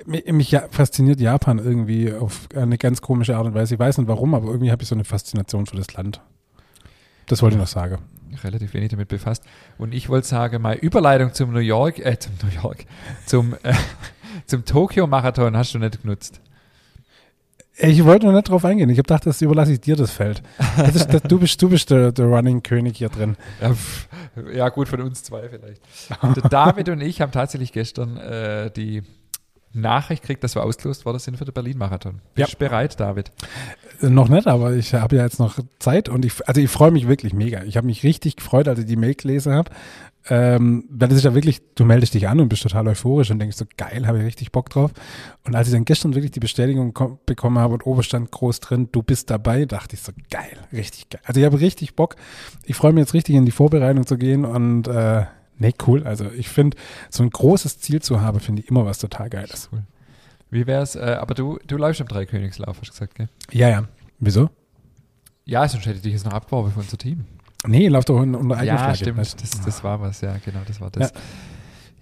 Mich, 0.05 0.27
mich 0.31 0.51
ja, 0.51 0.65
fasziniert 0.71 1.19
Japan 1.21 1.59
irgendwie 1.59 2.13
auf 2.13 2.49
eine 2.55 2.79
ganz 2.79 3.01
komische 3.01 3.37
Art 3.37 3.47
und 3.47 3.55
Weise. 3.55 3.75
Ich 3.75 3.81
weiß 3.81 3.99
nicht 3.99 4.07
warum, 4.09 4.35
aber 4.35 4.49
irgendwie 4.49 4.71
habe 4.71 4.83
ich 4.83 4.89
so 4.89 4.95
eine 4.95 5.05
Faszination 5.05 5.67
für 5.67 5.77
das 5.77 5.93
Land. 5.95 6.21
Das 7.27 7.43
wollte 7.43 7.57
ich 7.57 7.61
noch 7.61 7.67
sagen. 7.69 7.99
Relativ 8.45 8.75
wenig 8.75 8.91
damit 8.91 9.09
befasst. 9.09 9.43
Und 9.79 9.93
ich 9.95 10.09
wollte 10.09 10.29
sagen, 10.29 10.63
meine 10.63 10.81
Überleitung 10.81 11.33
zum 11.33 11.53
New 11.53 11.59
York, 11.61 11.99
äh, 11.99 12.19
zum 12.19 12.33
New 12.43 12.63
York, 12.63 12.85
zum, 13.27 13.55
äh, 13.63 13.73
zum 14.47 14.65
Tokio-Marathon 14.65 15.57
hast 15.57 15.75
du 15.75 15.79
nicht 15.79 16.03
genutzt. 16.03 16.41
Ich 17.81 18.05
wollte 18.05 18.27
noch 18.27 18.33
nicht 18.33 18.49
drauf 18.49 18.65
eingehen. 18.65 18.91
Ich 18.91 18.99
habe 18.99 19.05
gedacht, 19.05 19.25
das 19.27 19.41
überlasse 19.41 19.73
ich 19.73 19.81
dir 19.81 19.95
das 19.97 20.11
Feld. 20.11 20.43
Das 20.77 20.97
ist, 20.97 21.13
das, 21.15 21.23
du 21.23 21.39
bist, 21.39 21.63
du 21.63 21.69
bist 21.69 21.91
der, 21.91 22.11
der 22.13 22.27
Running-König 22.27 22.97
hier 22.99 23.09
drin. 23.09 23.37
Ja, 23.61 23.73
pff, 23.73 24.09
ja, 24.53 24.69
gut, 24.69 24.89
von 24.89 25.01
uns 25.03 25.23
zwei 25.23 25.49
vielleicht. 25.49 25.81
Der 26.37 26.49
David 26.49 26.89
und 26.89 27.01
ich 27.01 27.21
haben 27.21 27.31
tatsächlich 27.33 27.73
gestern 27.73 28.17
äh, 28.17 28.71
die 28.73 29.03
Nachricht 29.73 30.23
gekriegt, 30.23 30.43
dass 30.43 30.57
wir 30.57 30.65
ausgelost 30.65 31.05
worden 31.05 31.19
sind 31.19 31.37
für 31.37 31.45
den 31.45 31.55
Berlin-Marathon. 31.55 32.21
Bist 32.35 32.55
du 32.55 32.57
bereit, 32.59 32.99
David? 32.99 33.31
Äh, 34.01 34.09
Noch 34.09 34.29
nicht, 34.29 34.47
aber 34.47 34.73
ich 34.73 34.95
habe 34.95 35.17
ja 35.17 35.23
jetzt 35.23 35.39
noch 35.39 35.59
Zeit 35.79 36.09
und 36.09 36.25
ich, 36.25 36.49
also 36.49 36.61
ich 36.61 36.71
freue 36.71 36.91
mich 36.91 37.07
wirklich 37.07 37.33
mega. 37.33 37.63
Ich 37.63 37.77
habe 37.77 37.87
mich 37.87 38.03
richtig 38.03 38.37
gefreut, 38.37 38.67
als 38.67 38.81
ich 38.81 38.87
die 38.87 38.97
Mail 38.97 39.15
gelesen 39.15 39.53
habe. 39.53 39.71
Ähm, 40.31 40.85
weil 40.91 41.09
das 41.09 41.19
ist 41.19 41.25
ja 41.25 41.33
wirklich, 41.35 41.63
du 41.75 41.87
meldest 41.87 42.13
dich 42.13 42.29
an 42.29 42.39
und 42.39 42.49
bist 42.49 42.63
total 42.63 42.87
euphorisch 42.89 43.31
und 43.31 43.39
denkst 43.39 43.57
so, 43.57 43.65
geil, 43.79 44.07
habe 44.07 44.19
ich 44.19 44.25
richtig 44.25 44.53
Bock 44.53 44.69
drauf. 44.69 44.93
Und 45.45 45.55
als 45.55 45.69
ich 45.69 45.73
dann 45.73 45.87
gestern 45.87 46.15
wirklich 46.15 46.33
die 46.33 46.41
Bestätigung 46.41 46.93
kom- 46.93 47.19
bekommen 47.25 47.59
habe 47.59 47.75
und 47.75 47.87
oben 47.87 48.03
stand 48.03 48.31
groß 48.31 48.61
drin, 48.61 48.89
du 48.93 49.03
bist 49.03 49.31
dabei, 49.31 49.65
dachte 49.65 49.97
ich 49.97 50.03
so, 50.03 50.13
geil, 50.31 50.59
richtig 50.73 51.09
geil. 51.09 51.23
Also 51.25 51.41
ich 51.41 51.47
habe 51.47 51.61
richtig 51.61 51.97
Bock. 51.97 52.17
Ich 52.65 52.77
freue 52.77 52.93
mich 52.93 53.03
jetzt 53.03 53.15
richtig 53.15 53.37
in 53.37 53.47
die 53.47 53.53
Vorbereitung 53.53 54.07
zu 54.07 54.19
gehen 54.19 54.45
und 54.45 54.87
äh, 54.89 55.25
nee, 55.57 55.73
cool. 55.87 56.05
Also 56.07 56.31
ich 56.31 56.49
finde, 56.51 56.77
so 57.09 57.23
ein 57.23 57.31
großes 57.31 57.79
Ziel 57.79 58.03
zu 58.03 58.21
haben, 58.21 58.39
finde 58.41 58.63
ich 58.63 58.69
immer 58.69 58.85
was 58.85 58.99
total 58.99 59.31
Geiles. 59.31 59.71
Cool. 59.73 59.83
Wie 60.51 60.67
wär's, 60.67 60.95
äh, 60.95 61.17
aber 61.21 61.35
du, 61.35 61.59
du 61.67 61.77
läufst 61.79 62.01
am 62.01 62.09
Dreikönigslauf, 62.09 62.77
hast 62.79 62.89
du 62.89 62.93
gesagt, 62.93 63.15
gell? 63.15 63.29
Ja, 63.51 63.69
ja. 63.69 63.85
Wieso? 64.19 64.51
Ja, 65.47 65.67
sonst 65.67 65.87
hätte 65.87 65.97
ich 65.97 66.03
dich 66.03 66.13
jetzt 66.13 66.27
noch 66.27 66.33
abgeworfen 66.33 66.73
für 66.73 66.81
unser 66.81 66.99
Team. 66.99 67.25
Nee, 67.67 67.89
lauf 67.89 68.05
doch 68.05 68.21
unter 68.21 68.39
eigener 68.57 68.65
Ja, 68.65 68.77
Flagge. 68.79 68.97
stimmt. 68.99 69.19
du? 69.19 69.37
Das, 69.41 69.61
das 69.65 69.85
war 69.85 70.01
was, 70.01 70.21
ja, 70.21 70.37
genau, 70.45 70.61
das 70.67 70.81
war 70.81 70.91
das. 70.91 71.13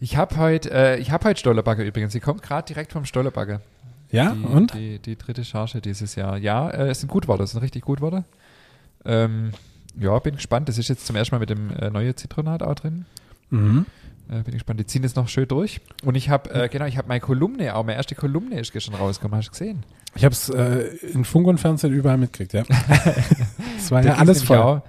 Ich 0.01 0.17
habe 0.17 0.37
heute, 0.37 0.71
äh, 0.71 0.99
ich 0.99 1.11
habe 1.11 1.27
heute 1.29 1.41
Stollerbagger 1.41 1.85
übrigens. 1.85 2.13
Sie 2.13 2.21
kommt 2.21 2.43
gerade 2.43 2.67
direkt 2.67 2.93
vom 2.93 3.05
Stollerbagger. 3.07 3.63
Ja, 4.11 4.33
die, 4.33 4.45
und? 4.45 4.75
Die, 4.75 4.99
die 4.99 5.17
dritte 5.17 5.45
Charge 5.45 5.81
dieses 5.81 6.15
Jahr. 6.15 6.37
Ja, 6.37 6.69
äh, 6.69 6.89
es 6.89 7.01
sind 7.01 7.09
gut 7.09 7.27
Worte, 7.29 7.45
es 7.45 7.53
sind 7.53 7.63
richtig 7.63 7.83
gut 7.85 8.01
Worte. 8.01 8.25
Ähm, 9.05 9.53
ja, 9.99 10.19
bin 10.19 10.35
gespannt. 10.37 10.69
Das 10.69 10.77
ist 10.79 10.89
jetzt 10.89 11.07
zum 11.07 11.17
ersten 11.17 11.35
Mal 11.35 11.39
mit 11.39 11.51
dem 11.51 11.71
äh, 11.71 11.91
neuen 11.91 12.15
Zitronat 12.17 12.63
auch 12.63 12.75
drin. 12.75 13.07
Mhm. 13.51 13.87
Äh, 14.29 14.43
bin 14.43 14.53
gespannt. 14.55 14.79
Die 14.79 14.87
ziehen 14.87 15.03
jetzt 15.03 15.17
noch 15.17 15.29
schön 15.29 15.49
durch. 15.49 15.81
Und 16.05 16.15
ich 16.17 16.29
habe, 16.29 16.51
äh, 16.51 16.69
genau, 16.69 16.85
ich 16.85 16.99
habe 16.99 17.09
meine 17.09 17.21
Kolumne, 17.21 17.75
auch 17.75 17.85
meine 17.85 17.97
erste 17.97 18.15
Kolumne 18.15 18.61
ist 18.61 18.73
gestern 18.73 18.95
rausgekommen. 18.95 19.39
Hast 19.39 19.47
du 19.49 19.53
gesehen? 19.53 19.85
Ich 20.15 20.25
habe 20.25 20.33
es 20.35 20.51
äh, 20.51 20.89
in 21.15 21.25
Funk 21.25 21.47
und 21.47 21.59
Fernsehen 21.59 21.93
überall 21.93 22.19
mitgekriegt, 22.19 22.53
ja. 22.53 22.65
Es 23.79 23.91
war 23.91 24.05
ja 24.05 24.15
alles 24.17 24.43
voll. 24.43 24.59
Auch, 24.59 24.83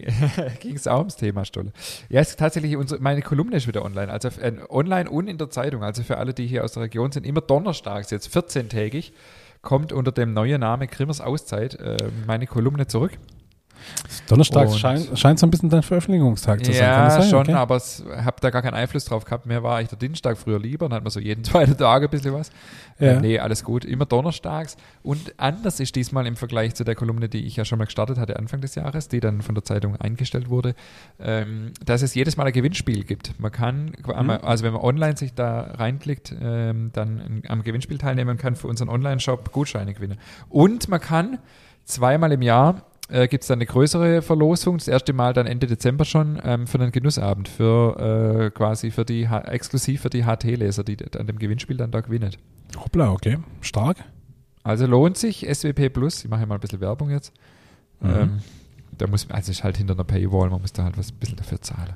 ging 0.60 0.74
es 0.74 0.86
auch 0.86 0.98
ums 0.98 1.16
Thema 1.16 1.44
Stolle. 1.44 1.72
Ja, 2.08 2.20
es 2.20 2.30
ist 2.30 2.38
tatsächlich, 2.38 2.76
unsere, 2.76 3.00
meine 3.00 3.22
Kolumne 3.22 3.56
ist 3.56 3.66
wieder 3.66 3.84
online. 3.84 4.12
Also 4.12 4.28
äh, 4.40 4.52
online 4.68 5.10
und 5.10 5.28
in 5.28 5.38
der 5.38 5.50
Zeitung. 5.50 5.82
Also 5.82 6.02
für 6.02 6.18
alle, 6.18 6.34
die 6.34 6.46
hier 6.46 6.64
aus 6.64 6.72
der 6.72 6.84
Region 6.84 7.12
sind, 7.12 7.26
immer 7.26 7.40
donnerstags, 7.40 8.10
jetzt 8.10 8.34
14-tägig, 8.34 9.12
kommt 9.60 9.92
unter 9.92 10.12
dem 10.12 10.32
neuen 10.32 10.60
Namen 10.60 10.88
Grimmers 10.88 11.20
Auszeit 11.20 11.74
äh, 11.74 11.96
meine 12.26 12.46
Kolumne 12.46 12.86
zurück. 12.86 13.12
Donnerstags 14.28 14.72
Und- 14.82 15.18
scheint, 15.18 15.38
so 15.38 15.46
ein 15.46 15.50
bisschen 15.50 15.68
dein 15.70 15.82
Veröffentlichungstag 15.82 16.64
zu 16.64 16.72
sein. 16.72 16.82
Ja, 16.82 17.10
sein? 17.10 17.28
schon, 17.28 17.40
Okay. 17.40 17.52
aber 17.52 17.76
ich 17.76 18.02
habe 18.24 18.36
da 18.40 18.50
gar 18.50 18.62
keinen 18.62 18.74
Einfluss 18.74 19.04
drauf 19.04 19.24
gehabt. 19.24 19.46
Mir 19.46 19.62
war 19.62 19.76
eigentlich 19.76 19.88
der 19.90 19.98
Dienstag 19.98 20.38
früher 20.38 20.58
lieber, 20.58 20.88
dann 20.88 20.96
hat 20.96 21.04
man 21.04 21.10
so 21.10 21.20
jeden 21.20 21.44
zweiten 21.44 21.76
Tag 21.76 22.02
ein 22.02 22.08
bisschen 22.10 22.32
was. 22.32 22.50
Ja. 22.98 23.12
Äh, 23.12 23.20
nee, 23.20 23.38
alles 23.38 23.64
gut. 23.64 23.84
Immer 23.84 24.06
donnerstags. 24.06 24.76
Und 25.02 25.34
anders 25.38 25.80
ist 25.80 25.96
diesmal 25.96 26.26
im 26.26 26.36
Vergleich 26.36 26.74
zu 26.74 26.84
der 26.84 26.94
Kolumne, 26.94 27.28
die 27.28 27.44
ich 27.46 27.56
ja 27.56 27.64
schon 27.64 27.78
mal 27.78 27.86
gestartet 27.86 28.18
hatte 28.18 28.36
Anfang 28.38 28.60
des 28.60 28.74
Jahres, 28.74 29.08
die 29.08 29.20
dann 29.20 29.42
von 29.42 29.54
der 29.54 29.64
Zeitung 29.64 29.96
eingestellt 29.96 30.48
wurde, 30.50 30.74
ähm, 31.20 31.72
dass 31.84 32.02
es 32.02 32.14
jedes 32.14 32.36
Mal 32.36 32.46
ein 32.46 32.52
Gewinnspiel 32.52 33.04
gibt. 33.04 33.38
Man 33.40 33.50
kann, 33.50 33.92
Mhm. 34.06 34.30
also 34.30 34.64
wenn 34.64 34.72
man 34.72 34.82
online 34.82 35.16
sich 35.16 35.34
da 35.34 35.62
reinklickt, 35.62 36.34
ähm, 36.40 36.90
dann 36.92 37.42
am 37.48 37.62
Gewinnspiel 37.62 37.98
teilnehmen 37.98 38.36
kann 38.36 38.56
für 38.56 38.68
unseren 38.68 38.88
Online-Shop 38.88 39.50
Gutscheine 39.52 39.94
gewinnen. 39.94 40.18
Und 40.48 40.88
man 40.88 41.00
kann 41.00 41.38
zweimal 41.84 42.30
im 42.32 42.42
Jahr 42.42 42.82
äh, 43.08 43.28
gibt 43.28 43.42
es 43.42 43.48
dann 43.48 43.58
eine 43.58 43.66
größere 43.66 44.22
Verlosung, 44.22 44.78
das 44.78 44.88
erste 44.88 45.12
Mal 45.12 45.32
dann 45.32 45.46
Ende 45.46 45.66
Dezember 45.66 46.04
schon, 46.04 46.40
ähm, 46.44 46.66
für 46.66 46.78
einen 46.78 46.92
Genussabend, 46.92 47.48
für 47.48 48.46
äh, 48.46 48.50
quasi 48.50 48.90
für 48.90 49.04
die 49.04 49.28
H 49.28 49.40
exklusiv 49.42 50.02
für 50.02 50.10
die 50.10 50.24
HT-Leser, 50.24 50.84
die 50.84 50.96
an 51.18 51.26
dem 51.26 51.38
Gewinnspiel 51.38 51.76
dann 51.76 51.90
da 51.90 52.00
gewinnen. 52.00 52.30
Hoppla, 52.76 53.10
okay. 53.12 53.38
Stark. 53.60 53.98
Also 54.62 54.86
lohnt 54.86 55.18
sich, 55.18 55.46
SWP 55.52 55.90
Plus, 55.92 56.24
ich 56.24 56.30
mache 56.30 56.40
hier 56.40 56.46
mal 56.46 56.54
ein 56.54 56.60
bisschen 56.60 56.80
Werbung 56.80 57.10
jetzt. 57.10 57.32
Mhm. 58.00 58.10
Ähm, 58.10 58.38
da 58.98 59.06
muss 59.06 59.28
also 59.30 59.50
ist 59.50 59.64
halt 59.64 59.76
hinter 59.76 59.94
einer 59.94 60.04
Paywall, 60.04 60.50
man 60.50 60.60
muss 60.60 60.72
da 60.72 60.84
halt 60.84 60.96
was 60.96 61.10
ein 61.10 61.16
bisschen 61.16 61.36
dafür 61.36 61.60
zahlen. 61.60 61.94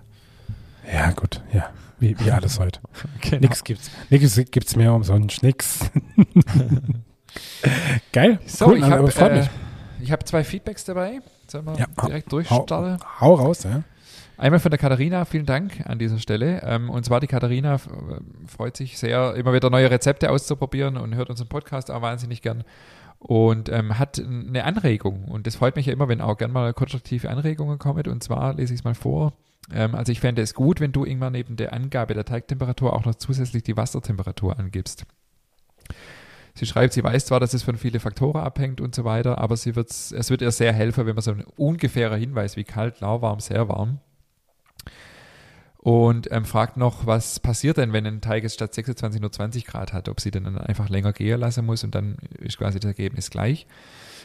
Ja, 0.93 1.11
gut. 1.13 1.43
Ja, 1.53 1.71
wie, 1.99 2.19
wie 2.21 2.31
alles 2.31 2.59
heute. 2.59 2.81
Genau. 3.21 3.41
Nix 3.41 3.65
gibt's. 3.65 3.91
Nix 4.11 4.41
gibt's 4.51 4.77
mehr 4.77 4.93
umsonst. 4.93 5.43
Nix. 5.43 5.91
Geil. 8.13 8.39
So, 8.47 8.67
cool, 8.67 8.79
ich 8.79 8.85
habe 8.85 9.11
äh, 9.11 9.39
mich. 9.39 9.51
Ich 10.01 10.13
hab 10.13 10.27
zwei 10.27 10.45
Feedbacks 10.45 10.85
dabei. 10.85 11.21
Sollen 11.49 11.67
wir 11.67 11.75
Ja, 11.79 11.87
hau- 12.01 12.07
direkt 12.07 12.27
Hau, 12.27 12.31
durchstarten? 12.31 12.99
hau 13.21 13.35
raus, 13.35 13.65
ja. 13.65 13.83
Einmal 14.39 14.61
von 14.61 14.71
der 14.71 14.79
Katharina, 14.79 15.25
vielen 15.25 15.47
Dank 15.47 15.81
an 15.87 15.99
dieser 15.99 16.19
Stelle. 16.19 16.61
Ähm, 16.63 16.91
und 16.91 17.05
zwar 17.07 17.21
die 17.21 17.27
Katharina 17.27 17.79
freut 18.47 18.77
sich 18.77 18.99
sehr, 18.99 19.35
immer 19.35 19.53
wieder 19.55 19.71
neue 19.71 19.91
Rezepte 19.91 20.31
auszuprobieren 20.31 20.99
und 20.99 21.15
hört 21.15 21.31
unseren 21.31 21.49
Podcast 21.49 21.91
auch 21.91 22.03
wahnsinnig 22.03 22.43
gern. 22.43 22.63
Und 23.19 23.71
ähm, 23.71 23.99
hat 23.99 24.19
eine 24.19 24.65
Anregung. 24.65 25.25
Und 25.25 25.47
das 25.47 25.57
freut 25.57 25.75
mich 25.75 25.87
ja 25.87 25.93
immer, 25.95 26.07
wenn 26.09 26.21
auch 26.21 26.37
gern 26.37 26.53
mal 26.53 26.75
konstruktive 26.75 27.31
Anregungen 27.31 27.79
kommen. 27.79 28.07
Und 28.09 28.23
zwar 28.23 28.53
lese 28.55 28.75
ich 28.75 28.81
es 28.81 28.85
mal 28.85 28.95
vor. 28.95 29.33
Ähm, 29.73 29.95
also 29.95 30.13
ich 30.13 30.21
fände 30.21 30.43
es 30.43 30.53
gut, 30.53 30.81
wenn 30.81 30.93
du 30.93 31.07
irgendwann 31.07 31.33
neben 31.33 31.57
der 31.57 31.73
Angabe 31.73 32.13
der 32.13 32.27
Teigtemperatur 32.27 32.93
auch 32.93 33.07
noch 33.07 33.15
zusätzlich 33.15 33.63
die 33.63 33.77
Wassertemperatur 33.77 34.59
angibst. 34.59 35.07
Sie 36.57 36.67
schreibt, 36.67 36.95
sie 36.95 37.05
weiß 37.05 37.27
zwar, 37.27 37.39
dass 37.39 37.55
es 37.55 37.63
von 37.63 37.77
vielen 37.77 38.01
Faktoren 38.01 38.43
abhängt 38.43 38.81
und 38.81 38.95
so 38.95 39.05
weiter, 39.05 39.39
aber 39.39 39.57
sie 39.57 39.77
wird's, 39.77 40.11
es 40.11 40.31
wird 40.31 40.43
ihr 40.43 40.51
sehr 40.51 40.73
helfen, 40.73 41.07
wenn 41.07 41.15
man 41.15 41.23
so 41.23 41.31
einen 41.31 41.45
ungefähren 41.57 42.19
Hinweis 42.19 42.57
wie 42.57 42.65
kalt, 42.65 43.01
lauwarm, 43.01 43.39
sehr 43.41 43.69
warm 43.69 44.01
und 45.87 46.33
ähm, 46.33 46.45
fragt 46.45 46.77
noch, 46.77 47.07
was 47.07 47.39
passiert 47.39 47.77
denn, 47.77 47.93
wenn 47.93 48.05
ein 48.09 48.21
Teig 48.21 48.43
es 48.43 48.55
statt 48.55 48.75
26 48.75 49.21
nur 49.21 49.31
20 49.31 49.65
Grad 49.65 49.93
hat, 49.93 50.09
ob 50.09 50.21
sie 50.21 50.33
den 50.33 50.43
dann 50.43 50.59
einfach 50.59 50.89
länger 50.89 51.13
gehen 51.13 51.39
lassen 51.39 51.65
muss 51.65 51.85
und 51.85 51.95
dann 51.95 52.17
ist 52.41 52.59
quasi 52.59 52.81
das 52.81 52.89
Ergebnis 52.89 53.31
gleich. 53.31 53.69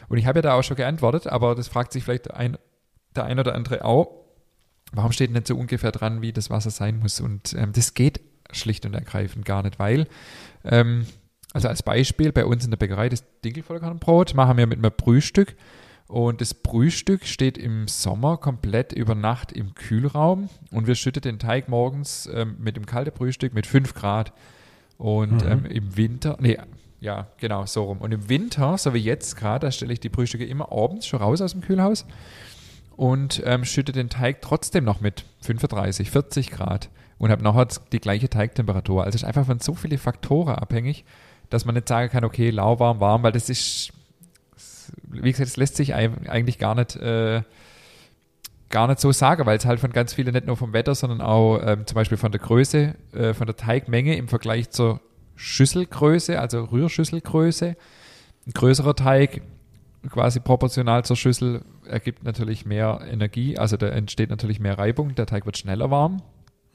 Und 0.09 0.17
ich 0.17 0.25
habe 0.25 0.39
ja 0.39 0.41
da 0.41 0.53
auch 0.55 0.63
schon 0.63 0.75
geantwortet, 0.75 1.27
aber 1.27 1.53
das 1.53 1.67
fragt 1.67 1.93
sich 1.93 2.03
vielleicht 2.03 2.31
ein, 2.31 2.57
der 3.15 3.25
ein 3.25 3.39
oder 3.39 3.53
andere 3.53 3.85
auch, 3.85 4.09
warum 4.91 5.11
steht 5.11 5.27
denn 5.27 5.35
nicht 5.35 5.45
so 5.45 5.55
ungefähr 5.55 5.91
dran, 5.91 6.23
wie 6.23 6.33
das 6.33 6.49
Wasser 6.49 6.71
sein 6.71 6.97
muss? 6.97 7.21
Und 7.21 7.53
ähm, 7.53 7.73
das 7.73 7.93
geht 7.93 8.21
schlicht 8.51 8.87
und 8.87 8.95
ergreifend 8.95 9.45
gar 9.45 9.61
nicht, 9.61 9.77
weil, 9.77 10.07
ähm, 10.63 11.05
also 11.53 11.67
als 11.67 11.83
Beispiel, 11.83 12.31
bei 12.31 12.45
uns 12.45 12.63
in 12.63 12.71
der 12.71 12.77
Bäckerei 12.77 13.09
das 13.09 13.23
Dinkelvollkornbrot 13.43 14.33
machen 14.35 14.57
wir 14.57 14.67
mit 14.67 14.77
einem 14.77 14.91
Brühstück 14.95 15.55
und 16.07 16.41
das 16.41 16.53
Brühstück 16.53 17.25
steht 17.25 17.57
im 17.57 17.87
Sommer 17.87 18.37
komplett 18.37 18.91
über 18.93 19.15
Nacht 19.15 19.51
im 19.51 19.73
Kühlraum 19.75 20.49
und 20.71 20.87
wir 20.87 20.95
schütten 20.95 21.21
den 21.21 21.39
Teig 21.39 21.69
morgens 21.69 22.29
ähm, 22.33 22.55
mit 22.59 22.75
dem 22.75 22.85
kalten 22.85 23.11
Brühstück 23.11 23.53
mit 23.53 23.65
5 23.67 23.93
Grad. 23.93 24.33
Und 24.97 25.43
Mhm. 25.43 25.51
ähm, 25.51 25.65
im 25.65 25.97
Winter, 25.97 26.37
nee, 26.39 26.57
ja, 26.99 27.27
genau, 27.37 27.65
so 27.65 27.85
rum. 27.85 27.97
Und 27.99 28.11
im 28.13 28.29
Winter, 28.29 28.77
so 28.77 28.93
wie 28.93 28.99
jetzt 28.99 29.35
gerade, 29.35 29.65
da 29.67 29.71
stelle 29.71 29.93
ich 29.93 29.99
die 29.99 30.09
Brühstücke 30.09 30.45
immer 30.45 30.71
abends 30.71 31.07
schon 31.07 31.19
raus 31.21 31.41
aus 31.41 31.53
dem 31.53 31.61
Kühlhaus 31.61 32.05
und 32.95 33.41
ähm, 33.45 33.65
schütte 33.65 33.91
den 33.93 34.09
Teig 34.09 34.41
trotzdem 34.41 34.83
noch 34.83 35.01
mit 35.01 35.25
35, 35.41 36.11
40 36.11 36.51
Grad 36.51 36.89
und 37.17 37.31
habe 37.31 37.41
nachher 37.43 37.67
die 37.91 37.99
gleiche 37.99 38.29
Teigtemperatur. 38.29 39.03
Also 39.03 39.15
es 39.15 39.21
ist 39.23 39.27
einfach 39.27 39.45
von 39.45 39.59
so 39.59 39.73
vielen 39.73 39.97
Faktoren 39.97 40.55
abhängig, 40.55 41.03
dass 41.51 41.65
man 41.65 41.75
nicht 41.75 41.87
sagen 41.87 42.09
kann, 42.09 42.23
okay, 42.23 42.49
lauwarm, 42.49 42.99
warm, 42.99 43.21
weil 43.21 43.33
das 43.33 43.49
ist, 43.49 43.91
wie 45.03 45.31
gesagt, 45.31 45.49
das 45.49 45.57
lässt 45.57 45.75
sich 45.75 45.93
eigentlich 45.93 46.57
gar 46.57 46.73
nicht, 46.73 46.95
äh, 46.95 47.43
gar 48.69 48.87
nicht 48.87 49.01
so 49.01 49.11
sagen, 49.11 49.45
weil 49.45 49.57
es 49.57 49.65
halt 49.65 49.81
von 49.81 49.91
ganz 49.91 50.13
vielen, 50.13 50.33
nicht 50.33 50.47
nur 50.47 50.55
vom 50.55 50.73
Wetter, 50.73 50.95
sondern 50.95 51.19
auch 51.21 51.59
ähm, 51.61 51.85
zum 51.85 51.95
Beispiel 51.95 52.17
von 52.17 52.31
der 52.31 52.39
Größe, 52.39 52.95
äh, 53.13 53.33
von 53.33 53.45
der 53.45 53.57
Teigmenge 53.57 54.15
im 54.15 54.29
Vergleich 54.29 54.71
zur 54.71 55.01
Schüsselgröße, 55.35 56.39
also 56.39 56.63
Rührschüsselgröße. 56.63 57.75
Ein 58.47 58.53
größerer 58.53 58.95
Teig, 58.95 59.41
quasi 60.09 60.39
proportional 60.39 61.03
zur 61.03 61.17
Schüssel, 61.17 61.65
ergibt 61.85 62.23
natürlich 62.23 62.65
mehr 62.65 63.01
Energie, 63.11 63.57
also 63.57 63.75
da 63.75 63.89
entsteht 63.89 64.29
natürlich 64.29 64.61
mehr 64.61 64.77
Reibung, 64.77 65.15
der 65.15 65.25
Teig 65.25 65.45
wird 65.45 65.57
schneller 65.57 65.91
warm. 65.91 66.21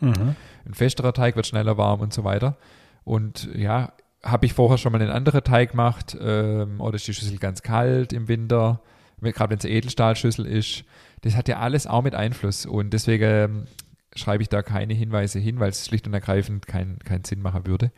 Mhm. 0.00 0.36
Ein 0.66 0.74
festerer 0.74 1.14
Teig 1.14 1.34
wird 1.34 1.46
schneller 1.46 1.78
warm 1.78 2.00
und 2.00 2.12
so 2.12 2.24
weiter. 2.24 2.58
Und 3.04 3.48
ja, 3.54 3.92
habe 4.22 4.46
ich 4.46 4.54
vorher 4.54 4.78
schon 4.78 4.92
mal 4.92 5.00
einen 5.00 5.10
anderen 5.10 5.44
Teig 5.44 5.72
gemacht 5.72 6.16
ähm, 6.20 6.80
oder 6.80 6.96
ist 6.96 7.06
die 7.06 7.14
Schüssel 7.14 7.38
ganz 7.38 7.62
kalt 7.62 8.12
im 8.12 8.28
Winter, 8.28 8.80
gerade 9.20 9.50
wenn 9.50 9.58
es 9.58 9.64
Edelstahlschüssel 9.64 10.46
ist. 10.46 10.84
Das 11.22 11.36
hat 11.36 11.48
ja 11.48 11.58
alles 11.58 11.86
auch 11.86 12.02
mit 12.02 12.14
Einfluss 12.14 12.66
und 12.66 12.90
deswegen 12.92 13.24
ähm, 13.24 13.64
schreibe 14.14 14.42
ich 14.42 14.48
da 14.48 14.62
keine 14.62 14.94
Hinweise 14.94 15.38
hin, 15.38 15.60
weil 15.60 15.70
es 15.70 15.86
schlicht 15.86 16.06
und 16.06 16.14
ergreifend 16.14 16.66
keinen 16.66 16.98
keinen 17.00 17.24
Sinn 17.24 17.42
machen 17.42 17.66
würde. 17.66 17.92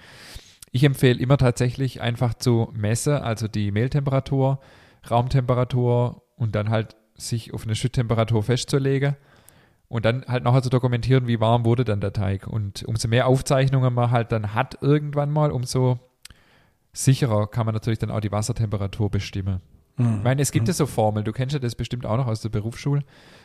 ich 0.72 0.84
empfehle 0.84 1.18
immer 1.18 1.36
tatsächlich 1.38 2.00
einfach 2.00 2.34
zu 2.34 2.70
messen, 2.74 3.14
also 3.14 3.48
die 3.48 3.70
Mehltemperatur, 3.70 4.60
Raumtemperatur 5.10 6.22
und 6.36 6.54
dann 6.54 6.68
halt 6.70 6.96
sich 7.14 7.54
auf 7.54 7.64
eine 7.64 7.74
Schütttemperatur 7.74 8.42
festzulegen 8.42 9.16
und 9.88 10.04
dann 10.04 10.24
halt 10.26 10.44
nachher 10.44 10.62
zu 10.62 10.70
dokumentieren, 10.70 11.26
wie 11.26 11.40
warm 11.40 11.64
wurde 11.64 11.84
dann 11.84 12.00
der 12.00 12.12
Teig. 12.12 12.46
Und 12.46 12.84
umso 12.84 13.08
mehr 13.08 13.26
Aufzeichnungen 13.26 13.94
man 13.94 14.10
halt 14.10 14.32
dann 14.32 14.54
hat 14.54 14.78
irgendwann 14.82 15.30
mal, 15.30 15.50
umso 15.50 15.98
sicherer 16.98 17.46
kann 17.46 17.64
man 17.64 17.74
natürlich 17.74 18.00
dann 18.00 18.10
auch 18.10 18.20
die 18.20 18.32
Wassertemperatur 18.32 19.10
bestimmen. 19.10 19.60
Mhm. 19.96 20.16
Ich 20.16 20.24
meine, 20.24 20.42
es 20.42 20.50
gibt 20.50 20.66
ja 20.66 20.74
so 20.74 20.86
Formeln, 20.86 21.24
du 21.24 21.32
kennst 21.32 21.52
ja 21.52 21.60
das 21.60 21.74
bestimmt 21.74 22.04
auch 22.04 22.16
noch 22.16 22.26
aus 22.26 22.40
der 22.40 22.48
Berufsschule. 22.48 23.02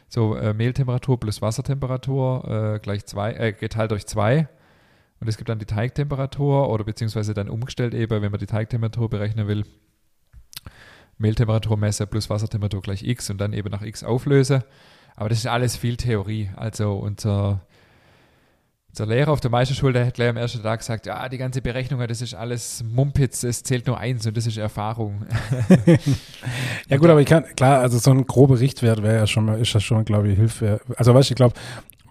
So 0.09 0.35
äh, 0.35 0.53
Mehltemperatur 0.53 1.19
plus 1.19 1.41
Wassertemperatur 1.41 2.75
äh, 2.75 2.79
gleich 2.79 3.05
zwei, 3.05 3.33
äh, 3.33 3.53
geteilt 3.53 3.91
durch 3.91 4.07
zwei. 4.07 4.47
Und 5.19 5.27
es 5.27 5.37
gibt 5.37 5.49
dann 5.49 5.59
die 5.59 5.65
Teigtemperatur 5.65 6.69
oder 6.69 6.83
beziehungsweise 6.83 7.33
dann 7.33 7.47
umgestellt 7.47 7.93
eben, 7.93 8.21
wenn 8.21 8.31
man 8.31 8.39
die 8.39 8.47
Teigtemperatur 8.47 9.09
berechnen 9.09 9.47
will, 9.47 9.65
Mehltemperatur 11.17 11.77
messe 11.77 12.07
plus 12.07 12.29
Wassertemperatur 12.29 12.81
gleich 12.81 13.03
x 13.03 13.29
und 13.29 13.39
dann 13.39 13.53
eben 13.53 13.69
nach 13.69 13.83
x 13.83 14.03
auflöse. 14.03 14.65
Aber 15.15 15.29
das 15.29 15.37
ist 15.37 15.47
alles 15.47 15.77
viel 15.77 15.95
Theorie. 15.95 16.49
Also 16.55 16.95
unser, 16.95 17.61
unser 18.93 19.07
Lehrer 19.07 19.31
auf 19.31 19.39
der 19.39 19.49
Meisterschule, 19.49 19.93
der 19.93 20.05
hat 20.05 20.13
gleich 20.13 20.29
am 20.29 20.37
ersten 20.37 20.61
Tag 20.61 20.79
gesagt, 20.79 21.07
ja, 21.07 21.27
die 21.27 21.39
ganze 21.39 21.63
Berechnung, 21.63 21.99
das 22.07 22.21
ist 22.21 22.35
alles 22.35 22.83
Mumpitz, 22.87 23.41
es 23.41 23.63
zählt 23.63 23.87
nur 23.87 23.97
eins 23.97 24.27
und 24.27 24.37
das 24.37 24.45
ist 24.45 24.57
Erfahrung. 24.57 25.25
ja 26.89 26.97
gut, 26.97 27.09
aber 27.09 27.19
ich 27.19 27.25
kann, 27.25 27.43
klar, 27.55 27.79
also 27.79 27.97
so 27.97 28.11
ein 28.11 28.27
grober 28.27 28.59
Richtwert 28.59 29.01
wäre 29.01 29.15
ja 29.15 29.25
schon 29.25 29.45
mal, 29.45 29.59
ist 29.59 29.73
das 29.73 29.83
schon, 29.83 30.05
glaube 30.05 30.29
ich, 30.29 30.37
Hilfe. 30.37 30.79
Also 30.95 31.11
weißt 31.15 31.27
du, 31.27 31.33
ich 31.33 31.35
glaube, 31.35 31.55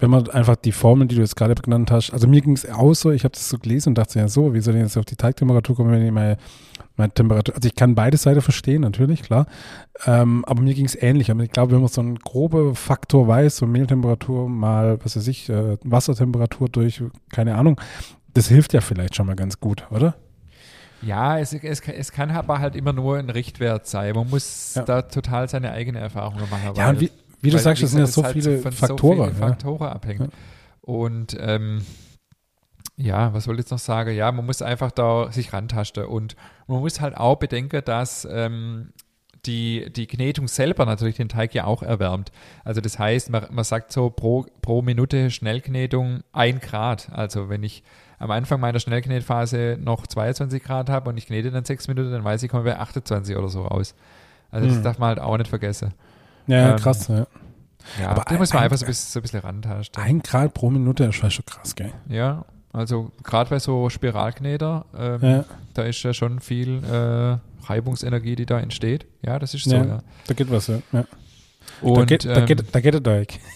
wenn 0.01 0.11
man 0.11 0.29
einfach 0.31 0.57
die 0.57 0.73
Formeln, 0.73 1.07
die 1.07 1.15
du 1.15 1.21
jetzt 1.21 1.37
gerade 1.37 1.55
genannt 1.55 1.93
hast, 1.93 2.11
also 2.11 2.27
mir 2.27 2.41
ging 2.41 2.55
es 2.55 2.69
auch 2.69 2.95
so, 2.95 3.13
ich 3.13 3.23
habe 3.23 3.33
das 3.33 3.49
so 3.49 3.59
gelesen 3.59 3.91
und 3.91 3.99
dachte 3.99 4.19
ja 4.19 4.27
so, 4.27 4.53
wie 4.53 4.61
soll 4.61 4.75
ich 4.75 4.83
jetzt 4.83 4.97
auf 4.97 5.05
die 5.05 5.15
Teigtemperatur 5.15 5.77
kommen, 5.77 5.93
wenn 5.93 6.05
ich 6.05 6.11
meine, 6.11 6.37
meine 6.97 7.13
Temperatur, 7.13 7.55
also 7.55 7.67
ich 7.67 7.75
kann 7.75 7.95
beide 7.95 8.17
Seiten 8.17 8.41
verstehen, 8.41 8.83
natürlich, 8.83 9.23
klar, 9.23 9.47
ähm, 10.07 10.45
aber 10.47 10.63
mir 10.63 10.75
ging 10.75 10.87
es 10.87 10.95
ähnlich, 11.01 11.31
aber 11.31 11.43
ich 11.43 11.51
glaube, 11.51 11.73
wenn 11.73 11.81
man 11.81 11.89
so 11.89 12.01
einen 12.01 12.19
groben 12.19 12.75
Faktor 12.75 13.29
weiß, 13.29 13.57
so 13.57 13.67
Mehltemperatur 13.67 14.49
mal, 14.49 14.99
was 15.03 15.17
weiß 15.17 15.27
ich, 15.29 15.49
äh, 15.49 15.77
Wassertemperatur 15.83 16.69
durch, 16.69 17.03
keine 17.31 17.57
Ahnung, 17.57 17.81
das 18.35 18.49
hilft 18.49 18.73
ja 18.73 18.81
vielleicht 18.81 19.15
schon 19.15 19.27
mal 19.27 19.37
ganz 19.37 19.61
gut, 19.61 19.87
oder? 19.91 20.15
Ja, 21.03 21.39
es, 21.39 21.53
es, 21.53 21.81
es 21.81 22.13
kann 22.13 22.31
aber 22.31 22.61
halt 22.61 22.77
immer 22.77 22.93
nur 22.93 23.19
ein 23.19 23.29
Richtwert 23.29 23.87
sein. 23.87 24.15
Man 24.15 24.31
muss 24.31 24.75
ja. 24.77 24.83
da 24.83 25.03
total 25.03 25.49
seine 25.49 25.73
eigene 25.73 25.99
Erfahrung 25.99 26.39
machen. 26.49 26.77
Ja, 26.77 26.91
und 26.91 27.01
wie, 27.01 27.11
wie 27.41 27.51
du 27.51 27.57
Weil, 27.57 27.63
sagst, 27.63 27.83
das 27.83 27.91
sind 27.91 28.01
ja 28.01 28.07
so 28.07 28.23
halt 28.23 28.35
viele 28.35 28.59
Faktoren. 28.59 29.19
So 29.19 29.25
viele 29.25 29.35
Faktoren 29.35 29.89
ja. 29.89 29.93
abhängen. 29.93 30.29
Ja. 30.31 30.39
Und 30.81 31.37
ähm, 31.41 31.83
ja, 32.97 33.33
was 33.33 33.47
wollte 33.47 33.61
ich 33.61 33.65
jetzt 33.65 33.71
noch 33.71 33.79
sagen? 33.79 34.15
Ja, 34.15 34.31
man 34.33 34.45
muss 34.45 34.63
einfach 34.63 34.91
da 34.91 35.33
sich 35.33 35.53
rantasten 35.53 36.05
und 36.05 36.37
man 36.67 36.81
muss 36.81 37.01
halt 37.01 37.17
auch 37.17 37.37
bedenken, 37.37 37.83
dass 37.85 38.27
ähm, 38.31 38.93
die, 39.47 39.93
die 39.93 40.07
Knetung 40.07 40.47
selber 40.47 40.87
natürlich 40.87 41.17
den 41.17 41.29
Teig 41.29 41.55
ja 41.55 41.65
auch 41.65 41.83
erwärmt. 41.83 42.31
Also 42.65 42.81
das 42.81 42.99
heißt, 42.99 43.31
man, 43.31 43.47
man 43.51 43.65
sagt 43.65 43.93
so 43.93 44.11
pro, 44.11 44.47
pro 44.61 44.83
Minute 44.83 45.31
Schnellknetung 45.31 46.21
ein 46.33 46.61
Grad. 46.61 47.09
Also 47.13 47.49
wenn 47.49 47.63
ich 47.63 47.83
am 48.19 48.31
Anfang 48.31 48.61
meiner 48.61 48.79
Schnellknetphase 48.79 49.79
noch 49.81 50.07
22 50.07 50.63
Grad 50.63 50.89
habe 50.89 51.11
und 51.11 51.17
ich 51.17 51.27
knete 51.27 51.51
dann 51.51 51.65
sechs 51.65 51.89
Minuten, 51.89 52.13
dann 52.13 52.23
weiß 52.23 52.43
ich, 52.43 52.51
komme 52.51 52.65
bei 52.65 52.79
28 52.79 53.37
oder 53.37 53.49
so 53.49 53.63
raus. 53.63 53.95
Also 54.51 54.69
das 54.69 54.77
hm. 54.77 54.85
darf 54.85 54.99
man 54.99 55.09
halt 55.09 55.21
auch 55.21 55.37
nicht 55.37 55.49
vergessen. 55.49 55.93
Ja, 56.47 56.71
ähm, 56.73 56.77
krass, 56.77 57.09
ja. 57.09 57.27
Ja, 58.01 58.11
aber 58.11 58.25
da 58.29 58.37
muss 58.37 58.53
man 58.53 58.63
einfach 58.63 58.77
so 58.77 58.85
ein 58.85 58.89
bisschen, 58.89 59.11
so 59.11 59.19
ein 59.19 59.23
bisschen 59.23 59.41
rantasten. 59.41 60.01
Ein 60.01 60.21
Grad 60.21 60.55
pro 60.55 60.71
Minute, 60.71 61.05
das 61.07 61.21
war 61.21 61.31
schon 61.31 61.45
krass, 61.45 61.75
gell? 61.75 61.93
Ja, 62.09 62.45
also 62.73 63.13
gerade 63.23 63.51
bei 63.51 63.59
so 63.59 63.91
Spiralkneter, 63.91 64.87
ähm, 64.97 65.19
ja. 65.23 65.45
da 65.75 65.83
ist 65.83 66.03
ja 66.03 66.15
schon 66.15 66.41
viel 66.41 66.83
äh, 66.85 67.39
Reibungsenergie, 67.67 68.35
die 68.37 68.47
da 68.47 68.61
entsteht. 68.61 69.07
Ja, 69.23 69.39
das 69.39 69.55
ist 69.55 69.65
so, 69.65 69.77
ja. 69.77 69.85
ja. 69.85 70.03
Da 70.27 70.35
geht 70.35 70.51
was, 70.51 70.69
ja. 70.69 70.79
ja. 70.93 71.05
Und, 71.81 71.99
da, 71.99 72.05
geht, 72.05 72.25
ähm, 72.25 72.35
da, 72.35 72.45
geht, 72.45 72.65
da 72.75 72.81
geht 72.81 72.95
der 72.95 73.03
Teig. 73.03 73.39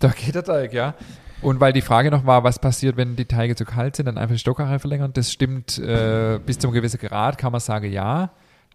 Da 0.00 0.10
geht 0.10 0.32
der 0.36 0.44
Teig, 0.44 0.72
ja. 0.72 0.94
Und 1.42 1.58
weil 1.58 1.72
die 1.72 1.80
Frage 1.80 2.12
noch 2.12 2.24
war, 2.24 2.44
was 2.44 2.60
passiert, 2.60 2.96
wenn 2.96 3.16
die 3.16 3.24
Teige 3.24 3.56
zu 3.56 3.64
kalt 3.64 3.96
sind, 3.96 4.06
dann 4.06 4.16
einfach 4.16 4.34
die 4.34 4.38
Stockhaare 4.38 4.78
verlängern. 4.78 5.12
Das 5.12 5.32
stimmt 5.32 5.76
äh, 5.78 6.38
bis 6.44 6.58
zu 6.60 6.68
einem 6.68 6.74
gewissen 6.74 7.00
Grad, 7.00 7.36
kann 7.36 7.50
man 7.50 7.60
sagen, 7.60 7.90
ja. 7.90 8.30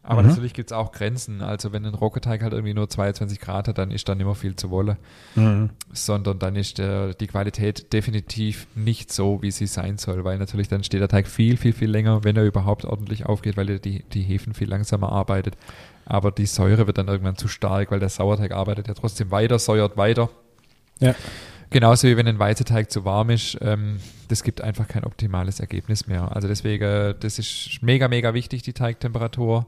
Aber 0.06 0.22
mhm. 0.22 0.30
natürlich 0.30 0.54
gibt 0.54 0.70
es 0.70 0.78
auch 0.78 0.92
Grenzen. 0.92 1.42
Also 1.42 1.72
wenn 1.72 1.86
ein 1.86 1.94
Roggenteig 1.94 2.44
halt 2.44 2.52
irgendwie 2.52 2.74
nur 2.74 2.90
22 2.90 3.40
Grad 3.40 3.70
hat, 3.70 3.78
dann 3.78 3.90
ist 3.90 4.10
dann 4.10 4.20
immer 4.20 4.36
viel 4.36 4.56
zu 4.58 4.70
Wolle. 4.70 4.98
Mhm. 5.36 5.70
Sondern 5.94 6.40
dann 6.40 6.58
ist 6.58 6.78
der, 6.78 7.14
die 7.14 7.28
Qualität 7.28 7.94
definitiv 7.94 8.68
nicht 8.76 9.14
so, 9.14 9.42
wie 9.42 9.52
sie 9.52 9.66
sein 9.66 9.98
soll, 9.98 10.26
weil 10.26 10.38
natürlich 10.38 10.68
dann 10.68 10.84
steht 10.84 11.00
der 11.00 11.08
Teig 11.08 11.28
viel, 11.28 11.56
viel, 11.56 11.72
viel 11.72 11.90
länger, 11.90 12.26
wenn 12.26 12.36
er 12.36 12.44
überhaupt 12.44 12.84
ordentlich 12.84 13.26
aufgeht, 13.26 13.56
weil 13.56 13.80
die, 13.80 14.04
die 14.04 14.22
Hefen 14.22 14.54
viel 14.54 14.70
langsamer 14.70 15.10
arbeitet. 15.10 15.56
Aber 16.06 16.32
die 16.32 16.48
Säure 16.48 16.86
wird 16.86 16.98
dann 16.98 17.08
irgendwann 17.08 17.38
zu 17.38 17.48
stark, 17.48 17.90
weil 17.92 18.02
der 18.02 18.10
Sauerteig 18.10 18.52
arbeitet 18.52 18.90
ja 18.90 18.94
trotzdem 18.94 19.32
weiter, 19.32 19.58
säuert 19.58 19.96
weiter. 19.96 20.30
Ja. 21.00 21.16
Genauso 21.74 22.08
wie 22.08 22.16
wenn 22.16 22.28
ein 22.28 22.38
Weizeteig 22.38 22.92
zu 22.92 23.04
warm 23.04 23.32
ist, 23.32 23.58
ähm, 23.62 23.98
das 24.28 24.44
gibt 24.44 24.62
einfach 24.62 24.88
kein 24.88 25.06
optimales 25.06 25.60
Ergebnis 25.60 26.06
mehr. 26.06 26.32
Also 26.36 26.48
deswegen, 26.48 27.16
das 27.20 27.40
ist 27.40 27.80
mega, 27.82 28.08
mega 28.08 28.36
wichtig, 28.36 28.62
die 28.62 28.74
Teigtemperatur. 28.74 29.66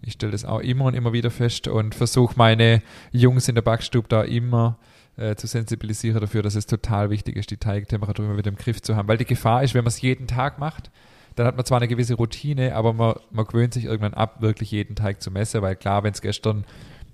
Ich 0.00 0.12
stelle 0.12 0.30
das 0.30 0.44
auch 0.44 0.60
immer 0.60 0.84
und 0.84 0.94
immer 0.94 1.12
wieder 1.12 1.32
fest 1.32 1.66
und 1.66 1.96
versuche 1.96 2.34
meine 2.36 2.80
Jungs 3.10 3.48
in 3.48 3.56
der 3.56 3.62
Backstube 3.62 4.06
da 4.08 4.22
immer 4.22 4.78
äh, 5.16 5.34
zu 5.34 5.48
sensibilisieren 5.48 6.20
dafür, 6.20 6.42
dass 6.42 6.54
es 6.54 6.66
total 6.66 7.10
wichtig 7.10 7.34
ist, 7.34 7.50
die 7.50 7.56
Teigtemperatur 7.56 8.26
immer 8.26 8.38
wieder 8.38 8.50
im 8.50 8.56
Griff 8.56 8.80
zu 8.80 8.94
haben. 8.94 9.08
Weil 9.08 9.18
die 9.18 9.24
Gefahr 9.24 9.64
ist, 9.64 9.74
wenn 9.74 9.82
man 9.82 9.88
es 9.88 10.00
jeden 10.00 10.28
Tag 10.28 10.60
macht, 10.60 10.92
dann 11.34 11.44
hat 11.44 11.56
man 11.56 11.66
zwar 11.66 11.78
eine 11.78 11.88
gewisse 11.88 12.14
Routine, 12.14 12.76
aber 12.76 12.92
man, 12.92 13.16
man 13.32 13.46
gewöhnt 13.46 13.74
sich 13.74 13.86
irgendwann 13.86 14.14
ab, 14.14 14.42
wirklich 14.42 14.70
jeden 14.70 14.94
Teig 14.94 15.20
zu 15.20 15.32
messen, 15.32 15.60
weil 15.60 15.74
klar, 15.74 16.04
wenn 16.04 16.12
es 16.12 16.22
gestern 16.22 16.64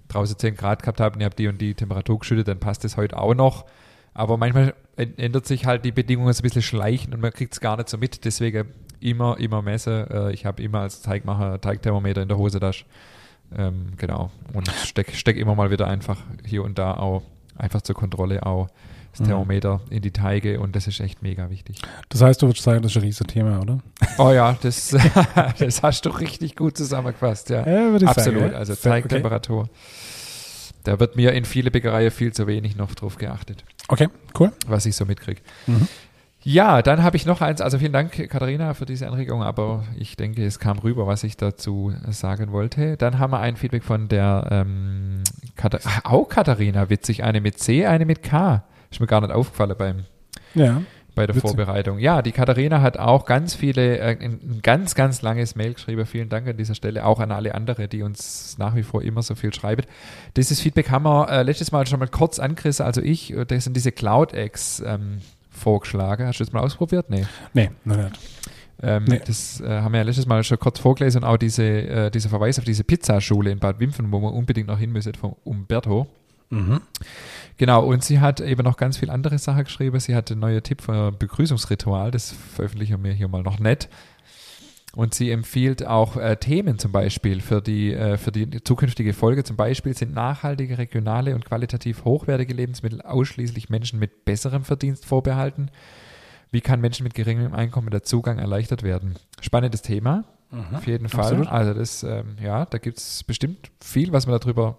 draußen 0.09 0.39
10 0.39 0.55
Grad 0.55 0.83
gehabt 0.83 1.01
habt 1.01 1.17
und 1.17 1.23
ihr 1.23 1.27
habt 1.27 1.39
die 1.39 1.49
und 1.49 1.63
die 1.63 1.73
Temperatur 1.73 2.19
geschüttet, 2.19 2.49
dann 2.49 2.61
passt 2.61 2.85
es 2.85 2.99
heute 2.99 3.17
auch 3.17 3.35
noch. 3.35 3.65
Aber 4.15 4.37
manchmal 4.37 4.75
ändert 4.97 5.47
sich 5.47 5.67
halt 5.67 5.85
die 5.85 5.93
Bedingungen 5.93 6.33
so 6.33 6.41
ein 6.41 6.45
bisschen 6.45 6.63
schleichend 6.63 7.15
und 7.15 7.21
man 7.21 7.33
kriegt 7.33 7.53
es 7.53 7.61
gar 7.61 7.77
nicht 7.77 7.89
so 7.89 7.99
mit. 7.99 8.25
Deswegen 8.25 8.69
immer, 9.01 9.39
immer 9.39 9.61
messen. 9.61 10.09
Äh, 10.09 10.33
ich 10.33 10.47
habe 10.47 10.63
immer 10.63 10.81
als 10.81 11.03
Teigmacher 11.03 11.61
Teigthermometer 11.61 12.23
in 12.23 12.29
der 12.29 12.39
Hosentasche. 12.39 12.85
Ähm, 13.57 13.93
genau. 13.97 14.31
Und 14.53 14.69
steck, 14.69 15.15
steck 15.15 15.37
immer 15.37 15.55
mal 15.55 15.71
wieder 15.71 15.89
einfach 15.89 16.19
hier 16.45 16.63
und 16.63 16.79
da 16.79 16.95
auch 16.95 17.23
einfach 17.57 17.83
zur 17.83 17.95
Kontrolle 17.95 18.47
auch 18.47 18.69
das 19.13 19.21
mhm. 19.21 19.27
Thermometer 19.27 19.81
in 19.91 20.03
die 20.03 20.11
Teige 20.11 20.59
und 20.59 20.75
das 20.75 20.87
ist 20.87 21.01
echt 21.01 21.23
mega 21.23 21.51
wichtig. 21.51 21.77
Das 22.09 22.21
heißt, 22.21 22.43
du 22.43 22.47
würdest 22.47 22.65
sagen, 22.65 22.83
das 22.83 22.93
ist 22.93 22.97
ein 22.97 23.05
riesiges 23.05 23.33
Thema, 23.33 23.61
oder? 23.61 23.79
Oh 24.19 24.33
ja, 24.33 24.57
das, 24.61 24.89
das 25.59 25.83
hast 25.83 26.07
du 26.07 26.11
richtig 26.11 26.57
gut 26.57 26.77
zusammengefasst, 26.77 27.51
ja. 27.51 27.61
ja 27.61 27.93
würde 27.93 28.07
ich 28.07 28.11
Absolut, 28.11 28.41
sagen, 28.41 28.53
ja. 28.53 28.59
also 28.59 28.75
Teigtemperatur. 28.75 29.63
Okay. 29.63 29.71
Da 30.85 31.01
wird 31.01 31.17
mir 31.17 31.33
in 31.33 31.45
viele 31.45 31.71
Bäckereien 31.71 32.11
viel 32.11 32.33
zu 32.33 32.47
wenig 32.47 32.77
noch 32.77 32.95
drauf 32.95 33.17
geachtet. 33.17 33.65
Okay, 33.89 34.09
cool. 34.39 34.53
Was 34.67 34.87
ich 34.87 34.97
so 34.97 35.05
mitkriege. 35.05 35.41
Mhm. 35.67 35.89
Ja, 36.47 36.83
dann 36.83 37.03
habe 37.03 37.17
ich 37.17 37.25
noch 37.25 37.41
eins. 37.41 37.63
Also 37.63 37.79
vielen 37.79 37.95
Dank, 37.95 38.13
Katharina, 38.29 38.75
für 38.75 38.85
diese 38.85 39.07
Anregung, 39.07 39.43
aber 39.43 39.85
ich 39.97 40.17
denke, 40.17 40.45
es 40.45 40.59
kam 40.59 40.79
rüber, 40.79 41.07
was 41.07 41.25
ich 41.25 41.39
dazu 41.39 41.95
sagen 42.11 42.53
wollte. 42.53 42.99
Dann 42.99 43.19
haben 43.19 43.33
wir 43.33 43.41
ein 43.41 43.57
Feedback 43.57 43.83
von 43.83 44.09
der 44.09 44.49
ähm, 44.51 45.23
Katar 45.57 45.81
auch 46.05 46.29
Katharina, 46.29 46.91
witzig, 46.91 47.25
eine 47.25 47.41
mit 47.41 47.59
C, 47.59 47.87
eine 47.87 48.05
mit 48.05 48.23
K. 48.23 48.63
Ist 48.91 49.01
mir 49.01 49.07
gar 49.07 49.23
nicht 49.23 49.33
aufgefallen 49.33 49.75
beim 49.79 50.05
ja 50.55 50.83
bei 51.15 51.27
der 51.27 51.37
Witzig. 51.37 51.51
Vorbereitung. 51.51 51.99
Ja, 51.99 52.23
die 52.23 52.33
Katharina 52.33 52.81
hat 52.81 52.97
auch 52.99 53.25
ganz 53.25 53.55
viele, 53.55 53.99
äh, 53.99 54.17
ein 54.21 54.61
ganz, 54.63 54.95
ganz 54.95 55.23
langes 55.23 55.55
Mail 55.55 55.75
geschrieben. 55.75 56.07
Vielen 56.07 56.29
Dank 56.29 56.49
an 56.49 56.57
dieser 56.57 56.75
Stelle, 56.75 57.05
auch 57.05 57.21
an 57.21 57.31
alle 57.31 57.55
andere, 57.55 57.89
die 57.89 58.03
uns 58.03 58.57
nach 58.59 58.75
wie 58.75 58.83
vor 58.83 59.03
immer 59.03 59.23
so 59.23 59.35
viel 59.35 59.53
schreiben. 59.55 59.83
Dieses 60.37 60.61
Feedback 60.61 60.91
haben 60.91 61.05
wir 61.05 61.29
äh, 61.31 61.43
letztes 61.43 61.73
Mal 61.73 61.87
schon 61.87 62.01
mal 62.01 62.09
kurz 62.09 62.39
angerissen, 62.39 62.85
also 62.85 63.01
ich, 63.01 63.33
äh, 63.33 63.45
das 63.45 63.65
sind 63.65 63.77
diese 63.77 63.93
Cloud-Eggs 63.93 64.83
ähm, 64.87 65.19
vorgeschlagen. 65.51 66.27
Hast 66.27 66.41
du 66.41 66.45
das 66.45 66.53
mal 66.53 66.61
ausprobiert? 66.61 67.11
Nee. 67.11 67.27
Nee, 67.53 67.71
noch 67.85 67.97
nicht. 67.97 68.19
Ähm, 68.83 69.05
nee. 69.05 69.21
Das 69.25 69.61
äh, 69.61 69.69
haben 69.69 69.93
wir 69.93 69.99
ja 69.99 70.05
letztes 70.05 70.27
Mal 70.27 70.43
schon 70.43 70.59
kurz 70.59 70.81
vorgelesen 70.81 71.23
und 71.23 71.29
auch 71.29 71.37
diese, 71.37 71.65
äh, 71.65 72.11
dieser 72.11 72.29
Verweis 72.29 72.59
auf 72.59 72.65
diese 72.65 72.85
Pizzaschule 72.85 73.51
in 73.51 73.59
Bad 73.59 73.79
Wimpfen, 73.79 74.11
wo 74.11 74.19
man 74.19 74.35
unbedingt 74.35 74.67
noch 74.67 74.79
hin 74.79 74.91
müsste, 74.91 75.13
von 75.19 75.37
Umberto. 75.45 76.09
Mhm. 76.51 76.81
Genau, 77.57 77.85
und 77.85 78.03
sie 78.03 78.21
hat 78.21 78.41
eben 78.41 78.65
noch 78.65 78.77
ganz 78.77 78.97
viel 78.97 79.11
andere 79.11 79.39
Sachen 79.39 79.65
geschrieben. 79.65 79.99
Sie 80.01 80.15
hat 80.15 80.31
einen 80.31 80.41
neuen 80.41 80.63
Tipp 80.63 80.81
für 80.83 81.09
ein 81.09 81.19
Begrüßungsritual, 81.19 82.11
das 82.11 82.33
veröffentlichen 82.33 83.03
wir 83.05 83.13
hier 83.13 83.29
mal 83.29 83.43
noch 83.43 83.59
nicht. 83.59 83.89
Und 84.95 85.13
sie 85.15 85.31
empfiehlt 85.33 85.85
auch 85.85 86.17
äh, 86.17 86.37
Themen 86.37 86.79
zum 86.79 86.93
Beispiel 86.93 87.41
für 87.41 87.61
die, 87.61 87.93
äh, 87.93 88.17
für 88.17 88.31
die 88.31 88.63
zukünftige 88.63 89.13
Folge. 89.13 89.43
Zum 89.43 89.57
Beispiel 89.57 89.97
sind 89.97 90.15
nachhaltige, 90.15 90.79
regionale 90.79 91.35
und 91.35 91.45
qualitativ 91.45 92.05
hochwertige 92.05 92.55
Lebensmittel 92.55 93.03
ausschließlich 93.03 93.71
Menschen 93.71 93.99
mit 93.99 94.25
besserem 94.25 94.63
Verdienst 94.63 95.05
vorbehalten. 95.05 95.71
Wie 96.53 96.61
kann 96.61 96.81
Menschen 96.81 97.03
mit 97.03 97.15
geringem 97.15 97.55
Einkommen 97.55 97.91
der 97.91 98.05
Zugang 98.05 98.39
erleichtert 98.39 98.85
werden? 98.85 99.17
Spannendes 99.41 99.83
Thema, 99.83 100.25
mhm, 100.53 100.77
auf 100.77 100.87
jeden 100.87 101.09
Fall. 101.09 101.25
Absolut. 101.25 101.49
Also 101.49 101.75
das, 101.75 102.05
ähm, 102.05 102.37
ja, 102.41 102.65
da 102.65 102.79
gibt 102.79 102.99
es 102.99 103.25
bestimmt 103.25 103.73
viel, 103.81 104.13
was 104.13 104.29
man 104.29 104.39
darüber 104.39 104.79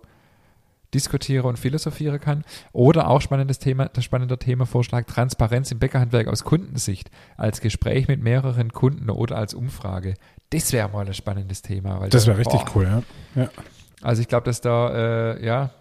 diskutiere 0.96 1.48
und 1.48 1.60
philosophiere 1.60 2.18
kann. 2.18 2.44
Oder 2.72 3.10
auch 3.10 3.22
spannendes 3.22 3.60
Thema, 3.60 3.90
das 3.90 4.04
spannende 4.04 4.40
Themavorschlag 4.40 5.06
Transparenz 5.06 5.72
im 5.72 5.78
Bäckerhandwerk 5.80 6.28
aus 6.28 6.44
Kundensicht 6.44 7.12
als 7.38 7.62
Gespräch 7.62 8.08
mit 8.08 8.24
mehreren 8.24 8.72
Kunden 8.72 9.10
oder 9.12 9.36
als 9.38 9.54
Umfrage. 9.54 10.16
Das 10.50 10.74
wäre 10.74 10.90
mal 10.90 11.06
ein 11.06 11.14
spannendes 11.14 11.62
Thema. 11.62 12.00
Weil 12.00 12.10
Das 12.10 12.24
da- 12.24 12.30
wäre 12.30 12.40
richtig 12.40 12.62
boah. 12.64 12.72
cool, 12.76 12.84
ja. 13.36 13.44
ja. 13.44 13.50
Also 14.02 14.22
ich 14.22 14.28
glaube, 14.28 14.46
dass 14.46 14.62
da, 14.62 15.34
äh, 15.36 15.46
ja, 15.46 15.72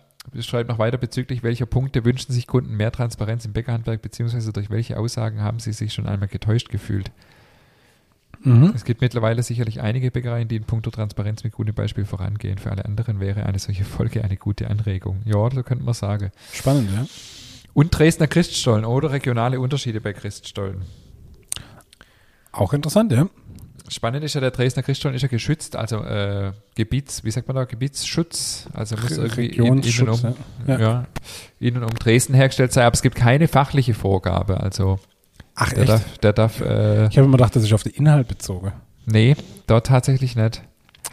schreibt 0.40 0.68
noch 0.70 0.78
weiter 0.78 0.98
bezüglich, 0.98 1.42
welcher 1.42 1.66
Punkte 1.66 2.04
wünschen 2.04 2.32
sich 2.32 2.46
Kunden 2.46 2.74
mehr 2.76 2.90
Transparenz 2.90 3.44
im 3.44 3.52
Bäckerhandwerk, 3.52 4.02
beziehungsweise 4.02 4.52
durch 4.52 4.70
welche 4.70 4.98
Aussagen 4.98 5.42
haben 5.42 5.58
sie 5.60 5.72
sich 5.72 5.92
schon 5.92 6.06
einmal 6.06 6.28
getäuscht 6.28 6.70
gefühlt. 6.70 7.10
Mhm. 8.44 8.72
Es 8.74 8.84
gibt 8.84 9.00
mittlerweile 9.00 9.42
sicherlich 9.42 9.80
einige 9.80 10.10
Bäckereien, 10.10 10.48
die 10.48 10.56
in 10.56 10.64
puncto 10.64 10.90
Transparenz 10.90 11.44
mit 11.44 11.52
gutem 11.52 11.74
Beispiel 11.74 12.04
vorangehen. 12.04 12.58
Für 12.58 12.70
alle 12.70 12.84
anderen 12.84 13.18
wäre 13.18 13.46
eine 13.46 13.58
solche 13.58 13.84
Folge 13.84 14.22
eine 14.22 14.36
gute 14.36 14.68
Anregung. 14.68 15.22
Ja, 15.24 15.50
so 15.50 15.62
könnte 15.62 15.84
man 15.84 15.94
sagen. 15.94 16.30
Spannend, 16.52 16.90
ja. 16.94 17.06
Und 17.72 17.90
Dresdner 17.98 18.28
Christstollen 18.28 18.84
oder 18.84 19.10
regionale 19.10 19.58
Unterschiede 19.58 20.00
bei 20.00 20.12
Christstollen. 20.12 20.82
Auch 22.52 22.72
interessant, 22.72 23.12
ja. 23.12 23.28
Spannend 23.88 24.24
ist 24.24 24.34
ja, 24.34 24.40
der 24.40 24.50
Dresdner 24.50 24.82
Christstollen 24.82 25.14
ist 25.14 25.22
ja 25.22 25.28
geschützt, 25.28 25.76
also 25.76 26.02
äh, 26.02 26.52
Gebiets, 26.74 27.22
wie 27.24 27.30
sagt 27.30 27.48
man 27.48 27.56
da, 27.56 27.64
Gebietsschutz, 27.64 28.66
also 28.72 28.96
muss 28.96 29.10
irgendwie 29.10 29.46
in, 29.46 29.64
innen, 29.64 29.78
Regionsschutz, 29.80 30.24
um, 30.24 30.34
ja. 30.66 30.80
Ja. 30.80 31.04
innen 31.60 31.82
um 31.82 31.90
Dresden 31.90 32.32
hergestellt 32.32 32.72
sein, 32.72 32.86
aber 32.86 32.94
es 32.94 33.02
gibt 33.02 33.16
keine 33.16 33.46
fachliche 33.46 33.92
Vorgabe, 33.92 34.60
also 34.60 34.98
Ach, 35.54 35.72
der 35.72 35.84
darf, 35.84 36.18
der 36.18 36.32
darf 36.32 36.60
äh, 36.60 37.06
Ich 37.08 37.16
habe 37.16 37.26
immer 37.26 37.36
gedacht, 37.36 37.54
dass 37.56 37.64
ich 37.64 37.74
auf 37.74 37.82
den 37.82 37.92
Inhalt 37.92 38.28
bezogen. 38.28 38.72
nee, 39.06 39.36
dort 39.66 39.86
tatsächlich 39.86 40.36
nicht. 40.36 40.62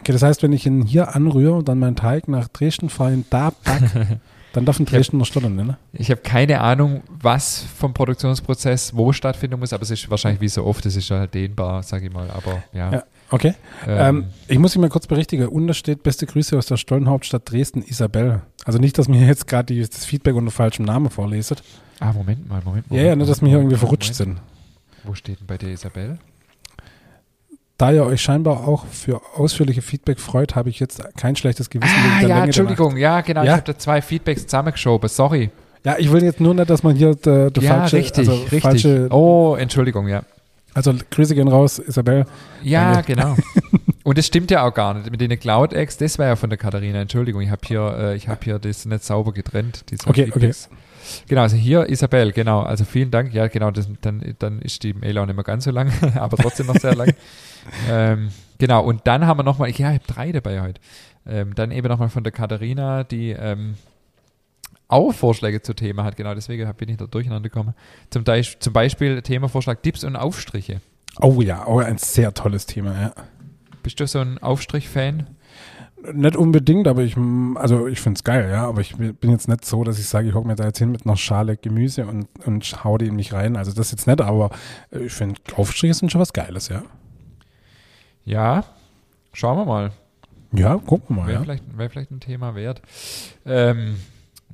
Okay, 0.00 0.12
das 0.12 0.22
heißt, 0.22 0.42
wenn 0.42 0.52
ich 0.52 0.66
ihn 0.66 0.82
hier 0.82 1.14
anrühre 1.14 1.54
und 1.54 1.68
dann 1.68 1.78
meinen 1.78 1.94
Teig 1.94 2.26
nach 2.26 2.48
Dresden 2.48 2.88
fahre, 2.88 3.12
ihn 3.12 3.24
da 3.30 3.52
back, 3.64 4.18
dann 4.52 4.64
darf 4.64 4.80
ein 4.80 4.86
Dresdner 4.86 5.24
Stollen, 5.24 5.54
ne? 5.54 5.78
Ich 5.92 6.10
habe 6.10 6.20
keine 6.22 6.60
Ahnung, 6.60 7.02
was 7.08 7.64
vom 7.78 7.94
Produktionsprozess 7.94 8.96
wo 8.96 9.12
stattfinden 9.12 9.60
muss, 9.60 9.72
aber 9.72 9.82
es 9.82 9.90
ist 9.90 10.10
wahrscheinlich 10.10 10.40
wie 10.40 10.48
so 10.48 10.64
oft, 10.64 10.84
es 10.86 10.96
ist 10.96 11.10
halt 11.10 11.34
dehnbar, 11.34 11.82
sage 11.84 12.06
ich 12.06 12.12
mal, 12.12 12.28
aber 12.30 12.64
ja. 12.72 12.92
Ja, 12.92 13.04
Okay. 13.32 13.54
Ähm, 13.88 13.98
Ähm, 13.98 14.24
ich 14.46 14.58
muss 14.58 14.72
dich 14.72 14.80
mal 14.80 14.88
kurz 14.90 15.06
berichtigen. 15.08 15.48
Unten 15.48 15.74
steht 15.74 16.02
beste 16.04 16.26
Grüße 16.26 16.56
aus 16.56 16.66
der 16.66 16.76
Stollenhauptstadt 16.76 17.50
Dresden, 17.50 17.82
Isabel. 17.82 18.42
Also 18.64 18.78
nicht, 18.78 18.96
dass 18.98 19.08
mir 19.08 19.26
jetzt 19.26 19.48
gerade 19.48 19.74
die- 19.74 19.80
das 19.80 20.04
Feedback 20.04 20.34
unter 20.36 20.50
falschem 20.52 20.84
Namen 20.84 21.10
vorleset. 21.10 21.62
ah, 21.98 22.12
Moment 22.12 22.48
mal, 22.48 22.60
Moment 22.64 22.90
mal. 22.90 22.96
Ja, 22.96 23.02
ja, 23.08 23.16
nicht, 23.16 23.28
dass 23.30 23.40
wir 23.42 23.48
hier 23.48 23.58
irgendwie 23.58 23.76
verrutscht 23.76 24.18
Moment. 24.20 24.38
sind. 24.38 25.08
Wo 25.08 25.14
steht 25.14 25.40
denn 25.40 25.46
bei 25.48 25.56
dir 25.58 25.70
Isabel? 25.70 26.18
Da 27.78 27.90
ihr 27.90 28.04
euch 28.04 28.20
scheinbar 28.22 28.68
auch 28.68 28.86
für 28.86 29.20
ausführliche 29.36 29.82
Feedback 29.82 30.20
freut, 30.20 30.54
habe 30.54 30.68
ich 30.68 30.78
jetzt 30.78 31.02
kein 31.16 31.34
schlechtes 31.34 31.68
Gewissen 31.70 31.92
Ah, 31.96 32.20
ja, 32.20 32.28
Länge 32.28 32.42
Entschuldigung, 32.44 32.96
ja, 32.96 33.20
genau, 33.22 33.40
ich 33.42 33.48
Ja? 33.48 33.54
habe 33.54 33.64
da 33.64 33.76
zwei 33.76 34.00
Feedbacks 34.02 34.42
zusammengeschoben, 34.46 35.08
sorry. 35.08 35.50
Ja, 35.84 35.96
ich 35.98 36.12
will 36.12 36.22
jetzt 36.22 36.40
nur 36.40 36.54
nicht, 36.54 36.70
dass 36.70 36.84
man 36.84 36.94
hier 36.94 37.16
der, 37.16 37.50
der 37.50 37.62
ja, 37.62 37.74
falsche, 37.78 37.96
richtig, 37.96 38.28
also 38.28 38.40
richtig. 38.42 38.62
falsche, 38.62 39.08
oh, 39.10 39.56
Entschuldigung, 39.58 40.06
ja. 40.06 40.22
Also 40.74 40.94
Grüße 41.10 41.34
gehen 41.34 41.48
raus, 41.48 41.78
Isabel. 41.78 42.24
Ja, 42.62 42.94
Danke. 42.94 43.14
genau. 43.14 43.36
Und 44.04 44.18
das 44.18 44.26
stimmt 44.26 44.50
ja 44.50 44.66
auch 44.66 44.74
gar 44.74 44.94
nicht. 44.94 45.10
Mit 45.10 45.20
den 45.20 45.38
Cloud-Eggs, 45.38 45.96
das 45.96 46.18
war 46.18 46.26
ja 46.26 46.36
von 46.36 46.50
der 46.50 46.58
Katharina, 46.58 47.00
Entschuldigung, 47.00 47.40
ich 47.42 47.50
habe 47.50 47.60
hier, 47.64 47.96
äh, 47.98 48.16
ich 48.16 48.28
habe 48.28 48.40
hier 48.42 48.58
das 48.58 48.84
nicht 48.84 49.04
sauber 49.04 49.32
getrennt. 49.32 49.84
Okay, 50.06 50.24
Feedbacks. 50.26 50.68
Genau, 51.28 51.42
also 51.42 51.56
hier 51.56 51.88
Isabel, 51.88 52.32
genau. 52.32 52.62
Also 52.62 52.84
vielen 52.84 53.10
Dank. 53.10 53.32
Ja, 53.34 53.48
genau, 53.48 53.70
das, 53.70 53.88
dann, 54.00 54.34
dann 54.38 54.60
ist 54.60 54.82
die 54.82 54.94
Mail 54.94 55.18
auch 55.18 55.26
nicht 55.26 55.34
mehr 55.34 55.44
ganz 55.44 55.64
so 55.64 55.70
lang, 55.70 55.92
aber 56.14 56.36
trotzdem 56.36 56.66
noch 56.66 56.76
sehr 56.76 56.94
lang. 56.94 57.12
ähm, 57.90 58.28
genau, 58.58 58.82
und 58.84 59.02
dann 59.04 59.26
haben 59.26 59.38
wir 59.38 59.44
nochmal, 59.44 59.68
ja, 59.70 59.74
ich 59.74 59.84
habe 59.84 60.00
drei 60.06 60.32
dabei 60.32 60.60
heute. 60.60 60.80
Ähm, 61.26 61.54
dann 61.54 61.70
eben 61.70 61.86
nochmal 61.86 62.08
von 62.08 62.24
der 62.24 62.32
Katharina, 62.32 63.04
die 63.04 63.30
ähm, 63.30 63.74
auch 64.92 65.12
Vorschläge 65.12 65.62
zu 65.62 65.74
Thema 65.74 66.04
hat. 66.04 66.16
Genau, 66.16 66.34
deswegen 66.34 66.70
bin 66.74 66.88
ich 66.88 66.96
da 66.96 67.06
durcheinander 67.06 67.48
gekommen. 67.48 67.74
Zum, 68.10 68.24
zum 68.24 68.72
Beispiel 68.72 69.22
Themavorschlag 69.22 69.82
Dips 69.82 70.04
und 70.04 70.16
Aufstriche. 70.16 70.80
Oh 71.20 71.40
ja, 71.40 71.66
oh, 71.66 71.78
ein 71.78 71.98
sehr 71.98 72.32
tolles 72.34 72.66
Thema, 72.66 73.00
ja. 73.00 73.12
Bist 73.82 74.00
du 74.00 74.06
so 74.06 74.20
ein 74.20 74.38
Aufstrich-Fan? 74.38 75.26
Nicht 76.14 76.36
unbedingt, 76.36 76.88
aber 76.88 77.02
ich, 77.02 77.16
also 77.54 77.86
ich 77.86 78.00
finde 78.00 78.18
es 78.18 78.24
geil, 78.24 78.50
ja, 78.50 78.66
aber 78.66 78.80
ich 78.80 78.96
bin 78.96 79.30
jetzt 79.30 79.48
nicht 79.48 79.64
so, 79.64 79.84
dass 79.84 79.98
ich 79.98 80.06
sage, 80.06 80.28
ich 80.28 80.34
hocke 80.34 80.48
mir 80.48 80.56
da 80.56 80.64
jetzt 80.64 80.78
hin 80.78 80.90
mit 80.90 81.06
einer 81.06 81.16
Schale 81.16 81.56
Gemüse 81.56 82.06
und, 82.06 82.26
und 82.44 82.84
hau 82.84 82.98
die 82.98 83.06
in 83.06 83.14
mich 83.14 83.32
rein. 83.32 83.56
Also 83.56 83.72
das 83.72 83.92
jetzt 83.92 84.06
nicht, 84.06 84.20
aber 84.20 84.50
ich 84.90 85.12
finde, 85.12 85.40
Aufstriche 85.54 85.94
sind 85.94 86.10
schon 86.10 86.20
was 86.20 86.32
Geiles, 86.32 86.68
ja. 86.68 86.82
Ja, 88.24 88.64
schauen 89.32 89.58
wir 89.58 89.64
mal. 89.64 89.92
Ja, 90.52 90.76
gucken 90.76 91.16
wir 91.16 91.22
mal, 91.22 91.28
Wäre 91.28 91.38
ja. 91.38 91.42
vielleicht, 91.44 91.78
wär 91.78 91.90
vielleicht 91.90 92.10
ein 92.10 92.20
Thema 92.20 92.54
wert. 92.54 92.82
Ähm, 93.46 93.96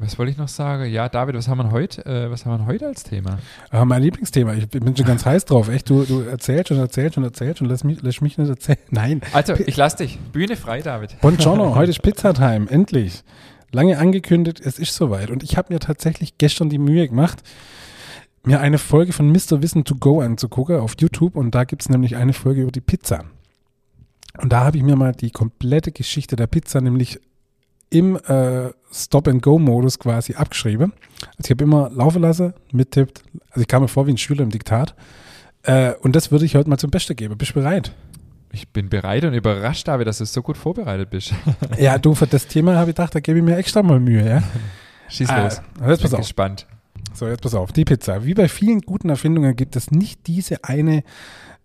was 0.01 0.19
wollte 0.19 0.31
ich 0.31 0.39
noch 0.39 0.49
sagen? 0.49 0.91
Ja, 0.91 1.09
David, 1.09 1.35
was 1.35 1.49
haben 1.49 1.59
wir 1.59 1.71
heute? 1.73 2.07
Äh, 2.07 2.31
was 2.31 2.47
haben 2.47 2.61
wir 2.61 2.67
heute 2.67 2.87
als 2.87 3.03
Thema? 3.03 3.39
Aber 3.71 3.85
mein 3.85 4.03
Lieblingsthema, 4.03 4.55
ich 4.55 4.69
bin 4.69 4.97
schon 4.97 5.07
ganz 5.07 5.27
heiß 5.27 5.45
drauf, 5.45 5.69
echt, 5.69 5.91
du, 5.91 6.05
du 6.05 6.21
erzählst 6.21 6.71
und 6.71 6.79
erzählst 6.79 7.19
und 7.19 7.25
erzählst 7.25 7.61
und 7.61 7.69
lässt 7.69 7.85
mich, 7.85 8.01
lässt 8.03 8.23
mich 8.23 8.39
nicht 8.39 8.49
erzählen. 8.49 8.79
Nein, 8.91 9.21
Also, 9.33 9.55
ich 9.55 9.77
lass 9.77 9.97
dich. 9.97 10.19
Bühne 10.33 10.57
frei, 10.57 10.83
David. 10.83 11.21
Buongiorno, 11.21 11.75
heute 11.75 11.91
ist 11.91 12.03
Pizzatime, 12.03 12.71
endlich. 12.71 13.25
Lange 13.73 13.99
angekündigt, 13.99 14.61
es 14.65 14.79
ist 14.79 14.95
soweit. 14.95 15.31
Und 15.31 15.43
ich 15.43 15.57
habe 15.57 15.73
mir 15.75 15.81
tatsächlich 15.81 16.39
gestern 16.39 16.71
die 16.71 16.79
Mühe 16.79 17.09
gemacht, 17.09 17.43
mir 18.45 18.61
eine 18.61 18.79
Folge 18.79 19.13
von 19.13 19.31
Mr. 19.31 19.63
Wissen 19.63 19.85
to 19.85 19.97
Go 19.97 20.21
anzugucken 20.21 20.79
auf 20.79 20.95
YouTube. 20.99 21.37
Und 21.37 21.55
da 21.55 21.65
gibt 21.65 21.83
es 21.83 21.89
nämlich 21.89 22.17
eine 22.17 22.33
Folge 22.33 22.63
über 22.63 22.73
die 22.73 22.81
Pizza. 22.81 23.25
Und 24.41 24.53
da 24.53 24.65
habe 24.65 24.77
ich 24.77 24.85
mir 24.85 24.97
mal 24.97 25.13
die 25.13 25.31
komplette 25.31 25.91
Geschichte 25.91 26.37
der 26.37 26.47
Pizza, 26.47 26.81
nämlich 26.81 27.21
im 27.91 28.17
äh, 28.17 28.71
Stop-and-Go-Modus 28.93 29.99
quasi 29.99 30.35
abgeschrieben. 30.35 30.93
Also 31.23 31.45
ich 31.45 31.51
habe 31.51 31.65
immer 31.65 31.91
laufen 31.91 32.23
lassen, 32.23 32.55
mittippt. 32.73 33.23
Also 33.51 33.61
ich 33.63 33.69
kam 33.69 33.83
mir 33.83 33.89
vor 33.89 34.07
wie 34.07 34.13
ein 34.13 34.19
Schüler 34.19 34.43
im 34.43 34.51
Diktat. 34.51 34.95
Äh, 35.63 35.95
und 36.01 36.15
das 36.17 36.31
würde 36.31 36.45
ich 36.45 36.55
heute 36.55 36.69
mal 36.71 36.79
zum 36.79 36.91
Besten 36.91 37.17
geben. 37.17 37.37
Bist 37.37 37.51
du 37.53 37.61
bereit? 37.61 37.93
Ich 38.53 38.69
bin 38.69 38.89
bereit 38.89 39.25
und 39.25 39.35
überrascht, 39.35 39.89
David, 39.89 40.07
dass 40.07 40.19
du 40.19 40.25
so 40.25 40.41
gut 40.43 40.57
vorbereitet 40.57 41.11
bist. 41.11 41.35
ja, 41.79 41.99
du, 41.99 42.15
für 42.15 42.27
das 42.27 42.47
Thema 42.47 42.77
habe 42.77 42.91
ich 42.91 42.97
gedacht, 42.97 43.15
da 43.15 43.21
gebe 43.21 43.39
ich 43.39 43.45
mir 43.45 43.57
extra 43.57 43.83
mal 43.83 44.01
Mühe, 44.01 44.27
ja? 44.27 44.43
Schieß 45.09 45.29
Ah, 45.31 45.45
los. 45.45 45.61
jetzt 45.87 46.03
pass 46.03 46.11
Bin 46.11 46.13
auf. 46.15 46.19
gespannt. 46.21 46.67
So, 47.15 47.27
jetzt 47.27 47.43
pass 47.43 47.55
auf. 47.55 47.73
Die 47.73 47.85
Pizza. 47.85 48.25
Wie 48.25 48.35
bei 48.35 48.49
vielen 48.49 48.81
guten 48.83 49.09
Erfindungen 49.11 49.57
gibt 49.57 49.77
es 49.77 49.91
nicht 49.91 50.27
diese 50.27 50.65
eine 50.65 51.03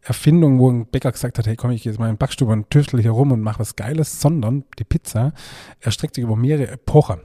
Erfindung, 0.04 0.60
wo 0.60 0.70
ein 0.70 0.86
Bäcker 0.86 1.12
gesagt 1.12 1.38
hat, 1.38 1.48
hey 1.48 1.56
komm, 1.56 1.72
ich 1.72 1.84
gehe 1.84 1.92
jetzt 1.92 2.00
mal 2.00 2.08
in 2.08 2.16
den 2.16 2.18
Backstube 2.20 2.52
und 2.52 2.70
tüftel 2.70 3.02
hier 3.02 3.12
rum 3.12 3.32
und 3.32 3.42
mache 3.42 3.60
was 3.60 3.76
Geiles, 3.76 4.20
sondern 4.20 4.66
die 4.78 4.84
Pizza 4.84 5.34
erstreckt 5.80 6.16
sich 6.16 6.24
über 6.24 6.36
mehrere 6.36 6.72
Epochen. 6.72 7.22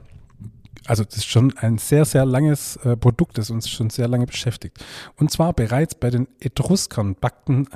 Also 0.85 1.03
das 1.03 1.17
ist 1.17 1.25
schon 1.25 1.55
ein 1.57 1.77
sehr, 1.77 2.05
sehr 2.05 2.25
langes 2.25 2.77
äh, 2.77 2.95
Produkt, 2.95 3.37
das 3.37 3.49
uns 3.49 3.69
schon 3.69 3.89
sehr 3.89 4.07
lange 4.07 4.25
beschäftigt. 4.25 4.83
Und 5.17 5.29
zwar 5.29 5.53
bereits 5.53 5.93
bei 5.93 6.09
den 6.09 6.27
Etruskern 6.39 7.15
backten, 7.15 7.67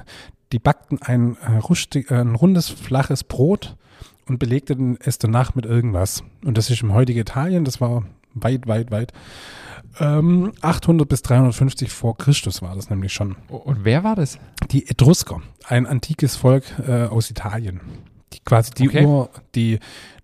die 0.51 0.59
backten 0.59 1.01
ein, 1.01 1.37
äh, 1.37 1.57
rustig, 1.57 2.09
äh, 2.09 2.21
ein 2.21 2.35
rundes, 2.35 2.69
flaches 2.69 3.23
Brot 3.23 3.75
und 4.25 4.39
belegten 4.39 4.97
es 5.01 5.17
danach 5.17 5.53
mit 5.53 5.65
irgendwas. 5.65 6.23
Und 6.45 6.57
das 6.57 6.69
ist 6.69 6.81
im 6.81 6.93
heutigen 6.93 7.19
Italien, 7.19 7.65
das 7.65 7.81
war 7.81 8.05
weit, 8.33 8.67
weit, 8.67 8.91
weit. 8.91 9.13
Ähm, 9.99 10.53
800 10.61 11.07
bis 11.07 11.21
350 11.21 11.91
vor 11.91 12.17
Christus 12.17 12.61
war 12.61 12.75
das 12.75 12.89
nämlich 12.89 13.13
schon. 13.13 13.35
Und 13.49 13.85
wer 13.85 14.03
war 14.03 14.15
das? 14.15 14.39
Die 14.71 14.87
Etrusker, 14.89 15.41
ein 15.65 15.85
antikes 15.85 16.35
Volk 16.35 16.63
äh, 16.87 17.05
aus 17.05 17.29
Italien. 17.29 17.81
Die 18.33 18.39
quasi 18.39 18.71
die 18.71 18.87
Okay. 18.87 19.05
Ur, 19.05 19.29
die, 19.53 19.79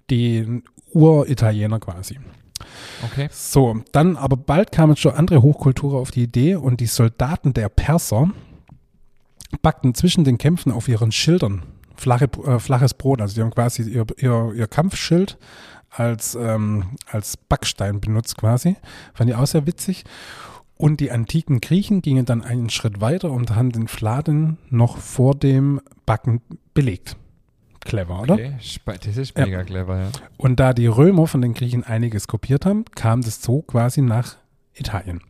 die 0.10 0.64
Uritaliener 0.92 1.80
quasi. 1.80 2.20
Okay. 3.06 3.30
So, 3.32 3.82
dann 3.92 4.18
aber 4.18 4.38
bald 4.38 4.72
kamen 4.72 4.98
schon 4.98 5.14
andere 5.14 5.42
Hochkulturen 5.42 6.00
auf 6.00 6.12
die 6.12 6.24
Idee 6.24 6.56
und 6.56 6.80
die 6.80 6.88
Soldaten 6.88 7.54
der 7.54 7.70
Perser 7.70 8.32
backten 9.62 9.94
zwischen 9.94 10.24
den 10.24 10.38
Kämpfen 10.38 10.72
auf 10.72 10.88
ihren 10.88 11.12
Schildern 11.12 11.64
flache, 12.00 12.30
äh, 12.46 12.60
flaches 12.60 12.94
Brot. 12.94 13.22
Also 13.22 13.36
die 13.36 13.42
haben 13.42 13.52
quasi 13.52 13.84
ihr, 13.84 14.06
ihr, 14.18 14.54
ihr 14.56 14.68
Kampfschild 14.68 15.38
als, 15.90 16.36
ähm, 16.36 16.98
als 17.08 17.38
Backstein 17.38 18.00
benutzt 18.00 18.38
quasi. 18.38 18.76
Fand 19.14 19.30
ich 19.30 19.36
auch 19.36 19.48
sehr 19.48 19.66
witzig. 19.66 20.04
Und 20.78 21.02
die 21.02 21.12
antiken 21.12 21.60
Griechen 21.60 22.02
gingen 22.02 22.26
dann 22.26 22.42
einen 22.42 22.70
Schritt 22.70 23.02
weiter 23.02 23.32
und 23.32 23.54
haben 23.56 23.72
den 23.72 23.88
Fladen 23.90 24.58
noch 24.70 24.98
vor 24.98 25.36
dem 25.36 25.82
Backen 26.06 26.42
belegt. 26.74 27.18
Clever, 27.82 28.22
oder? 28.22 28.36
okay. 28.36 28.54
Das 28.86 29.18
ist 29.18 29.38
Ja. 29.38 29.46
mega 29.46 29.64
clever, 29.64 30.00
ja. 30.00 30.10
Und 30.38 30.60
da 30.60 30.74
die 30.74 30.88
Römer 30.88 31.28
von 31.28 31.42
den 31.42 31.54
Griechen 31.54 31.84
einiges 31.84 32.28
kopiert 32.28 32.66
haben, 32.66 32.86
kam 32.96 33.22
das 33.22 33.42
so 33.42 33.62
quasi 33.62 34.02
nach 34.02 34.36
Italien. 34.74 35.22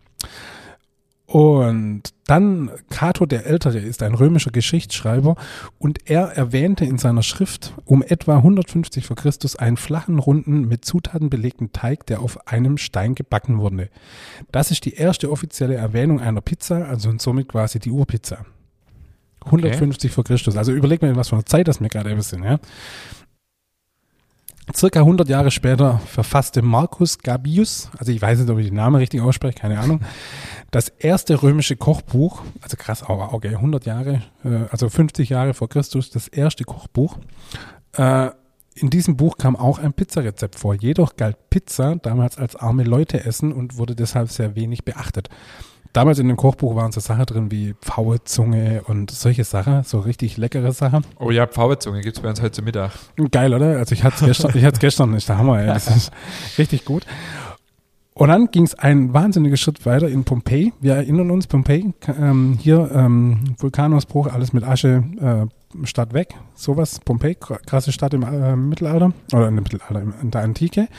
Und 1.30 2.02
dann 2.26 2.72
Cato 2.90 3.28
der 3.28 3.46
Ältere 3.46 3.78
ist 3.78 4.02
ein 4.02 4.16
römischer 4.16 4.50
Geschichtsschreiber 4.50 5.36
und 5.78 6.10
er 6.10 6.36
erwähnte 6.36 6.86
in 6.86 6.98
seiner 6.98 7.22
Schrift 7.22 7.76
um 7.86 8.02
etwa 8.02 8.38
150 8.38 9.06
vor 9.06 9.16
Christus 9.16 9.56
einen 9.56 9.78
flachen, 9.78 10.18
runden, 10.18 10.68
mit 10.68 10.86
Zutaten 10.86 11.30
belegten 11.30 11.72
Teig, 11.72 12.08
der 12.08 12.22
auf 12.22 12.48
einem 12.48 12.80
Stein 12.80 13.14
gebacken 13.14 13.60
wurde. 13.60 13.90
Das 14.52 14.72
ist 14.72 14.86
die 14.86 14.96
erste 14.96 15.30
offizielle 15.30 15.76
Erwähnung 15.76 16.20
einer 16.20 16.42
Pizza, 16.42 16.88
also 16.88 17.10
und 17.10 17.22
somit 17.22 17.50
quasi 17.50 17.78
die 17.78 17.92
Urpizza. 17.92 18.44
150 19.46 20.12
vor 20.12 20.24
Christus. 20.24 20.58
Also 20.58 20.72
überleg 20.72 21.04
mal, 21.04 21.10
in 21.10 21.16
was 21.16 21.30
für 21.30 21.36
einer 21.36 21.46
Zeit 21.46 21.68
das 21.68 21.80
wir 21.80 21.90
gerade 21.90 22.20
sind, 22.24 22.44
ja. 22.44 22.60
Circa 24.76 25.00
100 25.00 25.28
Jahre 25.28 25.52
später 25.52 26.00
verfasste 26.06 26.62
Marcus 26.62 27.18
Gabius, 27.18 27.90
also 27.98 28.12
ich 28.12 28.22
weiß 28.22 28.40
nicht, 28.40 28.50
ob 28.50 28.60
ich 28.60 28.68
den 28.68 28.76
Namen 28.76 28.96
richtig 28.96 29.22
ausspreche, 29.22 29.58
keine 29.58 29.80
Ahnung, 29.80 30.02
das 30.72 30.90
erste 30.90 31.42
römische 31.42 31.76
Kochbuch, 31.76 32.44
also 32.62 32.78
krass, 32.78 33.04
okay, 33.08 33.56
100 33.56 33.86
Jahre, 33.86 34.22
äh, 34.44 34.66
also 34.70 34.90
50 34.90 35.30
Jahre 35.30 35.54
vor 35.54 35.70
Christus, 35.70 36.12
das 36.12 36.28
erste 36.28 36.64
Kochbuch. 36.66 37.18
Äh, 37.94 38.30
in 38.76 38.90
diesem 38.90 39.18
Buch 39.18 39.38
kam 39.38 39.56
auch 39.56 39.80
ein 39.80 39.94
Pizzarezept 39.94 40.58
vor. 40.58 40.74
Jedoch 40.74 41.18
galt 41.18 41.50
Pizza 41.50 41.96
damals 41.98 42.38
als 42.38 42.56
arme 42.56 42.84
Leute 42.84 43.26
essen 43.26 43.52
und 43.52 43.78
wurde 43.78 43.96
deshalb 43.96 44.30
sehr 44.30 44.56
wenig 44.56 44.86
beachtet. 44.86 45.30
Damals 45.94 46.20
in 46.20 46.28
dem 46.28 46.38
Kochbuch 46.38 46.76
waren 46.76 46.92
so 46.92 47.00
Sachen 47.00 47.26
drin 47.26 47.52
wie 47.52 47.74
Pfauezunge 47.82 48.84
und 48.86 49.10
solche 49.10 49.44
Sachen, 49.44 49.84
so 49.84 50.00
richtig 50.00 50.38
leckere 50.38 50.72
Sachen. 50.72 51.04
Oh 51.20 51.32
ja, 51.32 51.48
Pfauezunge 51.48 52.02
gibt 52.02 52.18
es 52.18 52.22
bei 52.22 52.30
uns 52.30 52.42
heute 52.42 52.52
zu 52.52 52.62
Mittag. 52.62 52.92
Geil, 53.32 53.54
oder? 53.54 53.78
Also 53.78 53.94
ich 53.94 54.04
hatte 54.04 54.18
es 54.18 54.26
gestern, 54.26 54.52
ich 54.56 54.64
hatte 54.64 54.76
es 54.76 54.80
gestern 54.80 55.12
nicht, 55.12 55.28
der 55.28 55.40
Hammer, 55.40 55.60
ey. 55.60 55.66
das 55.66 55.88
ist 55.88 56.12
richtig 56.60 56.86
gut. 56.86 57.06
Und 58.14 58.28
dann 58.28 58.52
ging 58.52 58.64
es 58.64 58.76
einen 58.76 59.14
wahnsinnigen 59.14 59.56
Schritt 59.56 59.86
weiter 59.86 60.10
in 60.10 60.26
Pompeji. 60.26 60.74
Wir 60.82 60.96
erinnern 60.96 61.32
uns, 61.32 61.48
Pompeji, 61.48 61.94
ähm, 62.20 62.58
hier 62.60 62.92
ähm, 62.94 63.56
Vulkanausbruch, 63.58 64.28
alles 64.28 64.52
mit 64.52 64.66
Asche, 64.66 65.04
äh, 65.22 65.86
Stadt 65.88 66.14
weg, 66.14 66.36
sowas. 66.54 67.00
Pompeji, 67.00 67.36
krasse 67.36 67.94
Stadt 67.94 68.14
im 68.14 68.24
äh, 68.24 68.58
Mittelalter, 68.58 69.14
oder 69.32 69.48
im 69.48 69.56
Mittelalter, 69.56 70.04
in 70.22 70.32
der 70.32 70.42
Antike. 70.42 70.90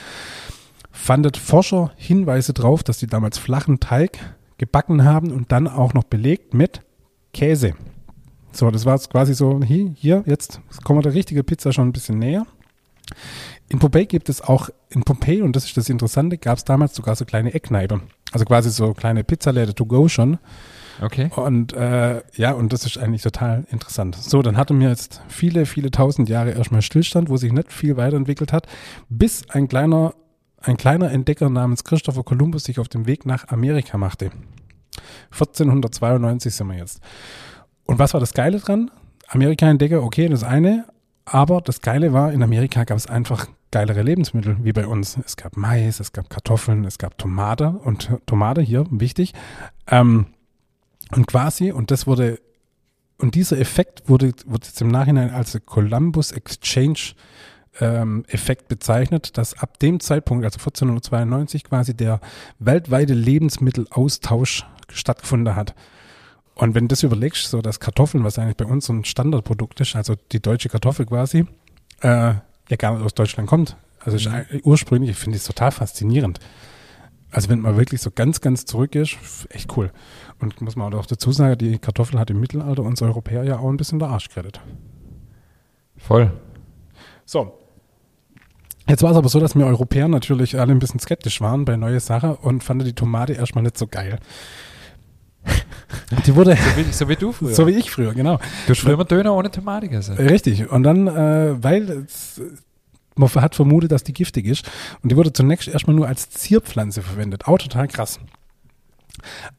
Fandet 0.91 1.37
Forscher 1.37 1.93
Hinweise 1.97 2.55
drauf, 2.55 2.83
dass 2.83 2.99
die 2.99 3.07
damals 3.07 3.37
flachen 3.37 3.81
Teig 3.81 4.19
gebacken 4.61 5.05
haben 5.05 5.33
und 5.33 5.51
dann 5.53 5.67
auch 5.67 5.95
noch 5.95 6.05
belegt 6.05 6.53
mit 6.53 6.83
Käse. 7.33 7.73
So, 8.53 8.71
das 8.71 8.85
war 8.85 8.99
quasi 8.99 9.35
so, 9.35 9.61
hier, 9.65 9.95
hier 9.97 10.23
jetzt 10.27 10.61
kommen 10.85 10.99
wir 10.99 11.03
der 11.03 11.15
richtige 11.15 11.43
Pizza 11.43 11.73
schon 11.73 11.89
ein 11.89 11.93
bisschen 11.93 12.19
näher. 12.19 12.47
In 13.71 13.79
Pompeji 13.79 14.07
gibt 14.07 14.29
es 14.29 14.43
auch, 14.43 14.69
in 14.91 15.03
Pompeji, 15.03 15.41
und 15.41 15.57
das 15.57 15.65
ist 15.65 15.77
das 15.77 15.89
Interessante, 15.89 16.37
gab 16.37 16.59
es 16.59 16.65
damals 16.65 16.95
sogar 16.95 17.17
so 17.17 17.25
kleine 17.25 17.55
Eckkneipe. 17.55 18.03
Also 18.33 18.45
quasi 18.45 18.71
so 18.71 18.93
kleine 18.93 19.25
Pizzaläde 19.25 19.75
to 19.75 19.87
go 19.87 20.09
schon. 20.09 20.39
Okay. 21.01 21.31
Und 21.35 21.73
äh, 21.73 22.21
ja, 22.35 22.53
und 22.53 22.73
das 22.73 22.85
ist 22.85 22.99
eigentlich 22.99 23.23
total 23.23 23.65
interessant. 23.71 24.17
So, 24.17 24.43
dann 24.43 24.59
hatten 24.59 24.79
wir 24.79 24.91
jetzt 24.91 25.23
viele, 25.29 25.65
viele 25.65 25.91
tausend 25.91 26.29
Jahre 26.29 26.51
erstmal 26.51 26.83
Stillstand, 26.83 27.31
wo 27.31 27.39
sich 27.39 27.53
nicht 27.53 27.73
viel 27.73 27.97
weiterentwickelt 27.97 28.53
hat, 28.53 28.67
bis 29.09 29.49
ein 29.49 29.69
kleiner 29.69 30.15
ein 30.61 30.77
kleiner 30.77 31.11
Entdecker 31.11 31.49
namens 31.49 31.85
Christopher 31.85 32.23
Columbus 32.23 32.65
sich 32.65 32.79
auf 32.79 32.89
den 32.89 33.07
Weg 33.07 33.27
nach 33.27 33.49
Amerika 33.49 33.99
machte. 33.99 34.31
1492 35.33 36.55
sind 36.55 36.67
wir 36.69 36.77
jetzt. 36.77 37.01
Und 37.85 37.99
was 37.99 38.13
war 38.13 38.21
das 38.21 38.35
Geile 38.35 38.59
dran? 38.59 38.91
Amerika-Entdecker, 39.29 40.03
okay, 40.03 40.29
das 40.29 40.45
eine, 40.45 40.87
aber 41.25 41.61
das 41.61 41.81
Geile 41.81 42.13
war, 42.13 42.33
in 42.33 42.43
Amerika 42.43 42.85
gab 42.85 42.97
es 42.97 43.07
einfach 43.07 43.47
geilere 43.71 44.03
Lebensmittel 44.03 44.57
wie 44.63 44.73
bei 44.73 44.87
uns. 44.87 45.17
Es 45.25 45.37
gab 45.37 45.57
Mais, 45.57 46.01
es 46.01 46.13
gab 46.13 46.29
Kartoffeln, 46.29 46.85
es 46.85 46.99
gab 46.99 47.17
Tomate 47.19 47.69
und 47.71 48.11
Tomate 48.27 48.61
hier, 48.61 48.87
wichtig. 48.91 49.33
Ähm, 49.87 50.27
und 51.13 51.27
quasi, 51.27 51.71
und 51.71 51.91
das 51.91 52.07
wurde, 52.07 52.41
und 53.19 53.35
dieser 53.35 53.59
Effekt 53.59 54.09
wurde, 54.09 54.33
wurde 54.47 54.67
jetzt 54.67 54.81
im 54.81 54.89
Nachhinein 54.89 55.31
als 55.31 55.59
Columbus 55.65 56.33
Exchange 56.33 57.15
ähm, 57.79 58.25
Effekt 58.29 58.69
bezeichnet, 58.69 59.37
dass 59.39 59.55
ab 59.55 59.79
dem 59.79 60.01
Zeitpunkt, 60.01 60.45
also 60.45 60.59
1492 60.59 61.65
quasi 61.65 61.95
der 61.95 62.21
weltweite 62.59 63.15
Lebensmittelaustausch 63.15 64.67
stattgefunden 64.89 65.55
hat. 65.55 65.75
Und 66.55 66.75
wenn 66.75 66.85
du 66.85 66.89
das 66.89 67.03
überlegst, 67.03 67.49
so 67.49 67.63
dass 67.63 67.81
Kartoffeln, 67.81 68.25
was 68.25 68.39
eigentlich 68.39 68.57
bei 68.57 68.65
uns 68.65 68.87
so 68.87 68.93
ein 68.93 69.05
Standardprodukt 69.05 69.81
ist, 69.81 69.97
also 69.97 70.17
die 70.33 70.41
deutsche 70.41 70.69
Kartoffel 70.69 71.07
quasi, 71.07 71.47
äh, 72.03 72.35
ja 72.69 72.77
gar 72.77 72.95
nicht 72.95 73.05
aus 73.05 73.15
Deutschland 73.15 73.49
kommt. 73.49 73.77
Also 74.01 74.29
mhm. 74.29 74.45
ursprünglich 74.65 75.17
finde 75.17 75.37
ich 75.37 75.43
es 75.43 75.47
total 75.47 75.71
faszinierend. 75.71 76.41
Also 77.31 77.49
wenn 77.49 77.61
man 77.61 77.77
wirklich 77.77 78.01
so 78.01 78.11
ganz, 78.11 78.41
ganz 78.41 78.65
zurück 78.65 78.95
ist, 78.95 79.17
echt 79.51 79.77
cool. 79.77 79.93
Und 80.41 80.61
muss 80.61 80.75
man 80.75 80.93
auch 80.95 81.07
dazu 81.07 81.31
sagen, 81.31 81.57
die 81.59 81.79
Kartoffel 81.79 82.19
hat 82.19 82.31
im 82.31 82.41
Mittelalter 82.41 82.83
uns 82.83 83.01
Europäer 83.03 83.45
ja 83.45 83.59
auch 83.59 83.69
ein 83.69 83.77
bisschen 83.77 83.99
der 84.01 84.09
Arsch 84.09 84.29
gerettet. 84.29 84.61
Voll. 85.97 86.33
So, 87.25 87.60
Jetzt 88.91 89.05
war 89.05 89.13
es 89.13 89.17
aber 89.17 89.29
so, 89.29 89.39
dass 89.39 89.55
wir 89.55 89.65
Europäer 89.65 90.09
natürlich 90.09 90.59
alle 90.59 90.73
ein 90.73 90.81
bisschen 90.81 90.99
skeptisch 90.99 91.41
waren 91.41 91.65
bei 91.65 91.77
neue 91.77 92.01
Sachen 92.01 92.35
und 92.35 92.65
fanden 92.65 92.85
die 92.85 92.93
Tomate 92.93 93.35
erstmal 93.35 93.63
nicht 93.63 93.79
so 93.79 93.87
geil. 93.87 94.19
Die 96.27 96.35
wurde 96.35 96.57
so 96.57 96.77
wie, 96.77 96.93
so 96.93 97.09
wie, 97.09 97.17
du 97.17 97.33
früher. 97.33 97.55
So 97.55 97.67
wie 97.69 97.71
ich 97.71 97.91
früher, 97.91 98.13
genau. 98.15 98.39
Du 98.67 98.71
hast 98.71 98.81
früher 98.81 98.95
immer 98.95 99.05
Döner 99.05 99.33
ohne 99.35 99.51
Tomate 99.51 99.89
gegessen. 99.89 100.17
Richtig. 100.17 100.69
Und 100.71 100.83
dann, 100.83 101.07
äh, 101.07 101.63
weil 101.63 102.07
man 103.15 103.29
hat 103.37 103.55
vermutet, 103.55 103.93
dass 103.93 104.03
die 104.03 104.13
giftig 104.13 104.47
ist. 104.47 104.69
Und 105.03 105.13
die 105.13 105.17
wurde 105.17 105.33
zunächst 105.33 105.69
erstmal 105.69 105.95
nur 105.95 106.09
als 106.09 106.29
Zierpflanze 106.31 107.03
verwendet. 107.03 107.47
Auch 107.47 107.59
total 107.59 107.87
krass. 107.87 108.19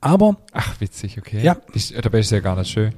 Aber. 0.01 0.37
Ach, 0.51 0.79
witzig, 0.81 1.17
okay. 1.17 1.41
Ja. 1.41 1.55
Ich, 1.73 1.93
dabei 1.93 2.19
ist 2.19 2.31
ja 2.31 2.41
gar 2.41 2.57
nicht 2.57 2.69
schön. 2.69 2.93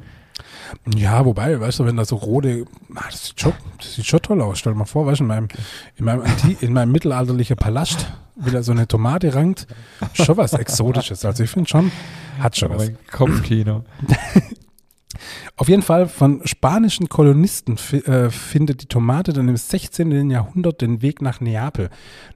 Ja, 0.96 1.26
wobei, 1.26 1.60
weißt 1.60 1.80
du, 1.80 1.86
wenn 1.86 1.98
da 1.98 2.06
so 2.06 2.16
rote, 2.16 2.66
ah, 2.96 3.04
das, 3.10 3.28
sieht 3.28 3.40
schon, 3.40 3.54
das 3.78 3.96
sieht 3.96 4.06
schon 4.06 4.22
toll 4.22 4.42
aus. 4.42 4.60
Stell 4.60 4.74
dir 4.74 4.80
mal 4.80 4.86
vor, 4.86 5.06
weißt 5.06 5.20
du, 5.20 5.24
in 5.24 5.28
meinem, 5.28 5.48
in 5.96 6.06
meinem, 6.06 6.22
Anti 6.22 6.58
in 6.62 6.74
meinem 6.74 6.92
mittelalterlichen 6.92 7.56
Palast 7.56 8.12
wieder 8.36 8.64
so 8.64 8.72
eine 8.72 8.88
Tomate 8.88 9.34
rankt. 9.36 9.68
Schon 10.14 10.38
was 10.38 10.54
Exotisches. 10.54 11.24
Also 11.26 11.44
ich 11.44 11.50
finde 11.50 11.70
schon, 11.70 11.92
hat 12.40 12.58
schon 12.58 12.70
was. 12.72 12.92
Kopfkino. 13.12 13.84
Auf 15.56 15.70
jeden 15.70 15.84
Fall 15.84 16.08
von 16.08 16.42
spanischen 16.46 17.08
Kolonisten 17.08 17.78
äh, 18.06 18.30
findet 18.30 18.82
die 18.82 18.88
Tomate 18.88 19.34
dann 19.34 19.48
im 19.48 19.56
16. 19.56 20.32
Jahrhundert 20.32 20.82
den 20.82 21.02
Weg 21.02 21.22
nach 21.22 21.40
Neapel. 21.40 21.90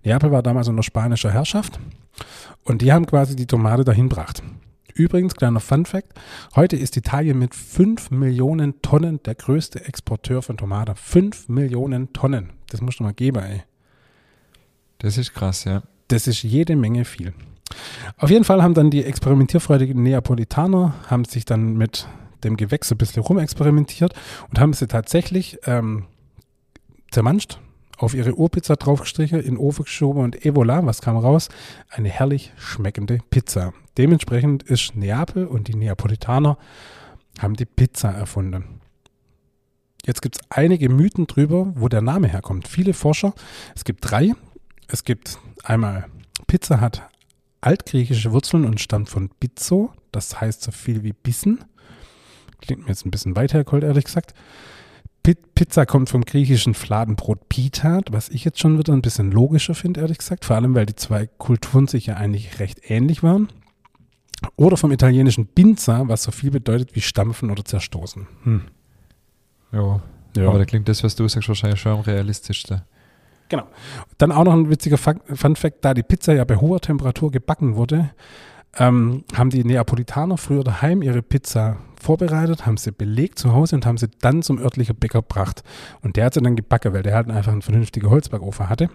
Neapel 0.03 0.31
war 0.31 0.43
damals 0.43 0.67
unter 0.67 0.83
spanischer 0.83 1.31
Herrschaft 1.31 1.79
und 2.63 2.81
die 2.81 2.93
haben 2.93 3.07
quasi 3.07 3.36
die 3.36 3.47
Tomate 3.47 3.83
dahin 3.83 4.10
gebracht. 4.10 4.43
Übrigens, 4.97 5.36
kleiner 5.36 5.60
Fun 5.60 5.86
Fact, 5.86 6.07
heute 6.55 6.75
ist 6.75 6.97
Italien 6.97 7.38
mit 7.38 7.53
5 7.53 8.10
Millionen 8.10 8.81
Tonnen 8.81 9.21
der 9.23 9.36
größte 9.36 9.86
Exporteur 9.86 10.41
von 10.41 10.57
Tomaten. 10.57 10.95
5 10.95 11.49
Millionen 11.49 12.13
Tonnen. 12.13 12.53
Das 12.69 12.81
musst 12.81 12.99
du 12.99 13.03
mal 13.03 13.13
geben, 13.13 13.43
ey. 13.43 13.62
Das 14.97 15.19
ist 15.19 15.36
krass, 15.36 15.65
ja. 15.65 15.83
Das 16.07 16.25
ist 16.25 16.41
jede 16.41 16.75
Menge 16.75 17.05
viel. 17.05 17.33
Auf 18.17 18.31
jeden 18.31 18.43
Fall 18.43 18.63
haben 18.63 18.73
dann 18.73 18.89
die 18.89 19.03
experimentierfreudigen 19.03 20.01
Neapolitaner, 20.01 20.95
haben 21.07 21.25
sich 21.25 21.45
dann 21.45 21.73
mit 21.73 22.07
dem 22.43 22.57
Gewächs 22.57 22.91
ein 22.91 22.97
bisschen 22.97 23.21
rumexperimentiert 23.21 24.13
und 24.49 24.60
haben 24.60 24.73
sie 24.73 24.88
tatsächlich 24.88 25.60
ähm, 25.65 26.05
zermanscht, 27.12 27.60
auf 27.97 28.13
ihre 28.13 28.36
Urpizza 28.36 28.75
draufgestrichen, 28.75 29.39
in 29.39 29.55
den 29.55 29.57
Ofen 29.57 29.86
geschoben 29.86 30.23
und 30.23 30.45
Evola, 30.45 30.86
was 30.86 31.01
kam 31.01 31.17
raus? 31.17 31.49
Eine 31.89 32.10
herrlich 32.10 32.53
schmeckende 32.57 33.19
Pizza. 33.29 33.73
Dementsprechend 33.97 34.63
ist 34.63 34.95
Neapel 34.95 35.45
und 35.45 35.67
die 35.67 35.75
Neapolitaner 35.75 36.57
haben 37.39 37.55
die 37.55 37.65
Pizza 37.65 38.10
erfunden. 38.10 38.81
Jetzt 40.05 40.21
gibt 40.21 40.38
es 40.38 40.47
einige 40.49 40.89
Mythen 40.89 41.27
drüber, 41.27 41.73
wo 41.75 41.89
der 41.89 42.01
Name 42.01 42.27
herkommt. 42.27 42.67
Viele 42.67 42.93
Forscher, 42.93 43.33
es 43.75 43.83
gibt 43.83 44.10
drei. 44.10 44.33
Es 44.88 45.03
gibt 45.03 45.38
einmal, 45.63 46.05
Pizza 46.47 46.79
hat 46.79 47.10
altgriechische 47.60 48.31
Wurzeln 48.31 48.63
und 48.63 48.79
stammt 48.79 49.10
von 49.10 49.29
Bizzo, 49.39 49.91
das 50.12 50.39
heißt 50.39 50.63
so 50.63 50.71
viel 50.71 51.03
wie 51.03 51.12
Bissen. 51.12 51.65
Klingt 52.62 52.83
mir 52.83 52.89
jetzt 52.89 53.05
ein 53.05 53.12
bisschen 53.12 53.36
weit 53.36 53.53
hergeholt, 53.53 53.83
ehrlich 53.83 54.05
gesagt. 54.05 54.33
Pizza 55.23 55.86
kommt 55.86 56.10
vom 56.10 56.23
griechischen 56.23 56.73
Fladenbrot 56.73 57.49
Pita, 57.49 58.01
was 58.10 58.30
ich 58.30 58.45
jetzt 58.45 58.60
schon 58.60 58.77
wieder 58.77 58.93
ein 58.93 59.01
bisschen 59.01 59.32
logischer 59.32 59.75
finde, 59.75 60.01
ehrlich 60.01 60.19
gesagt. 60.19 60.45
Vor 60.45 60.56
allem, 60.56 60.73
weil 60.73 60.86
die 60.86 60.95
zwei 60.95 61.27
Kulturen 61.27 61.88
sich 61.88 62.06
ja 62.06 62.15
eigentlich 62.15 62.60
recht 62.60 62.89
ähnlich 62.89 63.23
waren. 63.23 63.49
Oder 64.56 64.77
vom 64.77 64.91
italienischen 64.91 65.47
Binza, 65.47 66.08
was 66.08 66.23
so 66.23 66.32
viel 66.32 66.51
bedeutet 66.51 66.95
wie 66.95 67.01
stampfen 67.01 67.49
oder 67.49 67.65
zerstoßen. 67.65 68.27
Hm. 68.43 68.62
Ja. 69.71 70.01
ja. 70.36 70.47
Aber 70.47 70.60
da 70.60 70.65
klingt 70.65 70.88
das, 70.88 71.03
was 71.03 71.15
du 71.15 71.27
sagst, 71.27 71.49
wahrscheinlich 71.49 71.82
schon 71.82 71.93
am 71.93 72.01
realistischsten. 72.01 72.84
Genau. 73.49 73.67
Dann 74.17 74.32
auch 74.32 74.43
noch 74.43 74.53
ein 74.53 74.69
witziger 74.69 74.97
Fun 74.97 75.56
Fact, 75.56 75.84
da 75.84 75.93
die 75.93 76.03
Pizza 76.03 76.34
ja 76.34 76.43
bei 76.43 76.58
hoher 76.58 76.82
Temperatur 76.82 77.32
gebacken 77.32 77.75
wurde, 77.75 78.12
ähm, 78.75 79.23
haben 79.34 79.49
die 79.49 79.63
Neapolitaner 79.63 80.38
früher 80.38 80.63
daheim 80.63 81.01
ihre 81.01 81.21
Pizza 81.21 81.77
vorbereitet, 81.99 82.65
haben 82.65 82.77
sie 82.77 82.91
belegt 82.91 83.39
zu 83.39 83.53
Hause 83.53 83.75
und 83.75 83.86
haben 83.86 83.97
sie 83.97 84.10
dann 84.21 84.43
zum 84.43 84.60
örtlichen 84.60 84.95
Bäcker 84.95 85.22
gebracht. 85.22 85.63
Und 86.01 86.15
der 86.15 86.26
hat 86.26 86.36
sie 86.36 86.41
dann 86.41 86.55
gebacken, 86.55 86.93
weil 86.93 87.03
der 87.03 87.15
halt 87.15 87.30
einfach 87.30 87.51
einen 87.51 87.61
vernünftigen 87.61 88.09
Holzbackofen 88.09 88.70
hatte. 88.70 88.89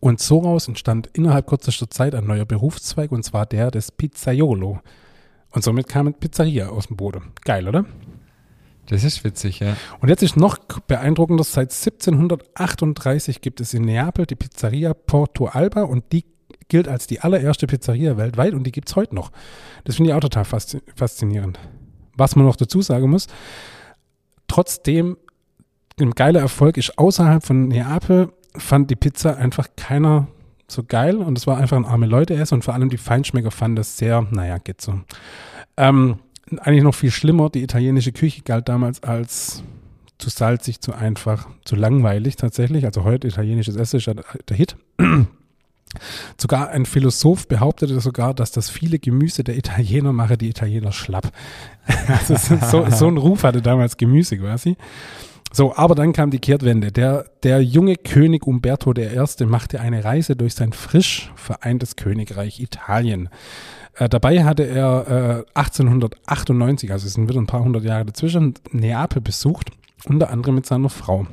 Und 0.00 0.20
so 0.20 0.40
raus 0.40 0.68
entstand 0.68 1.08
innerhalb 1.12 1.46
kürzester 1.46 1.88
Zeit 1.88 2.14
ein 2.14 2.26
neuer 2.26 2.44
Berufszweig 2.44 3.12
und 3.12 3.22
zwar 3.24 3.46
der 3.46 3.70
des 3.70 3.92
Pizzaiolo. 3.92 4.80
Und 5.50 5.64
somit 5.64 5.88
kam 5.88 6.12
Pizzeria 6.14 6.68
aus 6.68 6.88
dem 6.88 6.96
Boden. 6.96 7.32
Geil, 7.44 7.68
oder? 7.68 7.84
Das 8.86 9.04
ist 9.04 9.22
witzig, 9.22 9.60
ja. 9.60 9.76
Und 10.00 10.08
jetzt 10.08 10.22
ist 10.22 10.36
noch 10.36 10.58
beeindruckender, 10.86 11.44
seit 11.44 11.72
1738 11.72 13.40
gibt 13.40 13.60
es 13.60 13.74
in 13.74 13.82
Neapel 13.82 14.26
die 14.26 14.34
Pizzeria 14.34 14.92
Porto 14.92 15.46
Alba 15.46 15.82
und 15.82 16.12
die 16.12 16.24
gilt 16.72 16.88
als 16.88 17.06
die 17.06 17.20
allererste 17.20 17.66
Pizzeria 17.66 18.16
weltweit 18.16 18.54
und 18.54 18.64
die 18.64 18.72
gibt 18.72 18.88
es 18.88 18.96
heute 18.96 19.14
noch. 19.14 19.30
Das 19.84 19.96
finde 19.96 20.10
ich 20.10 20.16
auch 20.16 20.20
total 20.20 20.46
faszinierend. 20.46 21.58
Was 22.16 22.34
man 22.34 22.46
noch 22.46 22.56
dazu 22.56 22.80
sagen 22.80 23.10
muss, 23.10 23.26
trotzdem 24.48 25.18
ein 26.00 26.12
geiler 26.12 26.40
Erfolg 26.40 26.78
ist 26.78 26.98
außerhalb 26.98 27.44
von 27.44 27.68
Neapel 27.68 28.32
fand 28.56 28.90
die 28.90 28.96
Pizza 28.96 29.36
einfach 29.36 29.68
keiner 29.76 30.28
so 30.66 30.82
geil 30.82 31.16
und 31.16 31.36
es 31.36 31.46
war 31.46 31.58
einfach 31.58 31.76
ein 31.76 31.84
arme 31.84 32.06
Leute 32.06 32.34
essen 32.34 32.54
und 32.54 32.64
vor 32.64 32.72
allem 32.72 32.88
die 32.88 32.96
Feinschmecker 32.96 33.50
fanden 33.50 33.76
das 33.76 33.98
sehr, 33.98 34.26
naja, 34.30 34.56
geht 34.56 34.80
so. 34.80 34.98
Ähm, 35.76 36.20
eigentlich 36.56 36.84
noch 36.84 36.94
viel 36.94 37.10
schlimmer, 37.10 37.50
die 37.50 37.62
italienische 37.62 38.12
Küche 38.12 38.40
galt 38.40 38.70
damals 38.70 39.02
als 39.02 39.62
zu 40.16 40.30
salzig, 40.30 40.80
zu 40.80 40.94
einfach, 40.94 41.50
zu 41.66 41.76
langweilig 41.76 42.36
tatsächlich. 42.36 42.86
Also 42.86 43.04
heute 43.04 43.28
italienisches 43.28 43.76
Essen 43.76 43.98
ist 43.98 44.06
der 44.48 44.56
Hit. 44.56 44.76
Sogar 46.40 46.70
ein 46.70 46.86
Philosoph 46.86 47.48
behauptete 47.48 48.00
sogar, 48.00 48.34
dass 48.34 48.50
das 48.50 48.70
viele 48.70 48.98
Gemüse 48.98 49.44
der 49.44 49.56
Italiener 49.56 50.12
mache 50.12 50.36
die 50.36 50.48
Italiener 50.48 50.92
schlapp. 50.92 51.32
Also 52.06 52.36
so, 52.36 52.88
so 52.90 53.08
ein 53.08 53.16
Ruf 53.16 53.42
hatte 53.42 53.60
damals 53.60 53.96
Gemüse 53.96 54.38
quasi. 54.38 54.76
So, 55.52 55.76
aber 55.76 55.94
dann 55.94 56.12
kam 56.12 56.30
die 56.30 56.38
Kehrtwende. 56.38 56.92
Der, 56.92 57.26
der 57.42 57.60
junge 57.62 57.96
König 57.96 58.46
Umberto 58.46 58.94
I. 58.96 59.44
machte 59.44 59.80
eine 59.80 60.02
Reise 60.02 60.34
durch 60.34 60.54
sein 60.54 60.72
frisch 60.72 61.30
vereintes 61.34 61.96
Königreich 61.96 62.60
Italien. 62.60 63.28
Äh, 63.94 64.08
dabei 64.08 64.44
hatte 64.44 64.66
er 64.66 65.44
äh, 65.54 65.58
1898, 65.58 66.90
also 66.90 67.06
es 67.06 67.14
sind 67.14 67.28
wieder 67.28 67.40
ein 67.40 67.46
paar 67.46 67.62
hundert 67.62 67.84
Jahre 67.84 68.06
dazwischen, 68.06 68.54
Neapel 68.70 69.20
besucht, 69.20 69.70
unter 70.06 70.30
anderem 70.30 70.54
mit 70.54 70.66
seiner 70.66 70.88
Frau. 70.88 71.26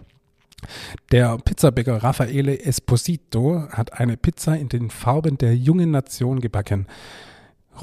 Der 1.12 1.38
Pizzabäcker 1.38 2.04
Raffaele 2.04 2.64
Esposito 2.64 3.68
hat 3.70 4.00
eine 4.00 4.18
Pizza 4.18 4.56
in 4.56 4.70
den 4.70 4.90
Farben 4.90 5.38
der 5.38 5.56
jungen 5.56 5.92
Nation 5.92 6.40
gebacken. 6.40 6.88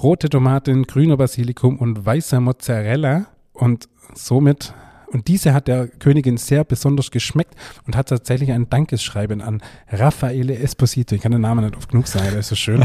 Rote 0.02 0.28
Tomaten, 0.28 0.84
grüner 0.84 1.16
Basilikum 1.16 1.78
und 1.78 2.04
weißer 2.04 2.40
Mozzarella. 2.40 3.26
Und 3.52 3.88
somit 4.14 4.74
und 5.08 5.28
diese 5.28 5.54
hat 5.54 5.68
der 5.68 5.88
Königin 5.88 6.36
sehr 6.36 6.64
besonders 6.64 7.10
geschmeckt 7.10 7.54
und 7.86 7.96
hat 7.96 8.08
tatsächlich 8.08 8.52
ein 8.52 8.68
Dankeschreiben 8.68 9.40
an 9.40 9.62
Raffaele 9.88 10.58
Esposito, 10.58 11.14
ich 11.14 11.22
kann 11.22 11.32
den 11.32 11.40
Namen 11.40 11.64
nicht 11.64 11.76
oft 11.76 11.90
genug 11.90 12.08
sagen, 12.08 12.26
der 12.30 12.40
ist 12.40 12.48
so 12.48 12.56
schön, 12.56 12.84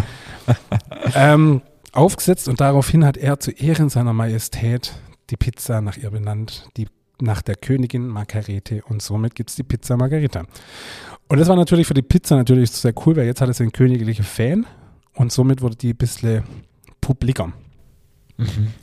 ähm, 1.16 1.62
aufgesetzt 1.92 2.48
und 2.48 2.62
daraufhin 2.62 3.06
hat 3.06 3.18
er 3.18 3.40
zu 3.40 3.52
Ehren 3.52 3.90
seiner 3.90 4.14
Majestät 4.14 4.94
die 5.30 5.38
Pizza 5.38 5.82
nach 5.82 5.98
ihr 5.98 6.12
benannt, 6.12 6.70
die 6.78 6.88
nach 7.22 7.42
der 7.42 7.56
Königin 7.56 8.08
Margarete 8.08 8.84
und 8.84 9.02
somit 9.02 9.36
gibt 9.36 9.50
es 9.50 9.56
die 9.56 9.64
Pizza 9.64 9.98
Margarita. 9.98 10.46
Und 11.28 11.40
das 11.40 11.48
war 11.48 11.56
natürlich 11.56 11.88
für 11.88 11.94
die 11.94 12.02
Pizza 12.02 12.36
natürlich 12.36 12.72
sehr 12.72 12.94
cool, 13.06 13.16
weil 13.16 13.26
jetzt 13.26 13.42
hat 13.42 13.50
es 13.50 13.62
einen 13.62 13.72
königlichen 13.72 14.26
Fan 14.26 14.66
und 15.14 15.32
somit 15.32 15.62
wurde 15.62 15.76
die 15.76 15.94
ein 15.94 15.98
bisschen 15.98 16.44
publiker. 17.00 17.54
Mhm. 18.38 18.74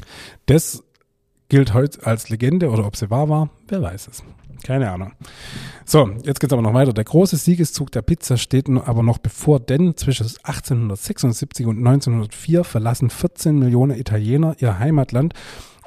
Das 0.46 0.82
gilt 1.48 1.74
heute 1.74 2.06
als 2.06 2.28
Legende 2.28 2.70
oder 2.70 2.86
ob 2.86 2.96
sie 2.96 3.10
wahr 3.10 3.28
war, 3.28 3.50
wer 3.68 3.82
weiß 3.82 4.08
es. 4.08 4.22
Keine 4.62 4.90
Ahnung. 4.90 5.12
So, 5.84 6.10
jetzt 6.24 6.40
geht 6.40 6.50
es 6.50 6.52
aber 6.52 6.62
noch 6.62 6.74
weiter. 6.74 6.92
Der 6.92 7.04
große 7.04 7.36
Siegeszug 7.36 7.92
der 7.92 8.02
Pizza 8.02 8.36
steht 8.36 8.68
aber 8.68 9.02
noch 9.02 9.18
bevor, 9.18 9.60
denn 9.60 9.96
zwischen 9.96 10.24
1876 10.24 11.66
und 11.66 11.78
1904 11.78 12.64
verlassen 12.64 13.10
14 13.10 13.58
Millionen 13.58 13.98
Italiener 13.98 14.56
ihr 14.58 14.78
Heimatland 14.78 15.34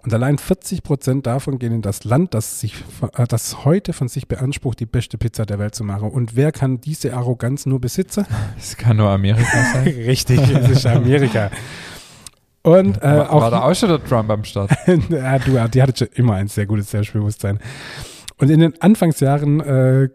und 0.03 0.13
allein 0.13 0.37
40 0.37 0.81
Prozent 0.83 1.27
davon 1.27 1.59
gehen 1.59 1.73
in 1.73 1.81
das 1.81 2.03
Land, 2.03 2.33
das, 2.33 2.59
sich, 2.59 2.83
äh, 3.15 3.27
das 3.27 3.65
heute 3.65 3.93
von 3.93 4.07
sich 4.07 4.27
beansprucht, 4.27 4.79
die 4.79 4.85
beste 4.85 5.17
Pizza 5.17 5.45
der 5.45 5.59
Welt 5.59 5.75
zu 5.75 5.83
machen. 5.83 6.09
Und 6.09 6.35
wer 6.35 6.51
kann 6.51 6.81
diese 6.81 7.13
Arroganz 7.13 7.65
nur 7.65 7.79
besitzen? 7.79 8.25
Es 8.57 8.77
kann 8.77 8.97
nur 8.97 9.09
Amerika 9.09 9.63
sein. 9.73 9.87
Richtig, 10.05 10.39
es 10.39 10.69
ist 10.69 10.85
Amerika. 10.85 11.51
Und, 12.63 12.97
äh, 12.97 13.01
war, 13.01 13.31
auch, 13.31 13.41
war 13.41 13.51
da 13.51 13.61
auch 13.63 13.75
schon 13.75 13.89
der 13.89 14.03
Trump 14.03 14.29
am 14.29 14.43
Start? 14.43 14.71
ja, 15.09 15.39
du, 15.39 15.69
die 15.69 15.81
hatte 15.81 15.97
schon 15.97 16.07
immer 16.13 16.35
ein 16.35 16.47
sehr 16.47 16.65
gutes 16.65 16.91
Selbstbewusstsein. 16.91 17.59
Und 18.37 18.49
in 18.49 18.59
den 18.59 18.81
Anfangsjahren 18.81 19.59
äh, 19.61 20.09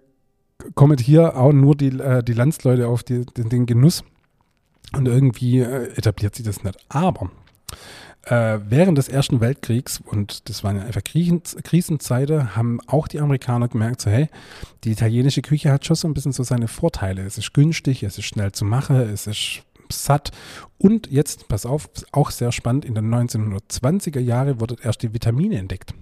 kommen 0.74 0.98
hier 0.98 1.36
auch 1.36 1.52
nur 1.52 1.76
die, 1.76 1.98
äh, 1.98 2.22
die 2.22 2.32
Landsleute 2.32 2.88
auf 2.88 3.02
die, 3.02 3.24
den, 3.24 3.48
den 3.48 3.66
Genuss. 3.66 4.04
Und 4.96 5.06
irgendwie 5.06 5.60
äh, 5.60 5.92
etabliert 5.96 6.34
sich 6.34 6.46
das 6.46 6.62
nicht. 6.62 6.78
Aber 6.88 7.30
äh, 8.26 8.58
während 8.68 8.98
des 8.98 9.08
Ersten 9.08 9.40
Weltkriegs, 9.40 10.00
und 10.04 10.48
das 10.48 10.64
waren 10.64 10.76
ja 10.76 10.82
einfach 10.82 11.02
Krisenzeiten, 11.04 12.56
haben 12.56 12.80
auch 12.86 13.08
die 13.08 13.20
Amerikaner 13.20 13.68
gemerkt, 13.68 14.00
so 14.00 14.10
hey, 14.10 14.28
die 14.84 14.90
italienische 14.90 15.42
Küche 15.42 15.72
hat 15.72 15.86
schon 15.86 15.96
so 15.96 16.08
ein 16.08 16.14
bisschen 16.14 16.32
so 16.32 16.42
seine 16.42 16.68
Vorteile. 16.68 17.22
Es 17.22 17.38
ist 17.38 17.54
günstig, 17.54 18.02
es 18.02 18.18
ist 18.18 18.24
schnell 18.26 18.52
zu 18.52 18.64
machen, 18.64 18.96
es 18.96 19.26
ist 19.26 19.62
satt. 19.90 20.32
Und 20.78 21.10
jetzt, 21.10 21.46
pass 21.46 21.64
auf, 21.64 21.88
auch 22.10 22.32
sehr 22.32 22.50
spannend, 22.50 22.84
in 22.84 22.96
den 22.96 23.14
1920er 23.14 24.20
Jahren 24.20 24.60
wurde 24.60 24.76
erst 24.82 25.02
die 25.02 25.14
Vitamine 25.14 25.58
entdeckt. 25.58 25.94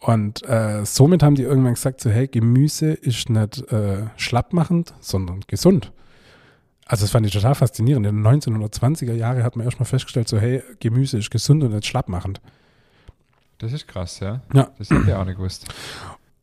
Und 0.00 0.46
äh, 0.48 0.84
somit 0.84 1.22
haben 1.22 1.36
die 1.36 1.42
irgendwann 1.42 1.74
gesagt, 1.74 2.00
so 2.00 2.10
hey, 2.10 2.26
Gemüse 2.26 2.92
ist 2.92 3.30
nicht 3.30 3.60
äh, 3.72 4.06
schlappmachend, 4.16 4.92
sondern 5.00 5.40
gesund. 5.46 5.92
Also 6.86 7.02
das 7.02 7.10
fand 7.10 7.26
ich 7.26 7.32
total 7.32 7.54
faszinierend. 7.54 8.06
In 8.06 8.22
den 8.22 8.40
1920er 8.40 9.12
Jahren 9.12 9.42
hat 9.42 9.56
man 9.56 9.64
erstmal 9.64 9.86
festgestellt, 9.86 10.28
so 10.28 10.38
hey, 10.38 10.62
Gemüse 10.78 11.18
ist 11.18 11.30
gesund 11.30 11.64
und 11.64 11.72
nicht 11.72 11.86
schlappmachend. 11.86 12.40
Das 13.58 13.72
ist 13.72 13.88
krass, 13.88 14.20
ja. 14.20 14.42
Ja. 14.54 14.70
Das 14.78 14.90
hätte 14.90 15.02
ich 15.06 15.14
auch 15.14 15.24
nicht 15.24 15.36
gewusst. 15.36 15.66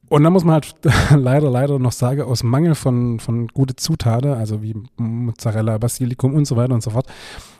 Und 0.10 0.24
dann 0.24 0.34
muss 0.34 0.44
man 0.44 0.56
halt 0.56 0.76
leider, 1.16 1.50
leider 1.50 1.80
noch 1.80 1.94
sagen, 1.94 2.22
aus 2.22 2.44
Mangel 2.44 2.76
von, 2.76 3.20
von 3.20 3.48
gute 3.48 3.76
Zutaten, 3.76 4.34
also 4.34 4.62
wie 4.62 4.76
Mozzarella, 4.98 5.78
Basilikum 5.78 6.34
und 6.34 6.46
so 6.46 6.58
weiter 6.58 6.74
und 6.74 6.84
so 6.84 6.91
fort, 6.91 7.08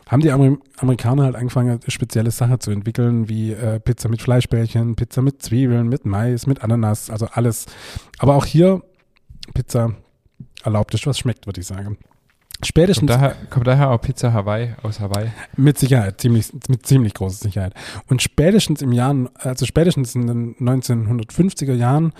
haben 0.06 0.20
die 0.20 0.30
Amer 0.30 0.58
Amerikaner 0.76 1.24
halt 1.24 1.36
angefangen, 1.36 1.80
spezielle 1.88 2.30
Sachen 2.30 2.60
zu 2.60 2.70
entwickeln, 2.70 3.28
wie 3.28 3.52
äh, 3.52 3.80
Pizza 3.80 4.10
mit 4.10 4.20
Fleischbällchen, 4.20 4.94
Pizza 4.96 5.22
mit 5.22 5.42
Zwiebeln, 5.42 5.88
mit 5.88 6.04
Mais, 6.04 6.46
mit 6.46 6.62
Ananas, 6.62 7.08
also 7.08 7.26
alles. 7.32 7.64
Aber 8.18 8.34
auch 8.34 8.44
hier 8.44 8.82
Pizza 9.54 9.92
erlaubt 10.62 10.92
ist, 10.94 11.06
was 11.06 11.18
schmeckt, 11.18 11.46
würde 11.46 11.60
ich 11.60 11.66
sagen. 11.66 11.96
Spätestens. 12.62 13.10
Kommt 13.10 13.22
daher, 13.22 13.36
kommt 13.50 13.66
daher 13.66 13.90
auch 13.90 14.00
Pizza 14.00 14.32
Hawaii 14.32 14.74
aus 14.82 15.00
Hawaii? 15.00 15.30
Mit 15.56 15.78
Sicherheit, 15.78 16.20
ziemlich, 16.20 16.52
mit 16.68 16.86
ziemlich 16.86 17.14
großer 17.14 17.42
Sicherheit. 17.42 17.74
Und 18.08 18.22
spätestens 18.22 18.80
im 18.80 18.92
Jahr, 18.92 19.14
also 19.34 19.66
spätestens 19.66 20.14
in 20.14 20.26
den 20.26 20.54
1950er 20.56 21.74
Jahren 21.74 22.12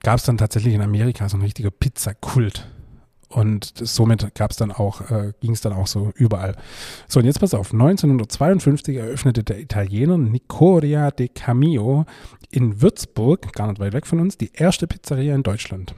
gab 0.00 0.18
es 0.18 0.24
dann 0.24 0.38
tatsächlich 0.38 0.74
in 0.74 0.82
Amerika 0.82 1.28
so 1.28 1.36
ein 1.36 1.42
richtiger 1.42 1.70
Pizzakult. 1.70 2.68
Und 3.28 3.72
somit 3.74 4.34
gab 4.34 4.52
es 4.52 4.56
dann 4.56 4.72
auch, 4.72 5.10
äh, 5.10 5.32
ging 5.40 5.52
es 5.52 5.60
dann 5.60 5.74
auch 5.74 5.86
so 5.86 6.12
überall. 6.14 6.56
So, 7.08 7.20
und 7.20 7.26
jetzt 7.26 7.40
pass 7.40 7.52
auf, 7.52 7.72
1952 7.72 8.96
eröffnete 8.96 9.44
der 9.44 9.60
Italiener 9.60 10.16
Nicoria 10.16 11.10
de 11.10 11.28
Camillo 11.28 12.06
in 12.50 12.80
Würzburg, 12.80 13.52
gar 13.52 13.66
nicht 13.68 13.80
weit 13.80 13.92
weg 13.92 14.06
von 14.06 14.20
uns, 14.20 14.38
die 14.38 14.50
erste 14.54 14.86
Pizzeria 14.86 15.34
in 15.34 15.42
Deutschland. 15.42 15.94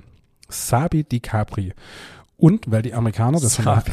Sabi 0.48 1.04
di 1.04 1.20
Capri. 1.20 1.72
Und 2.40 2.70
weil 2.70 2.82
die 2.82 2.94
Amerikaner 2.94 3.38
das 3.40 3.56
von 3.56 3.66
daheim, 3.66 3.84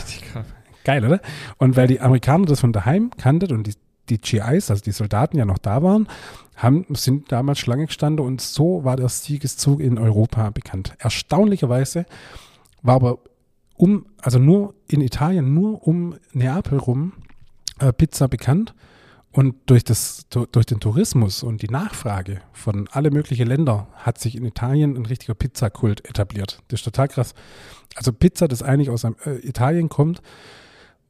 geil, 0.84 1.06
oder? 1.06 1.22
Und 1.58 1.76
weil 1.76 1.88
die 1.88 2.00
Amerikaner 2.00 2.46
das 2.46 2.62
von 2.62 2.74
daheim 2.74 3.12
kannten 3.18 3.52
und 3.52 3.68
die, 3.68 3.74
die 4.10 4.20
GIs, 4.20 4.72
also 4.72 4.82
die 4.82 4.92
Soldaten 4.92 5.38
ja 5.38 5.46
noch 5.46 5.58
da 5.58 5.84
waren, 5.84 6.08
haben, 6.56 6.86
sind 6.96 7.32
damals 7.32 7.60
Schlange 7.60 7.86
gestanden 7.86 8.26
und 8.26 8.42
so 8.42 8.84
war 8.84 8.96
der 8.96 9.10
Siegeszug 9.10 9.80
in 9.80 9.98
Europa 9.98 10.50
bekannt. 10.50 10.96
Erstaunlicherweise 10.98 12.06
war 12.82 12.96
aber 12.96 13.20
um, 13.76 14.08
also 14.22 14.40
nur 14.40 14.74
in 14.88 15.02
Italien, 15.02 15.54
nur 15.54 15.88
um 15.88 16.16
Neapel 16.34 16.80
rum 16.80 17.14
äh, 17.80 17.94
Pizza 17.94 18.28
bekannt. 18.28 18.74
Und 19.38 19.54
durch, 19.68 19.84
das, 19.84 20.26
durch 20.30 20.66
den 20.66 20.80
Tourismus 20.80 21.44
und 21.44 21.62
die 21.62 21.68
Nachfrage 21.68 22.42
von 22.54 22.88
alle 22.92 23.12
möglichen 23.12 23.46
Ländern 23.46 23.86
hat 23.94 24.18
sich 24.18 24.36
in 24.36 24.44
Italien 24.44 24.98
ein 24.98 25.06
richtiger 25.06 25.36
Pizzakult 25.36 26.04
etabliert. 26.10 26.64
Das 26.70 26.80
ist 26.80 26.86
total 26.86 27.08
krass. 27.08 27.36
Also 27.94 28.14
Pizza, 28.14 28.48
das 28.48 28.64
eigentlich 28.64 28.90
aus 28.90 29.04
äh, 29.04 29.12
Italien 29.44 29.90
kommt, 29.90 30.24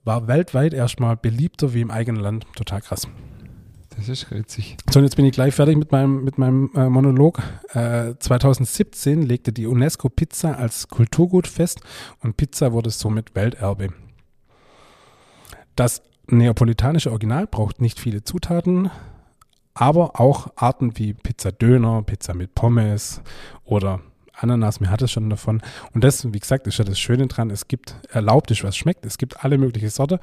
war 0.03 0.27
weltweit 0.27 0.73
erstmal 0.73 1.15
beliebter 1.15 1.73
wie 1.73 1.79
im 1.79 1.89
eigenen 1.89 2.21
Land. 2.21 2.45
Total 2.57 2.81
krass. 2.81 3.07
Das 3.95 4.09
ist 4.09 4.29
witzig. 4.29 4.75
So, 4.89 4.99
und 4.99 5.05
jetzt 5.05 5.15
bin 5.15 5.23
ich 5.23 5.31
gleich 5.31 5.55
fertig 5.55 5.77
mit 5.77 5.93
meinem, 5.93 6.25
mit 6.25 6.37
meinem 6.37 6.69
äh, 6.75 6.89
Monolog. 6.89 7.41
Äh, 7.69 8.15
2017 8.19 9.21
legte 9.21 9.53
die 9.53 9.67
UNESCO 9.67 10.09
Pizza 10.09 10.57
als 10.57 10.89
Kulturgut 10.89 11.47
fest 11.47 11.79
und 12.19 12.35
Pizza 12.35 12.73
wurde 12.73 12.89
somit 12.89 13.35
Welterbe. 13.35 13.93
Das 15.77 16.01
neapolitanische 16.27 17.11
Original 17.11 17.47
braucht 17.47 17.81
nicht 17.81 17.99
viele 17.99 18.23
Zutaten, 18.23 18.89
aber 19.73 20.19
auch 20.19 20.47
Arten 20.55 20.97
wie 20.97 21.13
Pizza 21.13 21.51
Döner, 21.51 22.01
Pizza 22.03 22.33
mit 22.33 22.55
Pommes 22.55 23.21
oder 23.63 24.01
Ananas, 24.33 24.79
mir 24.79 24.89
hat 24.89 25.01
es 25.01 25.11
schon 25.11 25.29
davon. 25.29 25.61
Und 25.93 26.03
das, 26.03 26.31
wie 26.31 26.39
gesagt, 26.39 26.67
ist 26.67 26.77
ja 26.77 26.85
das 26.85 26.99
Schöne 26.99 27.27
dran, 27.27 27.49
es 27.49 27.67
gibt 27.67 27.95
erlaubt 28.09 28.51
was 28.63 28.77
schmeckt. 28.77 29.05
Es 29.05 29.17
gibt 29.17 29.43
alle 29.43 29.57
möglichen 29.57 29.89
Sorte. 29.89 30.19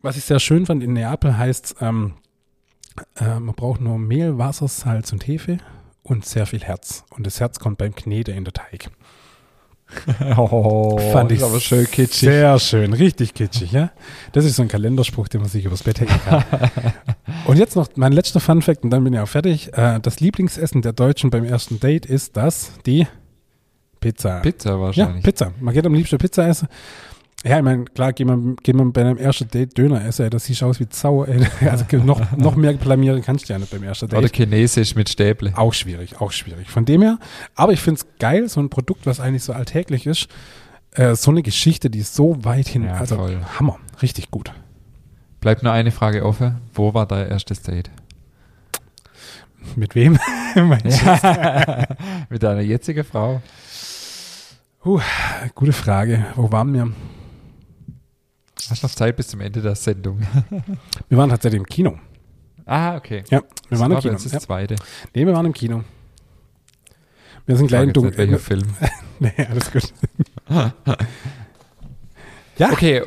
Was 0.00 0.16
ich 0.16 0.24
sehr 0.24 0.40
schön 0.40 0.66
fand, 0.66 0.82
in 0.82 0.94
Neapel 0.94 1.36
heißt 1.36 1.76
ähm, 1.80 2.14
äh, 3.16 3.40
man 3.40 3.54
braucht 3.54 3.80
nur 3.80 3.98
Mehl, 3.98 4.38
Wasser, 4.38 4.68
Salz 4.68 5.12
und 5.12 5.26
Hefe 5.26 5.58
und 6.02 6.24
sehr 6.24 6.46
viel 6.46 6.62
Herz. 6.62 7.04
Und 7.10 7.26
das 7.26 7.40
Herz 7.40 7.58
kommt 7.58 7.78
beim 7.78 7.94
Knete 7.94 8.32
in 8.32 8.44
der 8.44 8.52
Teig. 8.52 8.90
Oh, 10.36 10.98
Fand 11.12 11.32
ich 11.32 11.42
aber 11.42 11.60
schön 11.60 11.86
kitschig. 11.90 12.28
Sehr 12.28 12.58
schön, 12.58 12.92
richtig 12.92 13.34
kitschig, 13.34 13.72
ja. 13.72 13.90
Das 14.32 14.44
ist 14.44 14.56
so 14.56 14.62
ein 14.62 14.68
Kalenderspruch, 14.68 15.28
den 15.28 15.40
man 15.40 15.50
sich 15.50 15.64
übers 15.64 15.82
Bett 15.82 16.00
hängen 16.00 16.20
kann. 16.24 16.44
und 17.46 17.56
jetzt 17.58 17.76
noch 17.76 17.88
mein 17.96 18.12
letzter 18.12 18.40
Funfact 18.40 18.84
und 18.84 18.90
dann 18.90 19.04
bin 19.04 19.12
ich 19.14 19.20
auch 19.20 19.28
fertig. 19.28 19.72
Äh, 19.76 20.00
das 20.00 20.20
Lieblingsessen 20.20 20.82
der 20.82 20.92
Deutschen 20.92 21.30
beim 21.30 21.44
ersten 21.44 21.80
Date 21.80 22.06
ist 22.06 22.36
das, 22.36 22.72
die 22.86 23.06
Pizza. 24.00 24.40
Pizza 24.40 24.70
Ja, 24.70 24.80
wahrscheinlich. 24.80 25.24
Pizza. 25.24 25.52
Man 25.60 25.72
geht 25.72 25.86
am 25.86 25.94
liebsten 25.94 26.18
Pizza 26.18 26.46
essen. 26.46 26.68
Ja, 27.46 27.58
ich 27.58 27.62
meine, 27.62 27.84
klar, 27.84 28.14
gehen 28.14 28.28
wir, 28.28 28.56
gehen 28.62 28.78
wir 28.78 28.90
bei 28.90 29.02
einem 29.02 29.18
ersten 29.18 29.46
Date 29.48 29.76
Döner 29.76 30.02
essen, 30.02 30.22
ey, 30.24 30.30
das 30.30 30.46
sieht 30.46 30.62
aus 30.62 30.80
wie 30.80 30.86
ey. 31.26 31.46
Also 31.70 31.84
noch, 31.98 32.32
noch 32.38 32.56
mehr 32.56 32.72
blamieren 32.72 33.20
kannst 33.20 33.48
du 33.48 33.52
ja 33.52 33.58
nicht 33.58 33.70
beim 33.70 33.82
ersten 33.82 34.08
Date. 34.08 34.18
Oder 34.18 34.28
Chinesisch 34.28 34.94
mit 34.94 35.10
Stäble. 35.10 35.52
Auch 35.54 35.74
schwierig, 35.74 36.18
auch 36.22 36.32
schwierig. 36.32 36.70
Von 36.70 36.86
dem 36.86 37.02
her, 37.02 37.18
aber 37.54 37.72
ich 37.72 37.80
finde 37.80 38.00
es 38.00 38.06
geil, 38.18 38.48
so 38.48 38.60
ein 38.60 38.70
Produkt, 38.70 39.04
was 39.04 39.20
eigentlich 39.20 39.42
so 39.42 39.52
alltäglich 39.52 40.06
ist, 40.06 40.28
äh, 40.92 41.14
so 41.14 41.32
eine 41.32 41.42
Geschichte, 41.42 41.90
die 41.90 41.98
ist 41.98 42.14
so 42.14 42.42
weit 42.44 42.66
hin, 42.68 42.84
Ja, 42.84 42.94
also 42.94 43.16
voll. 43.16 43.38
Hammer, 43.58 43.78
richtig 44.00 44.30
gut. 44.30 44.50
Bleibt 45.40 45.62
nur 45.62 45.72
eine 45.72 45.90
Frage 45.90 46.24
offen. 46.24 46.62
Wo 46.72 46.94
war 46.94 47.04
dein 47.04 47.28
erstes 47.28 47.60
Date? 47.60 47.90
Mit 49.76 49.94
wem? 49.94 50.18
Du? 50.54 50.62
mit 52.30 52.42
deiner 52.44 52.60
jetzigen 52.60 53.02
Frau? 53.02 53.42
Gute 55.56 55.72
Frage. 55.72 56.26
Wo 56.36 56.52
waren 56.52 56.72
wir? 56.72 56.92
Hast 58.70 58.82
noch 58.82 58.90
Zeit 58.90 59.16
bis 59.16 59.28
zum 59.28 59.40
Ende 59.40 59.60
der 59.60 59.74
Sendung? 59.74 60.20
Wir 61.08 61.18
waren 61.18 61.30
tatsächlich 61.30 61.60
im 61.60 61.66
Kino. 61.66 61.98
ah, 62.66 62.96
okay. 62.96 63.24
Ja, 63.30 63.42
wir 63.68 63.78
waren 63.78 63.90
im 63.90 63.94
war 63.96 64.00
Kino. 64.02 64.12
jetzt 64.14 64.24
das 64.24 64.32
Ja. 64.32 64.40
zweite. 64.40 64.76
Nee, 65.14 65.26
wir 65.26 65.32
waren 65.34 65.46
im 65.46 65.52
Kino. 65.52 65.84
Wir 67.46 67.56
sind 67.56 67.66
Ich 67.66 67.68
gleich 67.68 67.80
frag 67.80 67.82
in 67.82 67.88
jetzt 67.88 67.96
Dunkel. 67.96 68.10
nicht, 68.10 68.18
welcher 68.18 68.38
Film. 68.38 68.62
Nee, 69.20 69.32
alles 69.50 69.70
gut. 69.70 69.92
ja, 72.58 72.70
Okay, 72.72 73.02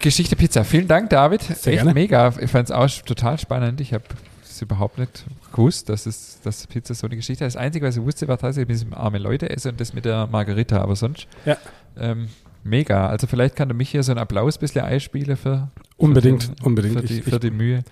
Geschichte 0.00 0.36
Pizza. 0.36 0.64
Vielen 0.64 0.88
Dank, 0.88 1.10
David. 1.10 1.42
Sehr 1.42 1.54
Echt 1.74 1.82
gerne. 1.82 1.92
mega. 1.94 2.32
Ich 2.40 2.50
fand 2.50 2.70
es 2.70 2.70
auch 2.70 2.88
total 3.04 3.38
spannend. 3.38 3.80
Ich 3.80 3.92
habe 3.92 4.04
es 4.42 4.62
überhaupt 4.62 4.98
nicht 4.98 5.24
gewusst, 5.52 5.88
dass, 5.90 6.06
es, 6.06 6.40
dass 6.42 6.66
Pizza 6.66 6.94
so 6.94 7.06
eine 7.06 7.16
Geschichte 7.16 7.44
ist. 7.44 7.54
Das 7.56 7.60
Einzige, 7.62 7.86
was 7.86 7.96
ich 7.96 8.02
wusste, 8.02 8.26
war 8.28 8.38
tatsächlich 8.38 8.68
mit 8.68 8.76
diesem 8.76 8.94
arme 8.94 9.18
Leute 9.18 9.50
essen 9.50 9.72
und 9.72 9.80
das 9.80 9.92
mit 9.92 10.04
der 10.06 10.26
Margarita. 10.28 10.80
Aber 10.80 10.96
sonst 10.96 11.26
Ja. 11.44 11.56
ähm, 11.98 12.28
mega. 12.62 13.08
Also 13.08 13.26
vielleicht 13.26 13.56
kann 13.56 13.68
du 13.68 13.74
mich 13.74 13.90
hier 13.90 14.02
so 14.02 14.12
ein 14.12 14.18
Applaus 14.18 14.56
ein 14.56 14.60
bisschen 14.60 14.84
einspielen 14.84 15.36
für, 15.36 15.70
unbedingt, 15.96 16.44
für, 16.44 16.50
den, 16.52 16.64
unbedingt. 16.64 17.00
für, 17.00 17.06
die, 17.06 17.18
Ich, 17.18 17.24
für 17.24 17.40
die 17.40 17.50
Mühe. 17.50 17.82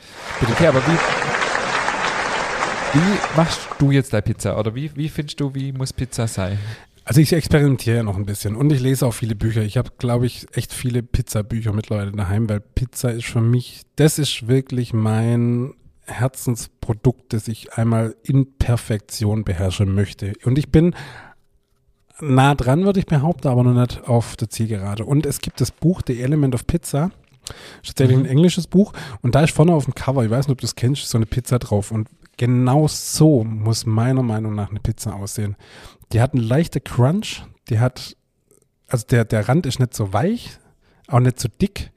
Okay, 0.42 0.66
aber 0.66 0.80
wie, 0.86 0.98
wie 2.98 3.36
machst 3.36 3.60
du 3.78 3.90
jetzt 3.90 4.12
deine 4.12 4.22
Pizza? 4.22 4.58
Oder 4.58 4.74
wie, 4.74 4.90
wie 4.94 5.08
findest 5.08 5.40
du, 5.40 5.54
wie 5.54 5.72
muss 5.72 5.92
Pizza 5.92 6.26
sein? 6.26 6.58
also 7.08 7.22
ich 7.22 7.32
experimentiere 7.32 7.96
ja 7.96 8.02
noch 8.02 8.18
ein 8.18 8.26
bisschen 8.26 8.54
und 8.54 8.70
ich 8.70 8.80
lese 8.80 9.06
auch 9.06 9.14
viele 9.14 9.34
Bücher. 9.34 9.62
Ich 9.62 9.78
habe, 9.78 9.92
glaube 9.96 10.26
ich, 10.26 10.46
echt 10.52 10.74
viele 10.74 11.02
Pizza-Bücher 11.02 11.72
mittlerweile 11.72 12.12
daheim, 12.12 12.50
weil 12.50 12.60
Pizza 12.60 13.10
ist 13.12 13.24
für 13.24 13.40
mich, 13.40 13.80
das 13.96 14.18
ist 14.18 14.46
wirklich 14.46 14.92
mein 14.92 15.72
Herzensprodukt, 16.04 17.32
das 17.32 17.48
ich 17.48 17.72
einmal 17.72 18.14
in 18.22 18.58
Perfektion 18.58 19.44
beherrschen 19.44 19.94
möchte. 19.94 20.34
Und 20.44 20.58
ich 20.58 20.70
bin 20.70 20.94
nah 22.20 22.54
dran, 22.54 22.84
würde 22.84 23.00
ich 23.00 23.06
behaupten, 23.06 23.48
aber 23.48 23.62
noch 23.64 23.74
nicht 23.80 24.08
auf 24.08 24.36
der 24.36 24.48
Zielgerade. 24.50 25.04
Und 25.04 25.26
es 25.26 25.40
gibt 25.40 25.60
das 25.60 25.70
Buch 25.70 26.02
The 26.06 26.20
Element 26.20 26.54
of 26.54 26.66
Pizza. 26.66 27.10
Ist 27.82 27.88
tatsächlich 27.96 28.18
Mhm. 28.18 28.24
ein 28.24 28.30
englisches 28.30 28.66
Buch. 28.66 28.92
Und 29.22 29.34
da 29.34 29.42
ist 29.42 29.54
vorne 29.54 29.72
auf 29.72 29.84
dem 29.84 29.94
Cover, 29.94 30.24
ich 30.24 30.30
weiß 30.30 30.46
nicht, 30.46 30.52
ob 30.52 30.58
du 30.60 30.66
das 30.66 30.74
kennst, 30.74 31.08
so 31.08 31.16
eine 31.18 31.26
Pizza 31.26 31.58
drauf. 31.58 31.90
Und 31.90 32.08
genau 32.36 32.86
so 32.88 33.42
muss 33.44 33.86
meiner 33.86 34.22
Meinung 34.22 34.54
nach 34.54 34.70
eine 34.70 34.80
Pizza 34.80 35.14
aussehen. 35.14 35.56
Die 36.12 36.20
hat 36.20 36.34
einen 36.34 36.42
leichten 36.42 36.84
Crunch. 36.84 37.42
Die 37.70 37.78
hat, 37.78 38.16
also 38.88 39.06
der, 39.06 39.24
der 39.24 39.48
Rand 39.48 39.66
ist 39.66 39.78
nicht 39.78 39.94
so 39.94 40.12
weich, 40.12 40.58
auch 41.06 41.20
nicht 41.20 41.38
so 41.40 41.48
dick, 41.60 41.90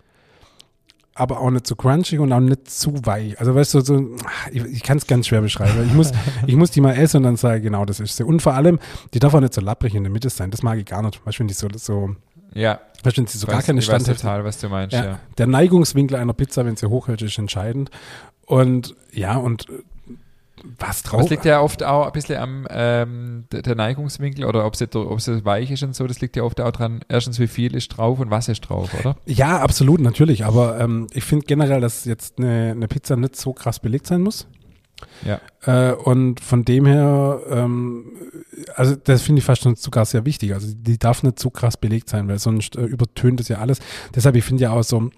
aber 1.21 1.39
auch 1.39 1.51
nicht 1.51 1.67
so 1.67 1.75
crunchy 1.75 2.17
und 2.17 2.33
auch 2.33 2.39
nicht 2.39 2.69
zu 2.69 3.05
weich. 3.05 3.39
Also 3.39 3.53
weißt 3.53 3.75
du, 3.75 3.81
so, 3.81 4.15
ich, 4.51 4.63
ich 4.65 4.83
kann 4.83 4.97
es 4.97 5.05
ganz 5.05 5.27
schwer 5.27 5.41
beschreiben. 5.41 5.85
Ich 5.85 5.93
muss, 5.93 6.11
ich 6.47 6.55
muss 6.55 6.71
die 6.71 6.81
mal 6.81 6.93
essen 6.93 7.17
und 7.17 7.23
dann 7.23 7.35
sage, 7.35 7.61
genau, 7.61 7.85
das 7.85 7.99
ist 7.99 8.17
sie. 8.17 8.25
Und 8.25 8.41
vor 8.41 8.55
allem, 8.55 8.79
die 9.13 9.19
darf 9.19 9.33
auch 9.35 9.39
nicht 9.39 9.53
so 9.53 9.61
lapprig 9.61 9.93
in 9.93 10.03
der 10.03 10.11
Mitte 10.11 10.31
sein. 10.31 10.49
Das 10.49 10.63
mag 10.63 10.79
ich 10.79 10.85
gar 10.85 11.03
nicht. 11.03 11.23
Weißt 11.23 11.37
du, 11.37 11.41
wenn 11.41 11.47
die 11.47 11.53
so, 11.53 11.67
so, 11.75 12.15
Ja, 12.55 12.79
weißt 13.03 13.17
du, 13.17 13.21
wenn 13.21 13.27
sie 13.27 13.37
so 13.37 13.45
ich 13.45 13.53
gar 13.53 13.61
keine 13.61 13.79
ich 13.79 13.87
weiß 13.87 14.01
Standhefte 14.01 14.23
total, 14.23 14.43
was 14.43 14.59
du 14.59 14.69
meinst. 14.69 14.93
Ja. 14.93 15.05
ja. 15.05 15.19
Der 15.37 15.45
Neigungswinkel 15.45 16.17
einer 16.17 16.33
Pizza, 16.33 16.65
wenn 16.65 16.75
sie 16.75 16.89
hochhält, 16.89 17.21
ist 17.21 17.37
entscheidend. 17.37 17.91
Und 18.47 18.95
ja, 19.11 19.37
und 19.37 19.67
was 20.79 21.03
Aber 21.05 21.09
drauf? 21.09 21.21
es 21.23 21.29
liegt 21.29 21.45
ja 21.45 21.61
oft 21.61 21.83
auch 21.83 22.07
ein 22.07 22.11
bisschen 22.11 22.37
am 22.37 22.67
ähm, 22.69 23.45
der, 23.51 23.75
Neigungswinkel 23.75 24.45
oder 24.45 24.65
ob 24.65 24.75
sie 24.75 24.87
weich 25.45 25.71
ist 25.71 25.83
und 25.83 25.95
so, 25.95 26.07
das 26.07 26.21
liegt 26.21 26.35
ja 26.35 26.43
oft 26.43 26.59
auch 26.61 26.71
dran, 26.71 27.01
erstens 27.07 27.39
wie 27.39 27.47
viel 27.47 27.75
ist 27.75 27.89
drauf 27.89 28.19
und 28.19 28.31
was 28.31 28.47
ist 28.47 28.61
drauf, 28.61 28.89
oder? 28.99 29.15
Ja, 29.25 29.59
absolut, 29.59 30.01
natürlich. 30.01 30.45
Aber 30.45 30.79
ähm, 30.79 31.07
ich 31.13 31.23
finde 31.23 31.45
generell, 31.45 31.81
dass 31.81 32.05
jetzt 32.05 32.39
eine, 32.39 32.71
eine 32.71 32.87
Pizza 32.87 33.15
nicht 33.15 33.35
so 33.35 33.53
krass 33.53 33.79
belegt 33.79 34.07
sein 34.07 34.21
muss. 34.21 34.47
Ja. 35.25 35.39
Äh, 35.65 35.93
und 35.93 36.39
von 36.39 36.63
dem 36.65 36.85
her, 36.85 37.41
ähm, 37.49 38.05
also 38.75 38.95
das 38.95 39.21
finde 39.21 39.39
ich 39.39 39.45
fast 39.45 39.63
schon 39.63 39.75
sogar 39.75 40.05
sehr 40.05 40.25
wichtig. 40.25 40.53
Also 40.53 40.67
die 40.75 40.97
darf 40.97 41.23
nicht 41.23 41.39
so 41.39 41.49
krass 41.49 41.77
belegt 41.77 42.09
sein, 42.09 42.27
weil 42.27 42.39
sonst 42.39 42.75
äh, 42.75 42.83
übertönt 42.83 43.39
es 43.39 43.47
ja 43.47 43.57
alles. 43.57 43.79
Deshalb, 44.15 44.35
ich 44.35 44.43
finde 44.43 44.63
ja 44.63 44.71
auch 44.71 44.83
so 44.83 45.09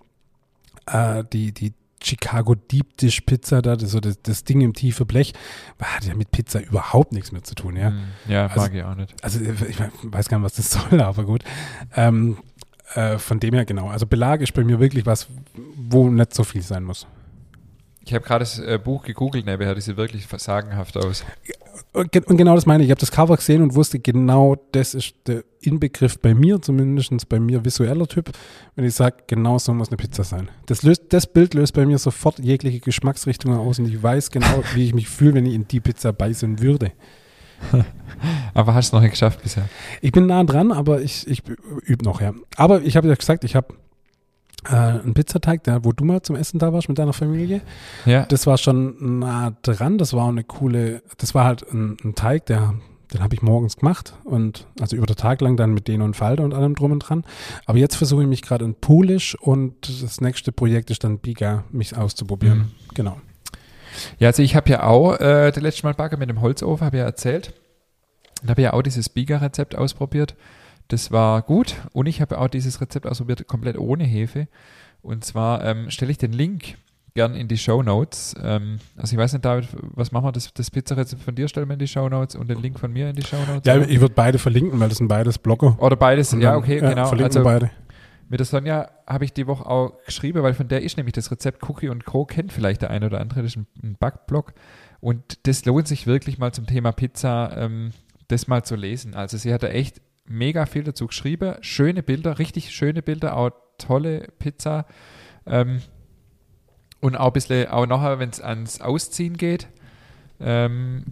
äh, 0.86 1.24
die, 1.32 1.52
die 1.54 1.74
Chicago 2.04 2.56
Deep 2.56 2.98
Dish 2.98 3.22
Pizza 3.22 3.62
da, 3.62 3.76
das, 3.76 3.92
so 3.92 4.00
das, 4.00 4.22
das 4.22 4.44
Ding 4.44 4.62
im 4.62 4.74
tiefe 4.74 5.06
Blech, 5.06 5.34
hat 5.82 6.06
ja 6.06 6.16
mit 6.16 6.32
Pizza 6.32 6.62
überhaupt 6.62 7.12
nichts 7.14 7.32
mehr 7.32 7.44
zu 7.44 7.56
tun, 7.56 7.76
ja. 7.76 7.90
Hm, 7.90 8.00
ja 8.28 8.48
Also- 8.48 8.62
mag 8.62 8.74
ich 8.74 8.84
auch 8.84 8.96
nicht. 8.96 9.14
Also 9.24 9.40
ich 9.42 9.80
weiß 10.04 10.30
gar 10.30 10.38
nicht, 10.40 10.46
was 10.46 10.56
das 10.56 10.72
soll, 10.90 11.02
aber 11.02 11.24
gut. 11.24 11.44
Ähm, 11.96 12.38
äh, 12.96 13.18
von 13.18 13.40
dem 13.40 13.54
her 13.54 13.66
genau. 13.66 13.90
Also 13.90 14.06
Belag 14.06 14.42
ist 14.42 14.54
bei 14.54 14.64
mir 14.64 14.80
wirklich 14.80 15.06
was, 15.06 15.28
wo 15.76 16.10
nicht 16.10 16.34
so 16.34 16.44
viel 16.44 16.62
sein 16.62 16.84
muss. 16.84 17.08
Ich 18.06 18.14
habe 18.14 18.26
gerade 18.26 18.44
das 18.44 18.60
äh, 18.60 18.78
Buch 18.84 19.04
gegoogelt 19.04 19.46
nebenher, 19.46 19.76
das 19.76 19.86
sieht 19.86 19.96
wirklich 19.96 20.28
sagenhaft 20.38 20.98
aus. 20.98 21.24
Und, 21.94 22.12
ge- 22.12 22.24
und 22.26 22.38
genau 22.38 22.56
das 22.56 22.66
meine 22.66 22.84
ich. 22.84 22.88
Ich 22.88 22.92
habe 22.92 23.00
das 23.00 23.12
Cover 23.12 23.36
gesehen 23.38 23.62
und 23.62 23.76
wusste 23.76 24.00
genau, 24.00 24.58
das 24.74 24.94
ist 24.94 25.16
der 25.28 25.44
Inbegriff 25.62 26.20
bei 26.20 26.34
mir, 26.34 26.62
zumindest 26.62 27.30
bei 27.30 27.40
mir 27.40 27.64
visueller 27.64 28.08
Typ, 28.08 28.32
wenn 28.76 28.84
ich 28.86 28.96
sage, 28.96 29.18
genau 29.28 29.58
so 29.58 29.74
muss 29.74 29.88
eine 29.88 29.98
Pizza 29.98 30.24
sein. 30.24 30.50
Das, 30.66 30.84
löst, 30.84 31.04
das 31.10 31.28
Bild 31.28 31.54
löst 31.54 31.74
bei 31.74 31.86
mir 31.86 31.98
sofort 31.98 32.40
jegliche 32.40 32.80
Geschmacksrichtungen 32.80 33.58
aus 33.58 33.80
und 33.80 33.88
ich 33.88 34.02
weiß 34.02 34.32
genau, 34.32 34.64
wie 34.74 34.86
ich 34.86 34.94
mich 34.94 35.08
fühle, 35.08 35.36
wenn 35.36 35.46
ich 35.46 35.54
in 35.54 35.68
die 35.68 35.80
Pizza 35.80 36.12
beißen 36.12 36.62
würde. 36.62 36.92
Aber 38.54 38.74
hast 38.74 38.92
du 38.92 38.98
noch 38.98 39.04
nicht 39.04 39.12
geschafft 39.12 39.42
bisher. 39.42 39.70
Ich 40.02 40.12
bin 40.12 40.26
nah 40.26 40.44
dran, 40.44 40.72
aber 40.72 41.02
ich, 41.02 41.26
ich 41.28 41.44
übe 41.86 42.04
noch, 42.04 42.20
ja. 42.22 42.34
Aber 42.58 42.82
ich 42.82 42.98
habe 42.98 43.08
ja 43.08 43.16
gesagt, 43.16 43.44
ich 43.46 43.56
habe 43.56 43.74
äh, 44.70 44.76
einen 44.76 45.14
Pizzateig, 45.14 45.64
der, 45.64 45.86
wo 45.86 45.92
du 45.92 46.04
mal 46.04 46.22
zum 46.22 46.36
Essen 46.36 46.60
da 46.60 46.74
warst 46.74 46.90
mit 46.90 46.98
deiner 46.98 47.14
Familie. 47.14 47.62
Ja, 48.06 48.26
Das 48.26 48.48
war 48.48 48.58
schon 48.58 49.20
nah 49.20 49.54
dran. 49.62 49.98
Das 49.98 50.14
war 50.14 50.26
auch 50.26 50.30
eine 50.30 50.44
coole, 50.44 51.02
das 51.18 51.36
war 51.36 51.46
halt 51.46 51.64
ein, 51.72 51.98
ein 52.04 52.16
Teig, 52.16 52.46
der, 52.48 52.74
den 53.14 53.22
habe 53.22 53.36
ich 53.36 53.42
morgens 53.42 53.78
gemacht 53.78 54.14
und 54.24 54.68
also 54.80 54.96
über 54.96 55.06
den 55.06 55.16
Tag 55.16 55.42
lang 55.42 55.58
dann 55.58 55.74
mit 55.74 55.88
denen 55.88 56.02
und 56.02 56.16
Falter 56.16 56.44
und 56.44 56.54
allem 56.54 56.76
drum 56.76 56.92
und 56.92 57.00
dran. 57.00 57.24
Aber 57.66 57.78
jetzt 57.78 57.96
versuche 57.96 58.24
ich 58.24 58.28
mich 58.28 58.42
gerade 58.42 58.66
in 58.66 58.76
Polish 58.76 59.36
und 59.36 60.04
das 60.04 60.22
nächste 60.22 60.52
Projekt 60.52 60.90
ist 60.90 61.04
dann 61.04 61.20
Biga, 61.20 61.64
mich 61.72 61.96
auszuprobieren. 61.96 62.60
Mhm. 62.60 62.72
Genau. 62.94 63.18
ja 64.20 64.30
also 64.30 64.42
ich 64.42 64.56
habe 64.56 64.70
ja 64.70 64.84
auch 64.84 65.20
äh, 65.20 65.52
das 65.52 65.62
letzte 65.62 65.84
Mal 65.84 65.94
Backe 65.94 66.18
mit 66.18 66.30
dem 66.30 66.42
Holzofen, 66.42 66.86
habe 66.86 66.98
ja 66.98 67.04
erzählt. 67.04 67.54
Und 68.42 68.50
habe 68.50 68.62
ja 68.62 68.74
auch 68.74 68.82
dieses 68.82 69.08
Biga-Rezept 69.08 69.76
ausprobiert. 69.76 70.36
Das 70.88 71.12
war 71.12 71.42
gut. 71.42 71.76
Und 71.94 72.08
ich 72.08 72.22
habe 72.22 72.38
auch 72.40 72.48
dieses 72.48 72.82
Rezept 72.82 73.08
ausprobiert, 73.08 73.48
komplett 73.48 73.78
ohne 73.78 74.04
Hefe. 74.04 74.48
Und 75.02 75.26
zwar 75.26 75.64
ähm, 75.64 75.90
stelle 75.90 76.12
ich 76.12 76.18
den 76.18 76.32
Link 76.34 76.78
gern 77.14 77.36
in 77.36 77.48
die 77.48 77.58
Show 77.58 77.84
Notes. 77.84 78.36
Ähm, 78.42 78.80
also 78.98 79.14
ich 79.14 79.20
weiß 79.20 79.34
nicht, 79.34 79.46
David, 79.46 79.68
was 79.74 80.12
machen 80.12 80.26
wir? 80.26 80.32
Das, 80.32 80.54
das 80.54 80.72
Pizzarezept 80.72 81.22
von 81.22 81.36
dir 81.36 81.48
stellen 81.48 81.68
wir 81.68 81.74
in 81.74 81.80
die 81.80 81.88
Show 81.88 82.08
Notes 82.10 82.36
und 82.36 82.50
den 82.50 82.62
Link 82.62 82.80
von 82.80 82.92
mir 82.92 83.10
in 83.10 83.16
die 83.16 83.24
Show 83.24 83.38
Notes. 83.48 83.66
Ja, 83.66 83.78
ich 83.82 84.00
würde 84.00 84.14
beide 84.16 84.40
verlinken, 84.40 84.80
weil 84.80 84.90
das 84.90 84.98
sind 84.98 85.08
beides 85.08 85.38
Blogger. 85.38 85.78
Oder 85.80 85.96
beides, 85.96 86.34
Und 86.34 86.42
ja, 86.42 86.52
dann, 86.52 86.60
okay, 86.60 86.80
genau. 86.80 87.06
Verlinken 87.08 87.24
Also 87.38 87.44
beide. 87.44 87.70
mit 88.30 88.40
der 88.40 88.46
Sonja 88.46 88.90
habe 89.06 89.26
ich 89.26 89.34
die 89.34 89.46
Woche 89.48 89.66
auch 89.66 89.94
geschrieben, 90.06 90.42
weil 90.42 90.54
von 90.54 90.68
der 90.68 90.82
ist 90.82 90.98
nämlich 90.98 91.14
das 91.14 91.30
Rezept 91.32 91.68
Cookie 91.70 91.90
und 91.90 92.06
Co. 92.06 92.26
kennt 92.26 92.52
vielleicht 92.52 92.82
der 92.82 92.90
eine 92.90 93.06
oder 93.06 93.20
andere, 93.22 93.42
das 93.44 93.52
ist 93.52 93.58
ein, 93.58 93.68
ein 93.84 93.96
Backblog. 94.00 94.54
Und 95.00 95.46
das 95.48 95.66
lohnt 95.66 95.88
sich 95.88 96.08
wirklich 96.08 96.40
mal 96.40 96.52
zum 96.54 96.66
Thema 96.66 96.94
Pizza, 96.94 97.56
ähm, 97.58 97.92
das 98.30 98.48
mal 98.48 98.64
zu 98.64 98.76
lesen. 98.76 99.14
Also 99.14 99.38
sie 99.38 99.54
hat 99.54 99.62
da 99.62 99.68
echt 99.68 100.02
mega 100.26 100.66
viel 100.66 100.84
dazu 100.84 101.08
geschrieben, 101.08 101.56
schöne 101.62 102.04
Bilder, 102.04 102.40
richtig 102.40 102.72
schöne 102.72 103.02
Bilder, 103.02 103.36
auch 103.38 103.52
tolle 103.78 104.28
Pizza. 104.40 104.86
Ähm, 105.46 105.82
und 107.02 107.18
auch 107.18 107.28
ein 107.28 107.34
bisschen, 107.34 107.68
auch 107.68 107.86
nachher, 107.86 108.20
wenn 108.20 108.30
es 108.30 108.40
ans 108.40 108.80
Ausziehen 108.80 109.36
geht, 109.36 109.68
ähm, 110.40 111.04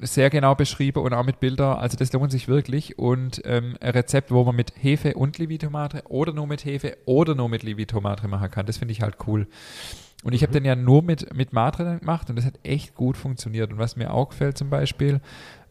sehr 0.00 0.30
genau 0.30 0.54
beschrieben 0.54 1.02
und 1.02 1.14
auch 1.14 1.24
mit 1.24 1.40
Bildern. 1.40 1.78
Also 1.78 1.96
das 1.96 2.12
lohnt 2.12 2.32
sich 2.32 2.48
wirklich. 2.48 2.98
Und 2.98 3.40
ähm, 3.44 3.76
ein 3.80 3.92
Rezept, 3.92 4.30
wo 4.30 4.44
man 4.44 4.56
mit 4.56 4.72
Hefe 4.76 5.14
und 5.14 5.38
Livitomate 5.38 6.02
oder 6.08 6.32
nur 6.32 6.46
mit 6.46 6.64
Hefe 6.64 6.96
oder 7.04 7.34
nur 7.34 7.48
mit 7.48 7.62
Livitomate 7.62 8.26
machen 8.26 8.50
kann, 8.50 8.66
das 8.66 8.78
finde 8.78 8.92
ich 8.92 9.02
halt 9.02 9.16
cool. 9.26 9.46
Und 10.22 10.34
ich 10.34 10.42
habe 10.42 10.52
den 10.52 10.64
ja 10.64 10.76
nur 10.76 11.02
mit, 11.02 11.34
mit 11.34 11.52
Matre 11.52 11.84
dann 11.84 12.00
gemacht 12.00 12.28
und 12.28 12.36
das 12.36 12.44
hat 12.44 12.60
echt 12.62 12.94
gut 12.94 13.16
funktioniert. 13.16 13.72
Und 13.72 13.78
was 13.78 13.96
mir 13.96 14.12
auch 14.12 14.28
gefällt 14.28 14.58
zum 14.58 14.68
Beispiel, 14.68 15.20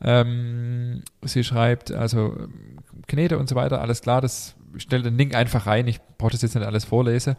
ähm, 0.01 1.03
sie 1.21 1.43
schreibt, 1.43 1.91
also 1.91 2.35
Knete 3.07 3.37
und 3.37 3.47
so 3.47 3.55
weiter, 3.55 3.81
alles 3.81 4.01
klar, 4.01 4.21
das 4.21 4.55
stelle 4.77 5.03
den 5.03 5.17
Link 5.17 5.35
einfach 5.35 5.67
rein, 5.67 5.87
ich 5.87 5.99
brauche 6.17 6.31
das 6.31 6.41
jetzt 6.41 6.55
nicht 6.55 6.65
alles 6.65 6.85
vorlesen. 6.85 7.35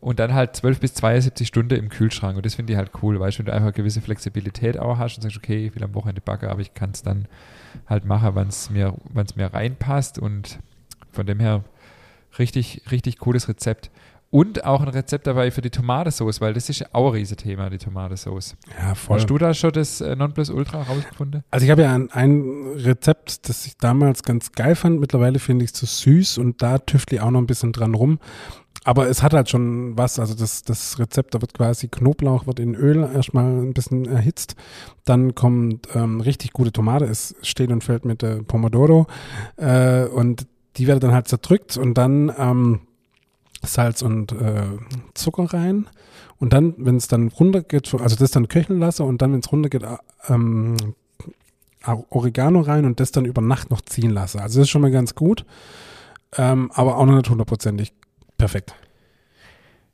Und 0.00 0.18
dann 0.18 0.34
halt 0.34 0.56
12 0.56 0.80
bis 0.80 0.94
72 0.94 1.46
Stunden 1.46 1.78
im 1.78 1.88
Kühlschrank. 1.88 2.36
Und 2.36 2.44
das 2.44 2.56
finde 2.56 2.72
ich 2.72 2.76
halt 2.76 2.90
cool, 3.02 3.20
weißt 3.20 3.38
du, 3.38 3.38
wenn 3.40 3.46
du 3.46 3.52
einfach 3.52 3.66
eine 3.66 3.72
gewisse 3.72 4.00
Flexibilität 4.00 4.76
auch 4.78 4.98
hast 4.98 5.16
und 5.16 5.22
sagst, 5.22 5.36
okay, 5.36 5.66
ich 5.66 5.74
will 5.76 5.84
am 5.84 5.94
Wochenende 5.94 6.20
backen, 6.20 6.48
aber 6.48 6.60
ich 6.60 6.74
kann 6.74 6.90
es 6.90 7.02
dann 7.02 7.28
halt 7.86 8.04
machen, 8.04 8.30
wann 8.34 8.48
es 8.48 8.68
mir, 8.68 8.94
wann's 9.12 9.36
mir 9.36 9.52
reinpasst. 9.52 10.18
Und 10.18 10.58
von 11.12 11.24
dem 11.24 11.38
her 11.38 11.62
richtig, 12.38 12.82
richtig 12.90 13.18
cooles 13.18 13.48
Rezept. 13.48 13.90
Und 14.32 14.64
auch 14.64 14.80
ein 14.80 14.88
Rezept 14.88 15.26
dabei 15.26 15.50
für 15.50 15.60
die 15.60 15.68
Tomatensauce, 15.68 16.40
weil 16.40 16.54
das 16.54 16.70
ist 16.70 16.94
auch 16.94 17.08
ein 17.08 17.12
Riesenthema, 17.16 17.68
die 17.68 17.76
Tomatensauce. 17.76 18.56
Ja, 18.80 18.94
voll. 18.94 19.18
Hast 19.18 19.28
du 19.28 19.36
da 19.36 19.52
schon 19.52 19.72
das 19.72 20.00
äh, 20.00 20.16
Nonplusultra 20.16 20.84
rausgefunden? 20.84 21.44
Also 21.50 21.66
ich 21.66 21.70
habe 21.70 21.82
ja 21.82 21.94
ein, 21.94 22.10
ein 22.12 22.72
Rezept, 22.76 23.46
das 23.50 23.66
ich 23.66 23.76
damals 23.76 24.22
ganz 24.22 24.52
geil 24.52 24.74
fand. 24.74 25.00
Mittlerweile 25.00 25.38
finde 25.38 25.66
ich 25.66 25.72
es 25.72 25.74
zu 25.74 25.84
süß 25.84 26.38
und 26.38 26.62
da 26.62 26.78
tüftle 26.78 27.18
ich 27.18 27.22
auch 27.22 27.30
noch 27.30 27.40
ein 27.40 27.46
bisschen 27.46 27.72
dran 27.72 27.92
rum. 27.92 28.20
Aber 28.84 29.06
es 29.06 29.22
hat 29.22 29.34
halt 29.34 29.50
schon 29.50 29.98
was, 29.98 30.18
also 30.18 30.34
das, 30.34 30.62
das 30.62 30.98
Rezept, 30.98 31.34
da 31.34 31.42
wird 31.42 31.52
quasi 31.52 31.88
Knoblauch, 31.88 32.46
wird 32.46 32.58
in 32.58 32.74
Öl 32.74 33.06
erstmal 33.14 33.44
ein 33.44 33.74
bisschen 33.74 34.06
erhitzt. 34.06 34.56
Dann 35.04 35.34
kommt 35.34 35.88
ähm, 35.94 36.22
richtig 36.22 36.54
gute 36.54 36.72
Tomate, 36.72 37.04
es 37.04 37.34
steht 37.42 37.70
und 37.70 37.84
fällt 37.84 38.06
mit 38.06 38.22
der 38.22 38.42
Pomodoro. 38.42 39.08
Äh, 39.58 40.06
und 40.06 40.46
die 40.78 40.86
wird 40.86 41.02
dann 41.02 41.12
halt 41.12 41.28
zerdrückt 41.28 41.76
und 41.76 41.98
dann 41.98 42.32
ähm, 42.38 42.80
Salz 43.64 44.02
und 44.02 44.32
äh, 44.32 44.62
Zucker 45.14 45.52
rein. 45.52 45.88
Und 46.38 46.52
dann, 46.52 46.74
wenn 46.78 46.96
es 46.96 47.08
dann 47.08 47.28
runter 47.28 47.62
geht, 47.62 47.94
also 47.94 48.16
das 48.16 48.32
dann 48.32 48.48
köcheln 48.48 48.80
lasse 48.80 49.04
und 49.04 49.22
dann, 49.22 49.32
wenn 49.32 49.40
es 49.40 49.52
runter 49.52 49.68
geht, 49.68 49.82
äh, 49.82 49.96
ähm, 50.28 50.76
Oregano 52.10 52.60
rein 52.60 52.84
und 52.84 53.00
das 53.00 53.12
dann 53.12 53.24
über 53.24 53.42
Nacht 53.42 53.70
noch 53.70 53.80
ziehen 53.80 54.10
lasse. 54.10 54.40
Also 54.40 54.58
das 54.58 54.66
ist 54.66 54.70
schon 54.70 54.82
mal 54.82 54.90
ganz 54.90 55.14
gut, 55.14 55.44
ähm, 56.36 56.70
aber 56.74 56.96
auch 56.96 57.06
noch 57.06 57.16
nicht 57.16 57.30
hundertprozentig 57.30 57.92
perfekt. 58.38 58.74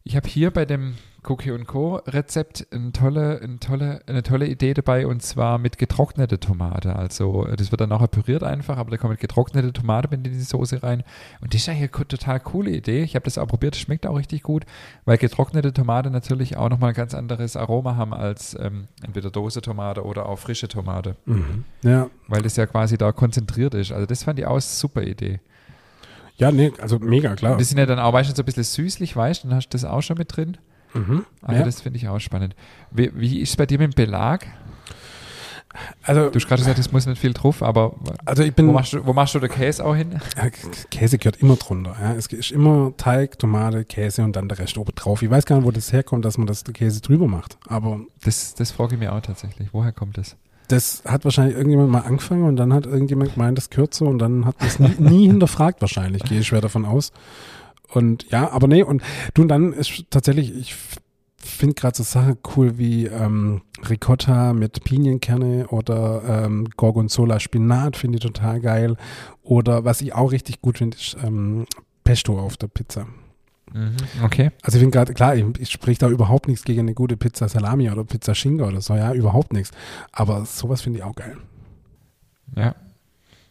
Ich 0.09 0.17
habe 0.17 0.27
hier 0.27 0.51
bei 0.51 0.65
dem 0.65 0.95
Cookie 1.23 1.51
und 1.51 1.67
Co. 1.67 1.97
Rezept 1.97 2.67
eine 2.71 2.93
tolle, 2.93 3.43
eine, 3.43 3.59
tolle, 3.61 4.01
eine 4.07 4.23
tolle 4.23 4.47
Idee 4.47 4.73
dabei 4.73 5.07
und 5.07 5.23
zwar 5.23 5.59
mit 5.59 5.77
getrocknete 5.77 6.41
Tomate. 6.41 6.97
Also 6.97 7.45
das 7.45 7.71
wird 7.71 7.83
dann 7.83 7.91
nachher 7.91 8.09
püriert 8.09 8.43
einfach, 8.43 8.79
aber 8.79 8.91
da 8.91 8.97
kommt 8.97 9.21
getrocknete 9.21 9.71
Tomate 9.71 10.15
in 10.15 10.23
die 10.23 10.41
Soße 10.41 10.83
rein. 10.83 11.05
Und 11.43 11.53
das 11.53 11.61
ist 11.61 11.69
eigentlich 11.69 11.95
eine 11.95 12.09
total 12.09 12.41
coole 12.41 12.71
Idee. 12.71 13.03
Ich 13.03 13.17
habe 13.17 13.25
das 13.25 13.37
auch 13.37 13.49
probiert, 13.49 13.75
das 13.75 13.83
schmeckt 13.83 14.07
auch 14.07 14.17
richtig 14.17 14.43
gut, 14.43 14.65
weil 15.05 15.19
getrocknete 15.19 15.75
Tomate 15.75 16.11
natürlich 16.11 16.57
auch 16.57 16.71
nochmal 16.71 16.93
ein 16.93 16.97
ganz 16.97 17.13
anderes 17.13 17.55
Aroma 17.55 17.97
haben 17.97 18.15
als 18.15 18.57
ähm, 18.59 18.89
entweder 19.03 19.31
Dose-Tomate 19.31 20.03
oder 20.07 20.25
auch 20.25 20.39
frische 20.39 20.69
Tomate. 20.69 21.17
Mhm. 21.27 21.65
Ja. 21.83 22.09
Weil 22.29 22.41
das 22.41 22.57
ja 22.57 22.65
quasi 22.65 22.97
da 22.97 23.13
konzentriert 23.13 23.75
ist. 23.75 23.93
Also 23.93 24.07
das 24.07 24.23
fand 24.23 24.39
ich 24.39 24.47
auch 24.47 24.59
super 24.59 25.03
Idee. 25.03 25.41
Ja, 26.39 26.53
nee, 26.53 26.73
also 26.81 26.99
mega, 26.99 27.35
klar. 27.35 27.57
Die 27.57 27.65
sind 27.65 27.79
ja 27.79 27.87
dann 27.87 27.99
auch, 27.99 28.13
du, 28.13 28.25
so 28.25 28.43
ein 28.43 28.45
bisschen 28.45 28.65
süßlich, 28.65 29.17
weißt 29.17 29.45
du, 29.45 29.49
dann 29.49 29.57
hast 29.57 29.69
du 29.69 29.77
das 29.77 29.85
auch 29.85 30.03
schon 30.03 30.19
mit 30.19 30.37
drin. 30.37 30.57
Mhm. 30.95 31.25
Also 31.43 31.59
ja. 31.61 31.65
das 31.65 31.81
finde 31.81 31.99
ich 31.99 32.09
auch 32.09 32.21
spannend. 32.21 32.55
Wie, 32.91 33.11
wie 33.15 33.41
ist 33.41 33.51
es 33.51 33.57
bei 33.57 33.67
dir 33.67 33.79
mit 33.79 33.93
dem 33.93 33.97
Belag? 33.97 34.47
Also, 36.03 36.31
Du 36.31 36.37
hast 36.37 36.49
gerade 36.49 36.61
gesagt, 36.61 36.79
es 36.79 36.91
muss 36.93 37.07
nicht 37.07 37.21
viel 37.21 37.35
drauf, 37.35 37.63
aber 37.63 37.95
also 38.25 38.43
ich 38.43 38.55
bin, 38.55 38.69
wo 38.69 38.73
machst, 38.73 38.95
du, 38.95 39.05
wo 39.05 39.13
machst 39.13 39.35
du 39.35 39.39
den 39.39 39.51
Käse 39.51 39.85
auch 39.85 39.95
hin? 39.95 40.19
Ja, 40.37 40.49
Käse 40.91 41.19
gehört 41.19 41.37
immer 41.43 41.57
drunter. 41.57 41.95
Ja. 42.01 42.15
Es 42.15 42.27
ist 42.27 42.51
immer 42.51 42.93
Teig, 42.97 43.39
Tomate, 43.39 43.85
Käse 43.85 44.23
und 44.23 44.35
dann 44.35 44.49
der 44.49 44.59
Rest 44.59 44.79
oben 44.79 44.93
drauf. 44.95 45.23
Ich 45.23 45.31
weiß 45.31 45.45
gar 45.45 45.57
nicht, 45.57 45.67
wo 45.67 45.71
das 45.71 45.93
herkommt, 45.93 46.25
dass 46.25 46.39
man 46.39 46.47
das 46.47 46.65
Käse 46.65 47.01
drüber 47.01 47.29
macht. 47.29 47.59
Aber 47.67 48.01
Das, 48.25 48.55
das 48.55 48.71
frage 48.71 48.95
ich 48.95 49.01
mir 49.01 49.13
auch 49.13 49.21
tatsächlich. 49.21 49.69
Woher 49.73 49.93
kommt 49.93 50.17
das? 50.17 50.37
Das 50.69 51.03
hat 51.05 51.25
wahrscheinlich 51.25 51.57
irgendjemand 51.57 51.91
mal 51.91 52.01
angefangen 52.01 52.45
und 52.45 52.57
dann 52.57 52.73
hat 52.73 52.87
irgendjemand 52.87 53.35
gemeint, 53.35 53.59
das 53.59 53.71
so 53.91 54.07
und 54.07 54.19
dann 54.19 54.45
hat 54.45 54.57
das 54.61 54.79
nie, 54.79 54.95
nie 54.99 55.27
hinterfragt 55.29 55.81
wahrscheinlich, 55.81 56.23
gehe 56.25 56.41
ich 56.41 56.47
schwer 56.47 56.61
davon 56.61 56.85
aus. 56.85 57.13
Und 57.93 58.31
ja, 58.31 58.51
aber 58.51 58.69
nee, 58.69 58.83
und 58.83 59.03
du, 59.35 59.43
und 59.43 59.49
dann 59.49 59.73
ist 59.73 60.05
tatsächlich, 60.11 60.55
ich 60.55 60.77
finde 61.39 61.75
gerade 61.75 61.97
so 61.97 62.03
Sachen 62.03 62.37
cool 62.57 62.77
wie 62.77 63.07
ähm, 63.07 63.63
Ricotta 63.89 64.53
mit 64.53 64.85
Pinienkerne 64.85 65.69
oder 65.69 66.45
ähm, 66.45 66.69
Gorgonzola 66.77 67.41
Spinat, 67.41 67.97
finde 67.97 68.19
ich 68.19 68.23
total 68.23 68.61
geil. 68.61 68.97
Oder 69.43 69.85
was 69.85 70.03
ich 70.03 70.15
auch 70.15 70.33
richtig 70.33 70.61
gut 70.61 70.79
finde, 70.79 70.97
ist 70.99 71.17
ähm, 71.25 71.65
Pesto 72.05 72.39
auf 72.39 72.57
der 72.59 72.69
Pizza. 72.69 73.07
Mhm. 73.73 73.97
Okay. 74.25 74.51
Also 74.63 74.77
ich 74.77 74.83
finde 74.83 74.97
gerade, 74.97 75.15
klar, 75.15 75.37
ich, 75.37 75.45
ich 75.59 75.71
spreche 75.71 76.01
da 76.01 76.09
überhaupt 76.09 76.49
nichts 76.49 76.65
gegen 76.65 76.81
eine 76.81 76.95
gute 76.95 77.17
Pizza 77.17 77.49
Salami 77.49 77.91
oder 77.91 78.05
Pizza 78.05 78.35
Schinken 78.35 78.67
oder 78.67 78.81
so, 78.81 78.95
ja, 78.95 79.13
überhaupt 79.13 79.53
nichts. 79.53 79.71
Aber 80.13 80.45
sowas 80.45 80.83
finde 80.83 81.01
ich 81.01 81.05
auch 81.05 81.15
geil. 81.15 81.37
Ja. 82.57 82.75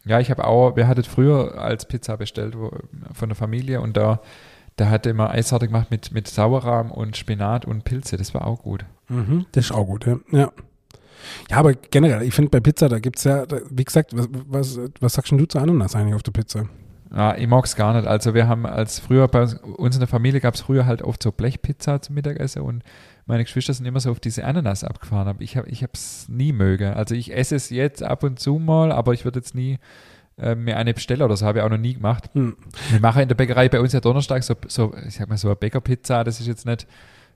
Ja, 0.06 0.20
ich 0.20 0.32
habe 0.32 0.46
auch, 0.46 0.76
wer 0.76 0.88
hattet 0.88 1.06
früher 1.06 1.60
als 1.62 1.86
Pizza 1.86 2.16
bestellt 2.16 2.58
wo, 2.58 2.72
von 3.14 3.30
der 3.30 3.36
Familie 3.36 3.82
und 3.82 3.98
da, 3.98 4.22
da 4.78 4.90
hat 4.90 5.06
immer 5.06 5.32
Eissorte 5.32 5.68
gemacht 5.68 5.92
mit, 5.92 6.14
mit 6.14 6.28
Sauerrahm 6.28 6.92
und 6.92 7.18
Spinat 7.18 7.66
und 7.66 7.84
Pilze. 7.84 8.16
Das 8.16 8.34
war 8.34 8.48
auch 8.48 8.64
gut. 8.64 8.86
Mhm, 9.10 9.46
das 9.52 9.66
ist 9.66 9.72
auch 9.72 9.86
gut, 9.86 10.06
ja. 10.06 10.18
Ja, 10.32 10.52
ja 11.50 11.58
aber 11.58 11.74
generell, 11.74 12.24
ich 12.24 12.34
finde 12.34 12.52
bei 12.52 12.62
Pizza, 12.62 12.88
da 12.88 13.00
gibt 13.00 13.18
es 13.18 13.26
ja, 13.26 13.46
da, 13.46 13.60
wie 13.70 13.84
gesagt, 13.84 14.16
was, 14.16 14.30
was, 14.48 14.80
was 15.02 15.14
sagst 15.14 15.32
denn 15.32 15.40
du 15.40 15.46
zu 15.46 15.60
Ananas 15.60 15.96
eigentlich 15.96 16.16
auf 16.16 16.24
der 16.24 16.32
Pizza? 16.32 16.70
Ja, 17.16 17.36
ich 17.38 17.48
mag 17.48 17.66
es 17.66 17.76
gar 17.76 17.94
nicht. 17.94 18.08
Also 18.08 18.34
wir 18.34 18.48
haben 18.48 18.66
als 18.66 19.00
früher 19.00 19.28
bei 19.28 19.42
uns, 19.42 19.96
in 19.96 20.00
der 20.00 20.08
Familie 20.08 20.42
gab 20.42 20.56
es 20.56 20.62
früher 20.62 20.86
halt 20.86 21.02
oft 21.02 21.24
so 21.24 21.32
Blechpizza 21.32 22.02
zum 22.02 22.16
Mittagessen 22.16 22.62
und 22.62 22.84
meine 23.26 23.44
Geschwister 23.44 23.74
sind 23.74 23.86
immer 23.86 24.00
so 24.00 24.12
auf 24.12 24.20
diese 24.20 24.46
Ananas 24.46 24.84
abgefahren. 24.84 25.28
Aber 25.28 25.42
ich 25.42 25.58
habe 25.58 25.70
ich 25.70 25.84
es 25.84 26.28
nie 26.30 26.54
möge. 26.54 26.96
Also 26.96 27.16
ich 27.16 27.36
esse 27.36 27.56
es 27.56 27.70
jetzt 27.70 28.04
ab 28.04 28.24
und 28.24 28.40
zu 28.40 28.58
mal, 28.58 28.92
aber 28.92 29.14
ich 29.14 29.26
würde 29.26 29.40
jetzt 29.40 29.54
nie 29.54 29.80
äh, 30.38 30.56
mir 30.56 30.78
eine 30.78 30.94
bestellen 30.94 31.22
oder 31.22 31.36
so. 31.36 31.46
Habe 31.46 31.60
ich 31.60 31.66
auch 31.66 31.70
noch 31.70 31.78
nie 31.78 31.94
gemacht. 31.96 32.30
Hm. 32.34 32.56
Wir 32.90 33.00
machen 33.00 33.22
in 33.22 33.28
der 33.28 33.36
Bäckerei 33.36 33.70
bei 33.70 33.80
uns 33.80 33.94
ja 33.94 34.00
Donnerstag 34.00 34.44
so, 34.44 34.56
so 34.68 34.94
ich 35.06 35.16
sag 35.16 35.30
mal 35.30 35.38
so 35.38 35.50
eine 35.50 35.56
Bäckerpizza. 35.56 36.24
Das 36.24 36.40
ist 36.40 36.48
jetzt 36.48 36.66
nicht 36.66 36.88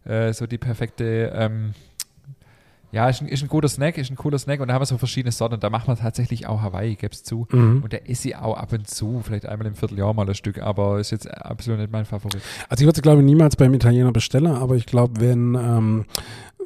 äh, 0.05 0.33
so 0.33 0.47
die 0.47 0.57
perfekte 0.57 1.31
ähm, 1.35 1.73
ja, 2.91 3.07
ist 3.07 3.21
ein, 3.21 3.27
ist 3.27 3.41
ein 3.41 3.47
guter 3.47 3.69
Snack, 3.69 3.97
ist 3.97 4.09
ein 4.09 4.17
cooler 4.17 4.37
Snack 4.37 4.59
und 4.59 4.67
da 4.67 4.73
haben 4.73 4.81
wir 4.81 4.85
so 4.85 4.97
verschiedene 4.97 5.31
Sorten. 5.31 5.59
Da 5.59 5.69
machen 5.69 5.87
wir 5.87 5.95
tatsächlich 5.95 6.47
auch 6.47 6.61
Hawaii, 6.61 6.95
gäb's 6.95 7.23
zu. 7.23 7.47
Mhm. 7.51 7.81
Und 7.83 7.93
der 7.93 8.09
esse 8.09 8.29
ich 8.29 8.35
auch 8.35 8.57
ab 8.57 8.73
und 8.73 8.89
zu, 8.89 9.21
vielleicht 9.23 9.45
einmal 9.45 9.67
im 9.67 9.75
Vierteljahr 9.75 10.13
mal 10.13 10.27
ein 10.27 10.35
Stück, 10.35 10.61
aber 10.61 10.99
ist 10.99 11.11
jetzt 11.11 11.29
absolut 11.29 11.79
nicht 11.79 11.91
mein 11.91 12.05
Favorit. 12.05 12.41
Also 12.67 12.81
ich 12.81 12.87
würde 12.87 12.97
es, 12.97 13.01
glaube 13.01 13.21
ich, 13.21 13.25
niemals 13.25 13.55
beim 13.55 13.73
Italiener 13.73 14.11
bestellen, 14.11 14.47
aber 14.47 14.75
ich 14.75 14.85
glaube, 14.85 15.21
wenn, 15.21 15.55
ähm, 15.55 16.05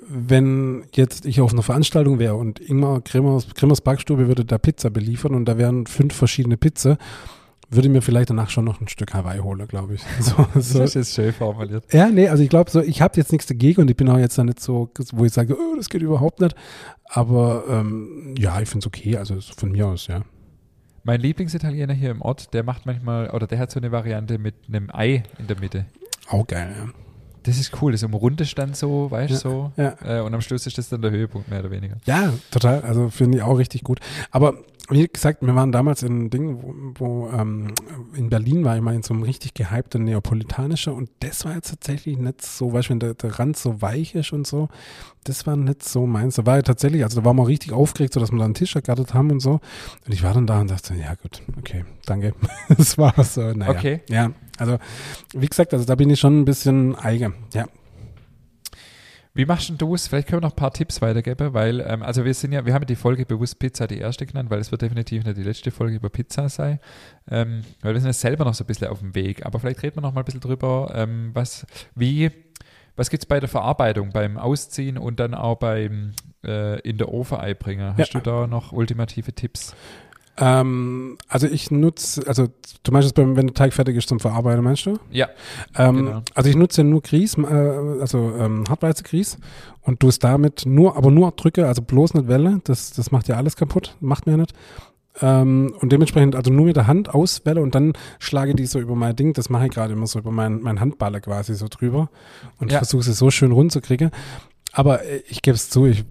wenn 0.07 0.85
jetzt 0.93 1.25
ich 1.25 1.41
auf 1.41 1.53
einer 1.53 1.63
Veranstaltung 1.63 2.19
wäre 2.19 2.35
und 2.35 2.59
Ingmar 2.59 3.01
Grimmers, 3.01 3.47
Grimmers 3.53 3.81
Backstube 3.81 4.27
würde 4.27 4.45
da 4.45 4.57
Pizza 4.57 4.89
beliefern 4.89 5.35
und 5.35 5.45
da 5.45 5.57
wären 5.57 5.85
fünf 5.85 6.15
verschiedene 6.15 6.57
Pizza, 6.57 6.97
würde 7.69 7.89
mir 7.89 8.01
vielleicht 8.01 8.29
danach 8.29 8.49
schon 8.49 8.65
noch 8.65 8.79
ein 8.81 8.87
Stück 8.87 9.13
Hawaii 9.13 9.39
holen, 9.39 9.67
glaube 9.67 9.95
ich. 9.95 10.01
So, 10.19 10.47
so. 10.59 10.79
Das 10.79 10.89
ist 10.89 10.93
jetzt 10.95 11.13
schön 11.15 11.33
formuliert. 11.33 11.83
Ja, 11.93 12.09
nee, 12.09 12.27
also 12.27 12.43
ich 12.43 12.49
glaube 12.49 12.69
so, 12.71 12.81
ich 12.81 13.01
habe 13.01 13.17
jetzt 13.17 13.31
nichts 13.31 13.47
dagegen 13.47 13.81
und 13.81 13.89
ich 13.89 13.97
bin 13.97 14.07
auch 14.09 14.17
jetzt 14.17 14.37
da 14.37 14.43
nicht 14.43 14.59
so, 14.59 14.89
wo 15.13 15.25
ich 15.25 15.33
sage, 15.33 15.55
oh, 15.57 15.75
das 15.75 15.89
geht 15.89 16.01
überhaupt 16.01 16.41
nicht. 16.41 16.55
Aber 17.05 17.63
ähm, 17.69 18.35
ja, 18.37 18.59
ich 18.61 18.69
finde 18.69 18.83
es 18.83 18.87
okay, 18.87 19.17
also 19.17 19.37
von 19.57 19.71
mir 19.71 19.87
aus, 19.87 20.07
ja. 20.07 20.21
Mein 21.03 21.21
Lieblingsitaliener 21.21 21.93
hier 21.93 22.09
im 22.11 22.21
Ort, 22.21 22.53
der 22.53 22.63
macht 22.63 22.85
manchmal, 22.85 23.29
oder 23.29 23.45
der 23.45 23.59
hat 23.59 23.69
so 23.71 23.79
eine 23.79 23.91
Variante 23.91 24.39
mit 24.39 24.55
einem 24.67 24.89
Ei 24.91 25.23
in 25.37 25.47
der 25.47 25.59
Mitte. 25.59 25.85
Auch 26.29 26.47
geil, 26.47 26.73
ja. 26.77 26.89
Das 27.43 27.59
ist 27.59 27.79
cool, 27.79 27.91
das 27.91 28.01
umrundet 28.01 28.57
dann 28.57 28.73
so, 28.73 29.11
weißt 29.11 29.29
du, 29.29 29.35
Ja, 29.35 29.39
so. 29.39 29.71
ja. 29.77 30.17
Äh, 30.17 30.21
und 30.21 30.33
am 30.33 30.41
Schluss 30.41 30.65
ist 30.65 30.79
das 30.79 30.89
dann 30.89 31.03
der 31.03 31.11
Höhepunkt, 31.11 31.47
mehr 31.47 31.59
oder 31.59 31.69
weniger. 31.69 31.97
Ja, 32.05 32.33
total. 32.49 32.81
Also 32.81 33.09
finde 33.11 33.37
ich 33.37 33.43
auch 33.43 33.59
richtig 33.59 33.83
gut. 33.83 33.99
Aber 34.31 34.55
wie 34.89 35.07
gesagt, 35.07 35.41
wir 35.41 35.55
waren 35.55 35.71
damals 35.71 36.03
in 36.03 36.11
einem 36.11 36.29
Ding, 36.29 36.61
wo, 36.61 36.73
wo 36.95 37.29
ähm, 37.29 37.73
in 38.15 38.29
Berlin 38.29 38.63
war 38.63 38.75
ich 38.75 38.81
mal 38.81 38.93
in 38.93 39.03
so 39.03 39.13
einem 39.13 39.23
richtig 39.23 39.53
gehypten 39.53 40.03
neapolitanischer 40.03 40.93
und 40.93 41.09
das 41.21 41.45
war 41.45 41.55
jetzt 41.55 41.69
tatsächlich 41.69 42.17
nicht 42.17 42.41
so, 42.41 42.73
weißt 42.73 42.87
du, 42.87 42.91
wenn 42.91 42.99
der, 42.99 43.13
der 43.15 43.39
Rand 43.39 43.57
so 43.57 43.81
weich 43.81 44.13
ist 44.15 44.31
und 44.31 44.45
so, 44.45 44.69
das 45.23 45.47
war 45.47 45.55
nicht 45.55 45.83
so 45.83 46.05
meins. 46.05 46.35
Da 46.35 46.45
war 46.45 46.57
ja 46.57 46.61
tatsächlich, 46.61 47.03
also 47.03 47.19
da 47.19 47.25
waren 47.25 47.35
wir 47.35 47.47
richtig 47.47 47.71
aufgeregt, 47.71 48.13
so 48.13 48.19
dass 48.19 48.31
wir 48.31 48.37
da 48.37 48.45
einen 48.45 48.53
Tisch 48.53 48.75
ergattert 48.75 49.13
haben 49.13 49.31
und 49.31 49.39
so. 49.39 49.59
Und 50.05 50.13
ich 50.13 50.21
war 50.23 50.33
dann 50.33 50.45
da 50.45 50.61
und 50.61 50.69
dachte, 50.69 50.93
ja 50.95 51.15
gut, 51.15 51.41
okay, 51.57 51.83
danke. 52.05 52.33
das 52.77 52.97
war 52.97 53.13
so, 53.23 53.41
naja. 53.53 53.71
Okay. 53.71 54.01
Ja, 54.09 54.31
also 54.57 54.77
wie 55.33 55.47
gesagt, 55.47 55.73
also 55.73 55.85
da 55.85 55.95
bin 55.95 56.09
ich 56.09 56.19
schon 56.19 56.41
ein 56.41 56.45
bisschen 56.45 56.95
eigen. 56.95 57.33
Ja. 57.53 57.65
Wie 59.35 59.45
machst 59.45 59.67
denn 59.69 59.77
du 59.77 59.93
es? 59.93 60.07
Vielleicht 60.07 60.29
können 60.29 60.41
wir 60.41 60.47
noch 60.47 60.53
ein 60.53 60.55
paar 60.55 60.71
Tipps 60.73 61.01
weitergeben, 61.01 61.53
weil, 61.53 61.81
ähm, 61.81 62.01
also 62.01 62.23
wir 62.23 62.33
sind 62.33 62.53
ja, 62.53 62.65
wir 62.65 62.73
haben 62.73 62.83
ja 62.83 62.87
die 62.87 62.95
Folge 62.95 63.25
bewusst 63.25 63.59
Pizza 63.59 63.85
die 63.85 63.97
erste 63.99 64.25
genannt, 64.25 64.49
weil 64.49 64.59
es 64.59 64.71
wird 64.71 64.81
definitiv 64.81 65.25
nicht 65.25 65.37
die 65.37 65.43
letzte 65.43 65.71
Folge 65.71 65.97
über 65.97 66.09
Pizza 66.09 66.47
sein. 66.47 66.79
Ähm, 67.29 67.61
weil 67.81 67.93
wir 67.93 67.99
sind 68.01 68.07
ja 68.09 68.13
selber 68.13 68.45
noch 68.45 68.53
so 68.53 68.63
ein 68.63 68.67
bisschen 68.67 68.87
auf 68.87 68.99
dem 68.99 69.13
Weg. 69.13 69.45
Aber 69.45 69.59
vielleicht 69.59 69.83
reden 69.83 69.97
wir 69.97 70.01
noch 70.01 70.13
mal 70.13 70.21
ein 70.21 70.25
bisschen 70.25 70.39
drüber, 70.39 70.91
ähm, 70.95 71.31
was, 71.33 71.67
wie, 71.95 72.31
was 72.95 73.09
gibt's 73.09 73.25
bei 73.25 73.41
der 73.41 73.49
Verarbeitung, 73.49 74.11
beim 74.11 74.37
Ausziehen 74.37 74.97
und 74.97 75.19
dann 75.19 75.33
auch 75.33 75.57
beim 75.57 76.13
äh, 76.45 76.79
in 76.87 76.97
der 76.97 77.09
Ofen 77.13 77.37
einbringen? 77.37 77.95
Hast 77.97 78.13
Ja. 78.13 78.21
du 78.21 78.23
da 78.29 78.47
noch 78.47 78.71
ultimative 78.71 79.33
Tipps? 79.33 79.75
Ähm, 80.37 81.17
also 81.29 81.47
ich 81.47 81.71
nutze, 81.71 82.27
also 82.27 82.47
du 82.83 82.91
meinst 82.91 83.15
beim, 83.15 83.37
wenn 83.37 83.47
der 83.47 83.53
Teig 83.53 83.73
fertig 83.73 83.95
ist 83.95 84.09
zum 84.09 84.19
Verarbeiten, 84.19 84.63
meinst 84.63 84.85
du? 84.85 84.97
Ja. 85.11 85.29
Ähm, 85.77 85.95
Genau. 85.97 86.21
Also 86.33 86.49
ich 86.49 86.55
nutze 86.57 86.83
nur 86.83 87.01
Grieß, 87.01 87.37
äh, 87.37 87.41
also 88.01 88.33
ähm, 88.37 88.65
Hartweizengrieß 88.67 89.37
und 89.83 90.03
du 90.03 90.09
es 90.09 90.19
damit 90.19 90.65
nur, 90.65 90.97
aber 90.97 91.09
nur 91.09 91.31
drücke, 91.31 91.67
also 91.67 91.81
bloß 91.81 92.15
nicht 92.15 92.27
Welle, 92.27 92.59
das, 92.65 92.91
das 92.91 93.11
macht 93.11 93.27
ja 93.29 93.37
alles 93.37 93.55
kaputt, 93.55 93.95
macht 94.01 94.25
mir 94.25 94.33
ja 94.33 94.37
nicht. 94.39 94.53
Ähm, 95.21 95.73
und 95.79 95.93
dementsprechend 95.93 96.35
also 96.35 96.51
nur 96.51 96.65
mit 96.65 96.75
der 96.75 96.87
Hand 96.87 97.13
auswähle 97.13 97.61
und 97.61 97.73
dann 97.73 97.93
schlage 98.19 98.53
die 98.55 98.65
so 98.65 98.79
über 98.79 98.95
mein 98.95 99.15
Ding, 99.15 99.31
das 99.31 99.49
mache 99.49 99.67
ich 99.67 99.71
gerade 99.71 99.93
immer 99.93 100.07
so 100.07 100.19
über 100.19 100.31
mein, 100.31 100.59
mein 100.61 100.81
Handballer 100.81 101.21
quasi 101.21 101.53
so 101.55 101.67
drüber 101.69 102.09
und 102.59 102.73
Ja. 102.73 102.79
versuche 102.79 103.03
sie 103.03 103.13
so 103.13 103.31
schön 103.31 103.53
rund 103.53 103.71
zu 103.71 103.79
kriegen. 103.79 104.11
Aber 104.73 105.03
äh, 105.05 105.21
ich 105.29 105.41
gebe 105.41 105.55
es 105.55 105.69
zu, 105.69 105.85
ich 105.85 106.03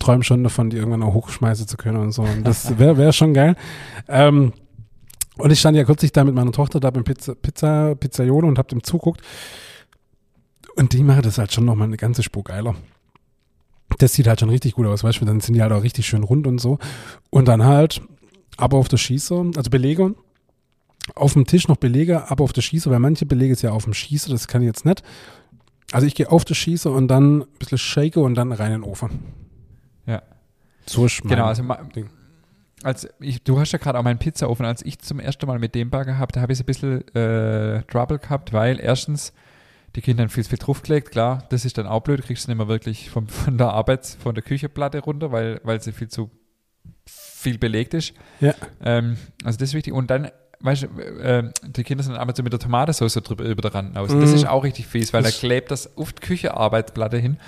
träume 0.00 0.24
schon 0.24 0.42
davon, 0.42 0.70
die 0.70 0.78
irgendwann 0.78 1.02
auch 1.04 1.14
hochschmeißen 1.14 1.68
zu 1.68 1.76
können 1.76 1.98
und 1.98 2.12
so. 2.12 2.22
Und 2.22 2.44
das 2.44 2.78
wäre 2.78 2.96
wär 2.96 3.12
schon 3.12 3.34
geil. 3.34 3.54
Ähm, 4.08 4.52
und 5.36 5.50
ich 5.50 5.60
stand 5.60 5.76
ja 5.76 5.84
kürzlich 5.84 6.12
da 6.12 6.24
mit 6.24 6.34
meiner 6.34 6.52
Tochter 6.52 6.80
da 6.80 6.90
beim 6.90 7.04
Pizza, 7.04 7.34
Pizza, 7.34 7.94
Pizzaiolo 7.94 8.48
und 8.48 8.58
hab 8.58 8.68
dem 8.68 8.82
zuguckt. 8.82 9.22
Und 10.76 10.92
die 10.92 11.02
machen 11.02 11.22
das 11.22 11.38
halt 11.38 11.52
schon 11.52 11.64
nochmal 11.64 11.86
eine 11.86 11.96
ganze 11.96 12.22
Spur 12.22 12.44
geiler. 12.44 12.74
Das 13.98 14.12
sieht 14.12 14.26
halt 14.26 14.40
schon 14.40 14.50
richtig 14.50 14.74
gut 14.74 14.86
aus, 14.86 15.02
weißt 15.02 15.20
du, 15.20 15.24
dann 15.24 15.40
sind 15.40 15.54
die 15.54 15.62
halt 15.62 15.72
auch 15.72 15.82
richtig 15.82 16.06
schön 16.06 16.22
rund 16.22 16.46
und 16.46 16.58
so. 16.58 16.78
Und 17.30 17.48
dann 17.48 17.64
halt, 17.64 18.00
aber 18.56 18.78
auf 18.78 18.88
der 18.88 18.98
Schießer, 18.98 19.46
also 19.56 19.70
Belege, 19.70 20.14
auf 21.14 21.32
dem 21.32 21.46
Tisch 21.46 21.68
noch 21.68 21.76
Belege, 21.76 22.30
aber 22.30 22.44
auf 22.44 22.52
der 22.52 22.62
Schießer, 22.62 22.90
weil 22.90 23.00
manche 23.00 23.26
Belege 23.26 23.52
ist 23.52 23.62
ja 23.62 23.72
auf 23.72 23.84
dem 23.84 23.94
Schießer, 23.94 24.30
das 24.30 24.46
kann 24.46 24.62
ich 24.62 24.66
jetzt 24.66 24.84
nicht. 24.84 25.02
Also 25.92 26.06
ich 26.06 26.14
gehe 26.14 26.30
auf 26.30 26.44
der 26.44 26.54
Schießer 26.54 26.92
und 26.92 27.08
dann 27.08 27.40
ein 27.40 27.46
bisschen 27.58 27.78
shake 27.78 28.16
und 28.16 28.36
dann 28.36 28.52
rein 28.52 28.72
in 28.72 28.82
den 28.82 28.88
Ofen. 28.88 29.10
So 30.90 31.06
ist 31.06 31.22
Genau, 31.22 31.46
also 31.46 31.62
als 32.82 33.06
ich, 33.20 33.42
du 33.42 33.60
hast 33.60 33.72
ja 33.72 33.78
gerade 33.78 33.98
auch 33.98 34.02
meinen 34.02 34.18
Pizzaofen, 34.18 34.64
als 34.64 34.82
ich 34.84 34.98
zum 35.00 35.20
ersten 35.20 35.46
Mal 35.46 35.58
mit 35.58 35.74
dem 35.74 35.90
Bagger 35.90 36.12
gehabt, 36.12 36.36
da 36.36 36.40
habe 36.40 36.52
ich 36.52 36.58
so 36.58 36.62
ein 36.62 36.66
bisschen 36.66 37.06
äh, 37.14 37.82
Trouble 37.82 38.18
gehabt, 38.18 38.52
weil 38.54 38.80
erstens 38.80 39.32
die 39.96 40.00
Kinder 40.00 40.22
haben 40.22 40.30
viel, 40.30 40.44
viel 40.44 40.56
draufgelegt, 40.58 41.10
klar, 41.10 41.44
das 41.50 41.64
ist 41.64 41.76
dann 41.76 41.86
auch 41.86 42.00
blöd, 42.00 42.22
kriegst 42.22 42.46
du 42.46 42.50
nicht 42.50 42.58
mehr 42.58 42.68
wirklich 42.68 43.10
vom, 43.10 43.28
von 43.28 43.58
der 43.58 43.68
Arbeits-, 43.72 44.14
von 44.14 44.34
der 44.34 44.42
Küchenplatte 44.42 45.00
runter, 45.00 45.30
weil, 45.32 45.60
weil 45.64 45.80
sie 45.82 45.92
viel 45.92 46.08
zu 46.08 46.30
viel 47.06 47.58
belegt 47.58 47.94
ist. 47.94 48.14
Ja. 48.40 48.54
Ähm, 48.82 49.16
also 49.44 49.58
das 49.58 49.70
ist 49.70 49.74
wichtig. 49.74 49.92
Und 49.92 50.10
dann, 50.10 50.30
weißt 50.60 50.82
du, 50.84 50.86
äh, 51.00 51.50
die 51.66 51.82
Kinder 51.84 52.04
sind 52.04 52.14
einmal 52.16 52.36
so 52.36 52.42
mit 52.42 52.52
der 52.52 52.60
Tomatensauce 52.60 53.14
drüber 53.14 53.44
über 53.44 53.62
der 53.62 53.74
Rand 53.74 53.96
aus. 53.96 54.10
Das 54.10 54.30
Mhm. 54.30 54.34
ist 54.36 54.46
auch 54.46 54.62
richtig 54.64 54.86
fies, 54.86 55.12
weil 55.12 55.22
da 55.22 55.28
Das- 55.28 55.38
klebt 55.40 55.70
das 55.70 55.96
auf 55.96 56.12
die 56.12 56.20
Küchenarbeitsplatte 56.26 57.18
hin. 57.18 57.38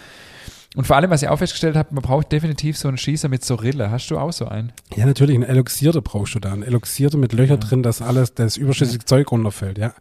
Und 0.75 0.87
vor 0.87 0.97
allem, 0.97 1.11
was 1.11 1.23
ich 1.23 1.29
auch 1.29 1.37
festgestellt 1.39 1.77
habe, 1.77 1.95
man 1.95 2.03
braucht 2.03 2.33
definitiv 2.33 2.79
so 2.79 2.89
einen 2.89 2.97
Schießer 2.97 3.29
mit 3.29 3.45
so 3.45 3.57
Rille. 3.57 3.91
Hast 3.91 4.09
du 4.11 4.18
auch 4.18 4.33
so 4.33 4.47
einen? 4.49 4.73
Ja, 4.97 5.05
natürlich, 5.05 5.37
ein 5.37 5.43
Eloxierter 5.43 6.01
brauchst 6.01 6.35
du 6.35 6.39
da. 6.41 6.53
Ein 6.53 6.62
Eloxierter 6.62 7.18
mit 7.18 7.33
Löcher 7.35 7.55
Ja. 7.55 7.61
drin, 7.61 7.83
dass 7.83 8.01
alles, 8.01 8.33
das 8.35 8.57
überschüssige 8.57 9.05
Zeug 9.05 9.31
runterfällt, 9.31 9.77
ja. 9.79 9.93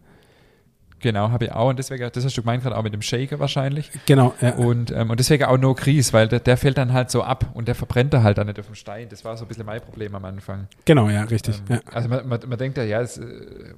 Genau, 1.01 1.31
habe 1.31 1.45
ich 1.45 1.51
auch. 1.51 1.69
Und 1.69 1.79
deswegen, 1.79 2.09
das 2.11 2.23
hast 2.23 2.37
du 2.37 2.41
gemeint 2.41 2.63
gerade 2.63 2.77
auch 2.77 2.83
mit 2.83 2.93
dem 2.93 3.01
Shaker 3.01 3.39
wahrscheinlich. 3.39 3.89
Genau, 4.05 4.33
ja. 4.39 4.53
Und, 4.53 4.91
ähm, 4.91 5.09
und 5.09 5.19
deswegen 5.19 5.45
auch 5.45 5.57
No 5.57 5.73
Grease, 5.73 6.13
weil 6.13 6.27
der, 6.27 6.39
der 6.39 6.57
fällt 6.57 6.77
dann 6.77 6.93
halt 6.93 7.09
so 7.09 7.23
ab 7.23 7.49
und 7.53 7.67
der 7.67 7.75
verbrennt 7.75 8.13
da 8.13 8.23
halt 8.23 8.37
dann 8.37 8.47
nicht 8.47 8.59
auf 8.59 8.67
dem 8.67 8.75
Stein. 8.75 9.07
Das 9.09 9.25
war 9.25 9.35
so 9.35 9.45
ein 9.45 9.47
bisschen 9.47 9.65
mein 9.65 9.81
Problem 9.81 10.13
am 10.15 10.23
Anfang. 10.25 10.67
Genau, 10.85 11.09
ja, 11.09 11.23
richtig. 11.23 11.61
Ähm, 11.69 11.75
ja. 11.75 11.93
Also 11.93 12.09
man, 12.09 12.27
man, 12.27 12.39
man 12.47 12.57
denkt 12.57 12.77
ja, 12.77 12.83
ja, 12.83 13.01
es, 13.01 13.17
äh, 13.17 13.25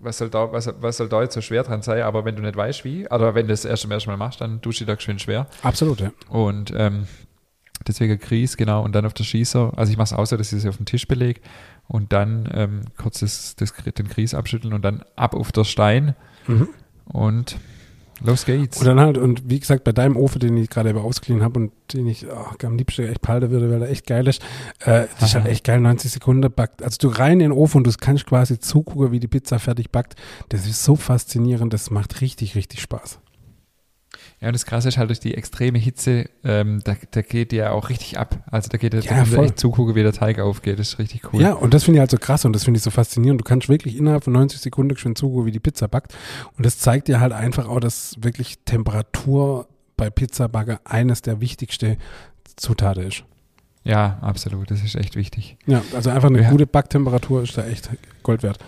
was, 0.01 0.17
soll 0.17 0.29
da, 0.29 0.51
was, 0.51 0.69
was 0.79 0.97
soll 0.97 1.07
da 1.07 1.21
jetzt 1.21 1.33
so 1.33 1.41
schwer 1.41 1.63
dran 1.63 1.81
sein? 1.81 2.03
Aber 2.03 2.25
wenn 2.25 2.35
du 2.35 2.41
nicht 2.41 2.55
weißt, 2.55 2.83
wie, 2.83 3.07
oder 3.07 3.35
wenn 3.35 3.47
du 3.47 3.53
das 3.53 3.65
erst 3.65 3.89
ersten 3.89 4.09
Mal 4.09 4.17
machst, 4.17 4.41
dann 4.41 4.61
tust 4.61 4.81
du 4.81 4.85
da 4.85 4.95
geschwind 4.95 5.21
schwer. 5.21 5.47
Absolut, 5.61 6.01
ja. 6.01 6.11
Und 6.29 6.73
ähm, 6.75 7.07
deswegen 7.87 8.19
Grieß, 8.19 8.57
genau, 8.57 8.83
und 8.83 8.93
dann 8.93 9.05
auf 9.05 9.13
der 9.13 9.23
Schießer. 9.23 9.71
Also 9.75 9.91
ich 9.91 9.97
mache 9.97 10.13
es 10.13 10.13
auch 10.13 10.25
so, 10.25 10.35
dass 10.35 10.51
ich 10.51 10.61
sie 10.61 10.69
auf 10.69 10.77
den 10.77 10.85
Tisch 10.85 11.07
belege 11.07 11.39
und 11.87 12.11
dann 12.11 12.49
ähm, 12.53 12.81
kurz 12.97 13.19
das, 13.19 13.55
das, 13.55 13.73
den 13.73 14.07
Grieß 14.07 14.33
abschütteln 14.33 14.73
und 14.73 14.83
dann 14.83 15.03
ab 15.15 15.35
auf 15.35 15.51
der 15.51 15.63
Stein 15.63 16.15
Mhm. 16.47 16.69
Und 17.05 17.57
los 18.23 18.45
geht's. 18.45 18.79
Und 18.79 18.85
dann 18.85 18.99
halt, 18.99 19.17
und 19.17 19.49
wie 19.49 19.59
gesagt, 19.59 19.83
bei 19.83 19.91
deinem 19.91 20.15
Ofen, 20.15 20.39
den 20.39 20.57
ich 20.57 20.69
gerade 20.69 20.89
eben 20.89 20.99
ausgeliehen 20.99 21.43
habe 21.43 21.59
und 21.59 21.71
den 21.93 22.07
ich 22.07 22.25
oh, 22.27 22.65
am 22.65 22.77
liebsten 22.77 23.07
echt 23.07 23.21
behalten 23.21 23.51
würde, 23.51 23.69
weil 23.71 23.81
er 23.81 23.89
echt 23.89 24.07
geil 24.07 24.27
ist, 24.27 24.41
äh, 24.79 25.07
das 25.19 25.29
ist 25.29 25.35
halt 25.35 25.47
echt 25.47 25.63
geil, 25.63 25.79
90 25.79 26.11
Sekunden 26.11 26.51
backt. 26.51 26.81
Also 26.83 26.97
du 26.99 27.07
rein 27.09 27.33
in 27.33 27.39
den 27.39 27.51
Ofen 27.51 27.77
und 27.77 27.87
du 27.87 27.91
kannst 27.99 28.25
quasi 28.25 28.59
zugucken, 28.59 29.11
wie 29.11 29.19
die 29.19 29.27
Pizza 29.27 29.59
fertig 29.59 29.91
backt. 29.91 30.15
Das 30.49 30.65
ist 30.65 30.83
so 30.83 30.95
faszinierend, 30.95 31.73
das 31.73 31.91
macht 31.91 32.21
richtig, 32.21 32.55
richtig 32.55 32.81
Spaß. 32.81 33.19
Ja, 34.43 34.49
und 34.49 34.53
das 34.53 34.65
Krasse 34.65 34.89
ist 34.89 34.97
halt 34.97 35.09
durch 35.09 35.21
die 35.21 35.35
extreme 35.35 35.79
Hitze, 35.79 36.29
ähm, 36.43 36.81
da, 36.83 36.97
da 37.11 37.21
geht 37.21 37.53
ja 37.53 37.71
auch 37.71 37.87
richtig 37.87 38.19
ab. 38.19 38.43
Also 38.51 38.67
da 38.67 38.77
geht 38.77 38.93
ja, 38.93 38.99
da 38.99 39.23
voll. 39.23 39.45
echt 39.45 39.57
zugucken, 39.57 39.95
wie 39.95 40.03
der 40.03 40.11
Teig 40.11 40.37
aufgeht. 40.39 40.79
Das 40.79 40.89
ist 40.89 40.99
richtig 40.99 41.31
cool. 41.31 41.41
Ja, 41.41 41.53
und 41.53 41.73
das 41.73 41.85
finde 41.85 41.97
ich 41.97 41.99
halt 42.01 42.11
so 42.11 42.17
krass 42.17 42.43
und 42.43 42.51
das 42.51 42.65
finde 42.65 42.77
ich 42.79 42.83
so 42.83 42.89
faszinierend. 42.91 43.39
Du 43.39 43.45
kannst 43.45 43.69
wirklich 43.69 43.95
innerhalb 43.97 44.25
von 44.25 44.33
90 44.33 44.59
Sekunden 44.59 44.97
schön 44.97 45.15
zugucken, 45.15 45.45
wie 45.45 45.51
die 45.51 45.61
Pizza 45.61 45.87
backt. 45.87 46.13
Und 46.57 46.65
das 46.65 46.77
zeigt 46.77 47.07
dir 47.07 47.21
halt 47.21 47.31
einfach 47.31 47.69
auch, 47.69 47.79
dass 47.79 48.15
wirklich 48.19 48.57
Temperatur 48.65 49.69
bei 49.95 50.09
Pizzabagger 50.09 50.81
eines 50.83 51.21
der 51.21 51.39
wichtigsten 51.39 51.95
Zutaten 52.57 53.07
ist. 53.07 53.23
Ja, 53.85 54.17
absolut. 54.19 54.69
Das 54.71 54.83
ist 54.83 54.95
echt 54.95 55.15
wichtig. 55.15 55.55
Ja, 55.67 55.81
also 55.95 56.09
einfach 56.09 56.27
eine 56.29 56.41
Ja. 56.41 56.49
gute 56.49 56.67
Backtemperatur 56.67 57.43
ist 57.43 57.57
da 57.57 57.65
echt 57.65 57.89
Gold 58.23 58.43
wert. 58.43 58.59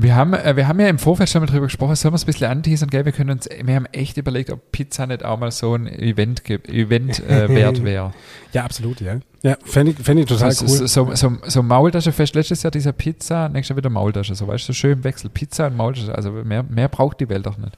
Wir 0.00 0.14
haben, 0.14 0.32
äh, 0.32 0.54
wir 0.54 0.68
haben 0.68 0.78
ja 0.78 0.86
im 0.86 0.98
Vorfeld 1.00 1.28
schon 1.28 1.40
mal 1.40 1.48
drüber 1.48 1.66
gesprochen, 1.66 1.96
sollen 1.96 2.12
wir 2.12 2.16
es 2.16 2.22
ein 2.22 2.26
bisschen 2.26 2.48
anteasern, 2.48 2.88
gell? 2.88 3.04
Wir 3.04 3.10
können 3.10 3.30
uns, 3.30 3.48
wir 3.48 3.74
haben 3.74 3.86
echt 3.86 4.16
überlegt, 4.16 4.50
ob 4.50 4.70
Pizza 4.70 5.08
nicht 5.08 5.24
auch 5.24 5.40
mal 5.40 5.50
so 5.50 5.74
ein 5.74 5.88
Event, 5.88 6.48
Event 6.48 7.18
äh, 7.28 7.48
wert 7.52 7.82
wäre. 7.82 8.12
Ja, 8.52 8.64
absolut, 8.64 9.00
ja. 9.00 9.18
Ja, 9.42 9.56
fände 9.64 9.90
ich, 9.90 9.98
fänd 9.98 10.20
ich 10.20 10.26
total 10.26 10.52
so, 10.52 10.66
cool. 10.66 10.70
so, 10.70 10.86
so, 10.86 11.14
so, 11.16 11.38
so 11.44 11.62
Maultaschenfest, 11.64 12.36
letztes 12.36 12.62
Jahr 12.62 12.70
dieser 12.70 12.92
Pizza, 12.92 13.48
nächstes 13.48 13.70
Jahr 13.70 13.76
wieder 13.78 13.90
Maultasche. 13.90 14.36
So 14.36 14.46
weißt 14.46 14.68
du, 14.68 14.72
so 14.72 14.72
schön 14.72 14.92
im 14.92 15.04
Wechsel. 15.04 15.30
Pizza 15.30 15.66
und 15.66 15.76
Maultasche. 15.76 16.14
Also 16.14 16.30
mehr, 16.30 16.62
mehr 16.62 16.88
braucht 16.88 17.18
die 17.18 17.28
Welt 17.28 17.44
doch 17.44 17.58
nicht. 17.58 17.76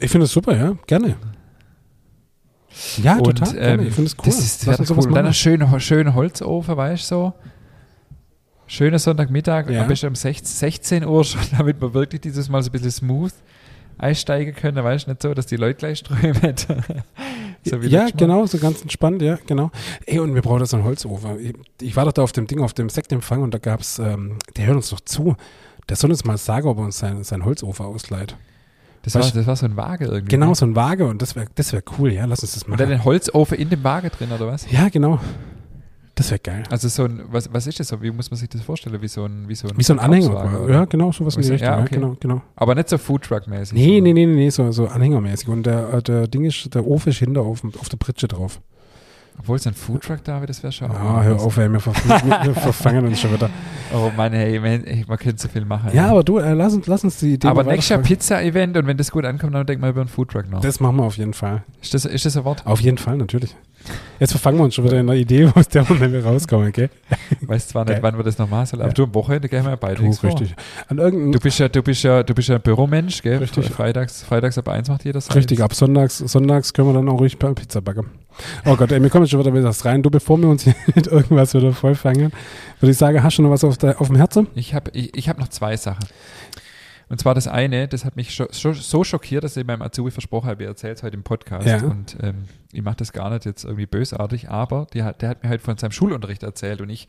Ich 0.00 0.10
finde 0.10 0.24
es 0.24 0.32
super, 0.32 0.56
ja, 0.56 0.74
gerne. 0.88 1.14
Ja, 3.00 3.18
und 3.18 3.38
total. 3.38 3.54
gerne. 3.54 3.82
ähm, 3.82 3.88
ich 3.88 3.94
finde 3.94 4.08
es 4.08 4.16
cool. 4.18 4.24
das 4.26 4.38
ist 4.40 4.62
sowas 4.62 4.90
cool. 4.90 5.06
Und 5.06 5.14
dann 5.14 5.26
ein 5.26 5.32
schöner, 5.34 5.78
schöner 5.78 6.14
Holzofen, 6.14 6.76
weißt 6.76 7.04
du 7.04 7.14
so. 7.14 7.34
Schöner 8.66 8.98
Sonntagmittag, 8.98 9.70
Ja. 9.70 9.82
am 9.82 9.88
besten 9.88 10.08
um 10.08 10.14
16, 10.14 10.46
16 10.46 11.04
Uhr 11.06 11.24
schon, 11.24 11.40
damit 11.56 11.80
wir 11.80 11.94
wirklich 11.94 12.20
dieses 12.20 12.48
Mal 12.48 12.62
so 12.62 12.68
ein 12.68 12.72
bisschen 12.72 12.90
smooth 12.90 13.32
einsteigen 13.98 14.54
können, 14.54 14.82
weißt 14.82 15.06
du, 15.06 15.10
nicht 15.10 15.22
so, 15.22 15.32
dass 15.34 15.46
die 15.46 15.56
Leute 15.56 15.78
gleich 15.78 15.98
strömen. 15.98 16.54
so 17.64 17.76
ja, 17.76 18.08
genau, 18.14 18.46
so 18.46 18.58
ganz 18.58 18.82
entspannt, 18.82 19.22
ja, 19.22 19.38
genau. 19.46 19.70
Ey, 20.04 20.18
und 20.18 20.34
wir 20.34 20.42
brauchen 20.42 20.60
da 20.60 20.66
so 20.66 20.76
einen 20.76 20.84
Holzofen. 20.84 21.38
Ich, 21.40 21.54
ich 21.88 21.96
war 21.96 22.04
doch 22.04 22.12
da 22.12 22.22
auf 22.22 22.32
dem 22.32 22.46
Ding, 22.46 22.60
auf 22.60 22.74
dem 22.74 22.88
Sektempfang 22.88 23.42
und 23.42 23.54
da 23.54 23.58
gab's, 23.58 23.98
ähm, 23.98 24.38
der 24.56 24.66
hört 24.66 24.76
uns 24.76 24.90
doch 24.90 25.00
zu. 25.00 25.36
Der 25.88 25.96
soll 25.96 26.10
uns 26.10 26.24
mal 26.24 26.36
sagen, 26.36 26.68
ob 26.68 26.78
er 26.78 26.84
uns 26.84 26.98
sein, 26.98 27.22
sein 27.24 27.44
Holzofen 27.44 27.86
ausleiht. 27.86 28.36
Das 29.02 29.14
war, 29.14 29.22
das 29.22 29.46
war 29.46 29.54
so 29.54 29.66
ein 29.66 29.76
Waage 29.76 30.06
irgendwie. 30.06 30.30
Genau, 30.34 30.48
ne? 30.48 30.54
so 30.56 30.66
ein 30.66 30.74
Waage 30.74 31.06
und 31.06 31.22
das 31.22 31.36
wäre 31.36 31.46
das 31.54 31.72
wär 31.72 31.80
cool, 31.96 32.12
ja, 32.12 32.24
lass 32.24 32.42
uns 32.42 32.54
das 32.54 32.66
machen. 32.66 32.88
den 32.88 33.04
Holzofen 33.04 33.56
in 33.56 33.70
dem 33.70 33.84
Waage 33.84 34.10
drin, 34.10 34.32
oder 34.32 34.48
was? 34.48 34.68
Ja, 34.70 34.88
genau. 34.88 35.20
Das 36.16 36.30
wäre 36.30 36.40
geil. 36.40 36.62
Also 36.70 36.88
so 36.88 37.04
ein, 37.04 37.20
was, 37.28 37.52
was 37.52 37.66
ist 37.66 37.78
das 37.78 37.88
so? 37.88 38.00
Wie 38.00 38.10
muss 38.10 38.30
man 38.30 38.38
sich 38.38 38.48
das 38.48 38.62
vorstellen? 38.62 39.00
Wie 39.02 39.06
so 39.06 39.26
ein, 39.26 39.46
wie 39.48 39.54
so 39.54 39.68
ein, 39.68 39.76
Wie 39.76 39.82
so 39.82 39.92
ein 39.92 39.98
Anhänger. 39.98 40.64
Oder? 40.64 40.72
Ja, 40.72 40.84
genau, 40.86 41.12
sowas 41.12 41.36
in 41.36 41.42
die 41.42 41.48
Ja, 41.48 41.52
Richtung. 41.54 41.68
Ja, 41.68 41.80
okay. 41.82 41.94
genau, 41.94 42.16
genau. 42.18 42.42
Aber 42.56 42.74
nicht 42.74 42.88
so 42.88 42.96
Foodtruck-mäßig. 42.96 43.74
Nee, 43.74 44.00
nee, 44.00 44.14
nee, 44.14 44.24
nee, 44.24 44.34
nee, 44.34 44.48
so, 44.48 44.72
so 44.72 44.86
anhängermäßig. 44.88 45.48
Und 45.48 45.66
der, 45.66 45.92
äh, 45.92 46.02
der 46.02 46.26
Ding 46.26 46.46
ist, 46.46 46.74
der 46.74 46.86
Ofen 46.86 47.10
ist 47.10 47.18
hinter 47.18 47.42
auf, 47.42 47.62
auf 47.78 47.90
der 47.90 47.98
Pritsche 47.98 48.28
drauf. 48.28 48.62
Obwohl 49.38 49.56
es 49.56 49.66
ein 49.66 49.74
Foodtruck 49.74 50.24
da 50.24 50.36
wäre, 50.36 50.46
das 50.46 50.62
wäre 50.62 50.72
schon. 50.72 50.90
Ah, 50.90 51.22
hör 51.22 51.40
auf, 51.40 51.56
ey, 51.56 51.70
wir, 51.70 51.78
verfangen, 51.80 52.30
wir 52.44 52.54
verfangen 52.54 53.06
uns 53.06 53.20
schon 53.20 53.32
wieder. 53.32 53.50
Oh 53.94 54.10
Mann, 54.16 54.32
hey, 54.32 54.58
man, 54.58 54.82
ey, 54.84 55.04
man 55.06 55.16
könnte 55.16 55.40
so 55.40 55.48
viel 55.48 55.64
machen. 55.64 55.90
Ja, 55.92 56.06
ey. 56.06 56.10
aber 56.10 56.24
du, 56.24 56.38
äh, 56.38 56.54
lass, 56.54 56.74
uns, 56.74 56.88
lass 56.88 57.04
uns 57.04 57.18
die 57.18 57.34
Idee 57.34 57.46
aber 57.46 57.62
nächstes 57.62 57.90
weiterverfolgen. 57.96 58.16
Pizza-Event 58.18 58.76
und 58.78 58.86
wenn 58.88 58.96
das 58.96 59.12
gut 59.12 59.24
ankommt, 59.24 59.54
dann 59.54 59.64
denk 59.64 59.80
mal 59.80 59.90
über 59.90 60.00
einen 60.00 60.08
Foodtruck 60.08 60.50
noch. 60.50 60.60
Das 60.60 60.80
machen 60.80 60.96
wir 60.96 61.04
auf 61.04 61.16
jeden 61.16 61.34
Fall. 61.34 61.62
ist, 61.80 61.94
das, 61.94 62.04
ist 62.04 62.24
das 62.26 62.36
ein 62.36 62.44
Wort? 62.44 62.66
Auf 62.66 62.80
jeden 62.80 62.98
Fall, 62.98 63.16
natürlich. 63.16 63.54
Jetzt 64.18 64.32
verfangen 64.32 64.58
wir 64.58 64.64
uns 64.64 64.74
schon 64.74 64.84
wieder 64.84 64.98
in 64.98 65.08
einer 65.08 65.16
Idee, 65.16 65.48
aus 65.54 65.68
der 65.68 65.88
wir 65.88 66.08
nicht 66.08 66.24
rauskommen, 66.26 66.66
okay? 66.68 66.88
Weiß 67.42 67.68
zwar 67.68 67.84
nicht, 67.84 67.92
Geil. 67.94 68.02
wann 68.02 68.16
wir 68.16 68.24
das 68.24 68.38
noch 68.38 68.50
machen 68.50 68.66
sollen, 68.66 68.82
aber 68.82 68.90
Ja. 68.90 68.94
du 68.94 69.04
am 69.04 69.14
Wochenende 69.14 69.48
gehen 69.48 69.62
wir 69.62 69.70
ja 69.70 69.76
beide 69.76 70.02
Du, 70.02 70.08
richtig. 70.10 70.56
An 70.88 70.96
Du 70.96 71.38
bist 71.38 71.58
ja, 71.60 71.68
du 71.68 71.82
bist 71.82 72.02
ja, 72.02 72.24
du 72.24 72.34
bist 72.34 72.48
ja 72.48 72.56
ein 72.56 72.62
Büromensch, 72.62 73.22
gell? 73.22 73.38
Richtig. 73.38 73.70
Freitags, 73.70 74.24
Freitags 74.24 74.58
ab 74.58 74.66
eins 74.68 74.88
macht 74.88 75.04
jeder 75.04 75.20
sein. 75.20 75.34
richtig, 75.34 75.62
ab 75.62 75.72
Sonntags, 75.74 76.18
Sonntags 76.18 76.72
können 76.72 76.88
wir 76.88 76.94
dann 76.94 77.08
auch 77.08 77.20
ruhig 77.20 77.38
Pizza 77.38 77.80
backen. 77.80 78.06
Oh 78.64 78.76
Gott, 78.76 78.92
ey, 78.92 79.02
wir 79.02 79.10
kommen 79.10 79.24
jetzt 79.24 79.30
schon 79.30 79.40
wieder 79.40 79.64
was 79.64 79.84
rein. 79.84 80.02
Du, 80.02 80.10
bevor 80.10 80.38
wir 80.38 80.48
uns 80.48 80.64
hier 80.64 80.74
mit 80.94 81.06
irgendwas 81.06 81.54
wieder 81.54 81.72
vollfangen, 81.72 82.32
würde 82.80 82.90
ich 82.90 82.98
sagen, 82.98 83.22
hast 83.22 83.38
du 83.38 83.42
noch 83.42 83.50
was 83.50 83.64
auf, 83.64 83.78
der, 83.78 84.00
auf 84.00 84.08
dem 84.08 84.16
Herzen? 84.16 84.48
Ich 84.54 84.74
habe 84.74 84.90
ich, 84.92 85.16
ich 85.16 85.28
hab 85.28 85.38
noch 85.38 85.48
zwei 85.48 85.76
Sachen. 85.76 86.06
Und 87.08 87.20
zwar 87.20 87.34
das 87.34 87.46
eine, 87.46 87.86
das 87.86 88.04
hat 88.04 88.16
mich 88.16 88.34
scho 88.34 88.48
scho 88.50 88.72
so 88.72 89.04
schockiert, 89.04 89.44
dass 89.44 89.56
ich 89.56 89.64
meinem 89.64 89.82
Azubi 89.82 90.10
versprochen 90.10 90.48
habe, 90.48 90.64
ihr 90.64 90.68
erzählt 90.68 90.98
es 90.98 91.02
heute 91.04 91.16
im 91.16 91.22
Podcast. 91.22 91.66
Ja. 91.66 91.84
Und 91.84 92.16
ähm, 92.20 92.46
ich 92.72 92.82
mache 92.82 92.96
das 92.96 93.12
gar 93.12 93.30
nicht 93.30 93.44
jetzt 93.44 93.64
irgendwie 93.64 93.86
bösartig, 93.86 94.50
aber 94.50 94.88
hat, 94.94 95.22
der 95.22 95.28
hat 95.28 95.42
mir 95.42 95.48
halt 95.48 95.62
von 95.62 95.78
seinem 95.78 95.92
Schulunterricht 95.92 96.42
erzählt 96.42 96.80
und 96.80 96.90
ich 96.90 97.06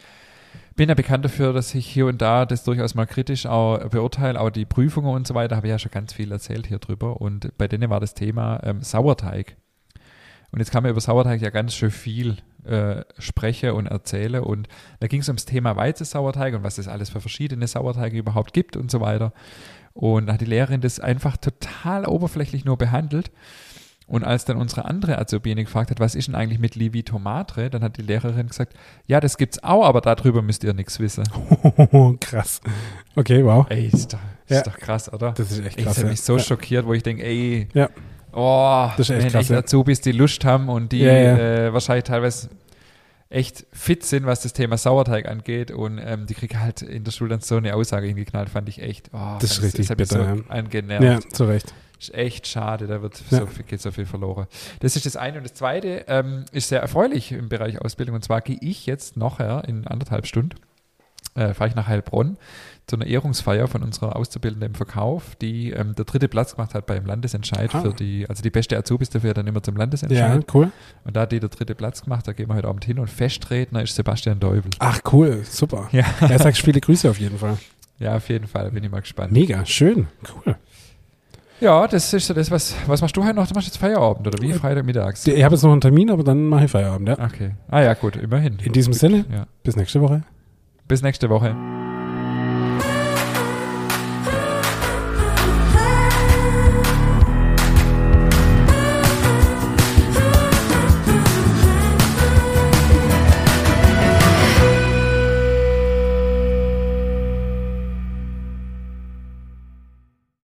bin 0.75 0.89
ja 0.89 0.95
bekannt 0.95 1.25
dafür, 1.25 1.53
dass 1.53 1.73
ich 1.73 1.87
hier 1.87 2.05
und 2.05 2.21
da 2.21 2.45
das 2.45 2.63
durchaus 2.63 2.93
mal 2.93 3.07
kritisch 3.07 3.47
auch 3.47 3.79
beurteile, 3.89 4.39
auch 4.39 4.51
die 4.51 4.65
Prüfungen 4.65 5.13
und 5.13 5.25
so 5.25 5.33
weiter, 5.33 5.55
habe 5.55 5.67
ich 5.67 5.71
ja 5.71 5.79
schon 5.79 5.91
ganz 5.91 6.13
viel 6.13 6.31
erzählt 6.31 6.67
hier 6.67 6.77
drüber. 6.77 7.19
Und 7.19 7.57
bei 7.57 7.67
denen 7.67 7.89
war 7.89 7.99
das 7.99 8.13
Thema 8.13 8.59
ähm, 8.63 8.83
Sauerteig. 8.83 9.57
Und 10.51 10.59
jetzt 10.59 10.71
kann 10.71 10.83
man 10.83 10.91
über 10.91 11.01
Sauerteig 11.01 11.41
ja 11.41 11.49
ganz 11.49 11.73
schön 11.73 11.91
viel 11.91 12.37
äh, 12.63 13.03
spreche 13.19 13.73
und 13.73 13.87
erzähle. 13.87 14.43
Und 14.43 14.67
da 14.99 15.07
ging 15.07 15.21
es 15.21 15.27
ums 15.27 15.45
Thema 15.45 15.75
Weizensauerteig 15.75 16.53
und 16.55 16.63
was 16.63 16.77
es 16.77 16.87
alles 16.87 17.09
für 17.09 17.21
verschiedene 17.21 17.67
Sauerteige 17.67 18.17
überhaupt 18.17 18.53
gibt 18.53 18.77
und 18.77 18.91
so 18.91 19.01
weiter. 19.01 19.33
Und 19.93 20.27
da 20.27 20.33
hat 20.33 20.41
die 20.41 20.45
Lehrerin 20.45 20.81
das 20.81 20.99
einfach 20.99 21.37
total 21.37 22.05
oberflächlich 22.05 22.65
nur 22.65 22.77
behandelt. 22.77 23.31
Und 24.05 24.23
als 24.23 24.45
dann 24.45 24.55
unsere 24.55 24.85
andere 24.85 25.17
Azubine 25.17 25.65
gefragt 25.65 25.91
hat, 25.91 25.99
was 25.99 26.15
ist 26.15 26.29
denn 26.29 26.35
eigentlich 26.35 26.59
mit 26.59 26.75
Livito 26.75 27.19
Matre, 27.19 27.69
dann 27.69 27.83
hat 27.83 27.97
die 27.97 28.03
Lehrerin 28.03 28.47
gesagt, 28.47 28.73
ja, 29.05 29.19
das 29.19 29.37
gibt's 29.37 29.61
auch, 29.63 29.83
aber 29.85 29.99
darüber 29.99 30.41
müsst 30.41 30.63
ihr 30.63 30.73
nichts 30.73 30.99
wissen. 31.01 31.25
krass. 32.21 32.61
Okay, 33.17 33.43
wow. 33.43 33.65
Ey, 33.69 33.87
ist 33.87 34.13
doch, 34.13 34.19
ist 34.45 34.55
Ja. 34.55 34.61
doch 34.61 34.77
krass, 34.77 35.11
oder? 35.11 35.33
Das 35.33 35.51
ist 35.51 35.59
echt 35.59 35.77
krass. 35.77 35.85
das 35.87 35.97
hat 35.97 36.03
ja. 36.05 36.09
mich 36.11 36.21
so 36.21 36.37
ja. 36.37 36.43
schockiert, 36.43 36.85
wo 36.85 36.93
ich 36.93 37.03
denke, 37.03 37.23
ey, 37.25 37.67
Ja. 37.73 37.89
Oh, 38.37 38.89
Das 38.97 39.09
ist 39.09 39.15
echt 39.15 39.23
wenn 39.25 39.31
krass, 39.31 39.41
echt 39.41 39.49
ja. 39.49 39.57
Azubis, 39.57 40.01
die 40.01 40.11
Lust 40.11 40.45
haben 40.45 40.69
und 40.69 40.91
die 40.91 40.99
Ja, 40.99 41.13
ja. 41.13 41.37
Äh, 41.67 41.73
wahrscheinlich 41.73 42.05
teilweise 42.05 42.49
echt 43.29 43.65
fit 43.73 44.05
sind, 44.05 44.25
was 44.25 44.41
das 44.41 44.53
Thema 44.53 44.77
Sauerteig 44.77 45.27
angeht 45.27 45.71
und 45.71 45.99
ähm, 46.01 46.27
die 46.27 46.33
kriegen 46.33 46.61
halt 46.61 46.81
in 46.81 47.03
der 47.03 47.11
Schule 47.11 47.31
dann 47.31 47.41
so 47.41 47.57
eine 47.57 47.75
Aussage 47.75 48.07
hingeknallt, 48.07 48.49
fand 48.49 48.69
ich 48.69 48.81
echt, 48.81 49.09
oh, 49.13 49.35
Das 49.41 49.51
ist 49.51 49.61
richtig 49.63 49.89
hat 49.89 49.99
mich 49.99 50.07
bitter, 50.07 50.35
so 50.35 50.41
ja. 50.41 50.43
angenervt. 50.47 51.03
Ja, 51.25 51.29
zu 51.31 51.43
Recht. 51.43 51.73
Ist 51.99 52.13
echt 52.13 52.47
schade, 52.47 52.85
da 52.87 53.01
wird 53.01 53.21
Ja. 53.31 53.39
so 53.39 53.45
viel, 53.47 53.65
geht 53.65 53.81
so 53.81 53.91
viel 53.91 54.05
verloren. 54.05 54.45
Das 54.81 54.95
ist 54.95 55.05
das 55.07 55.15
eine. 55.15 55.39
Und 55.39 55.43
das 55.45 55.55
zweite 55.55 56.05
ähm, 56.07 56.45
ist 56.51 56.69
sehr 56.69 56.79
erfreulich 56.79 57.31
im 57.31 57.49
Bereich 57.49 57.81
Ausbildung. 57.81 58.15
Und 58.15 58.23
zwar 58.23 58.41
gehe 58.41 58.57
ich 58.61 58.85
jetzt 58.85 59.17
nachher 59.17 59.63
in 59.67 59.87
anderthalb 59.87 60.27
Stunden, 60.27 60.55
äh, 61.33 61.55
fahre 61.55 61.69
ich 61.69 61.75
nach 61.75 61.87
Heilbronn 61.87 62.37
zu 62.87 62.95
einer 62.95 63.05
Ehrungsfeier 63.05 63.67
von 63.67 63.83
unserer 63.83 64.15
Auszubildenden 64.15 64.69
im 64.69 64.75
Verkauf, 64.75 65.35
die 65.41 65.71
ähm, 65.71 65.93
der 65.95 66.05
dritte 66.05 66.29
Platz 66.29 66.55
gemacht 66.55 66.73
hat 66.73 66.85
beim 66.85 67.05
Landesentscheid 67.05 67.75
Ah. 67.75 67.81
für 67.81 67.93
die, 67.93 68.25
also 68.29 68.41
die 68.41 68.49
beste 68.49 68.77
Azubis 68.77 69.09
dafür 69.09 69.33
dann 69.33 69.45
immer 69.45 69.61
zum 69.61 69.75
Ja, 69.75 69.79
Landesentscheid. 69.79 70.45
cool. 70.53 70.71
Und 71.03 71.15
da 71.15 71.21
hat 71.21 71.33
die 71.33 71.39
der 71.41 71.49
dritte 71.49 71.75
Platz 71.75 72.01
gemacht, 72.01 72.25
da 72.27 72.31
gehen 72.33 72.47
wir 72.49 72.55
heute 72.55 72.67
Abend 72.69 72.85
hin 72.85 72.97
und 72.97 73.09
Festredner 73.09 73.83
ist 73.83 73.93
Sebastian 73.95 74.39
Deubel. 74.39 74.71
Ach, 74.79 75.01
cool. 75.11 75.41
Super. 75.43 75.89
Ja. 75.91 76.05
Er 76.21 76.39
sagt 76.39 76.57
viele 76.57 76.79
Grüße 76.79 77.09
auf 77.09 77.19
jeden 77.19 77.37
Fall. 77.37 77.57
Ja, 77.99 78.15
auf 78.15 78.29
jeden 78.29 78.47
Fall, 78.47 78.71
bin 78.71 78.83
ich 78.83 78.89
mal 78.91 79.01
gespannt. 79.01 79.33
Mega, 79.33 79.65
schön. 79.65 80.07
Cool. 80.45 80.55
Ja, 81.59 81.87
das 81.87 82.13
ist 82.13 82.27
so 82.27 82.33
das, 82.35 82.51
was, 82.51 82.75
was 82.85 83.01
machst 83.01 83.17
du 83.17 83.23
heute 83.25 83.33
noch? 83.33 83.47
Du 83.47 83.53
machst 83.55 83.67
jetzt 83.67 83.77
Feierabend, 83.77 84.27
oder 84.27 84.39
wie? 84.41 84.51
Äh, 84.51 84.53
Freitagmittags? 84.53 85.25
Ich 85.27 85.43
habe 85.43 85.55
jetzt 85.55 85.63
noch 85.63 85.71
einen 85.71 85.81
Termin, 85.81 86.09
aber 86.11 86.23
dann 86.23 86.45
mache 86.45 86.65
ich 86.65 86.71
Feierabend, 86.71 87.09
ja. 87.09 87.19
Okay. 87.19 87.55
Ah 87.69 87.81
ja, 87.81 87.95
gut, 87.95 88.15
immerhin. 88.15 88.59
In 88.63 88.71
diesem 88.71 88.93
Sinne, 88.93 89.25
Ja. 89.29 89.47
bis 89.63 89.75
nächste 89.75 89.99
Woche. 89.99 90.23
Bis 90.87 91.01
nächste 91.01 91.29
Woche. 91.29 91.55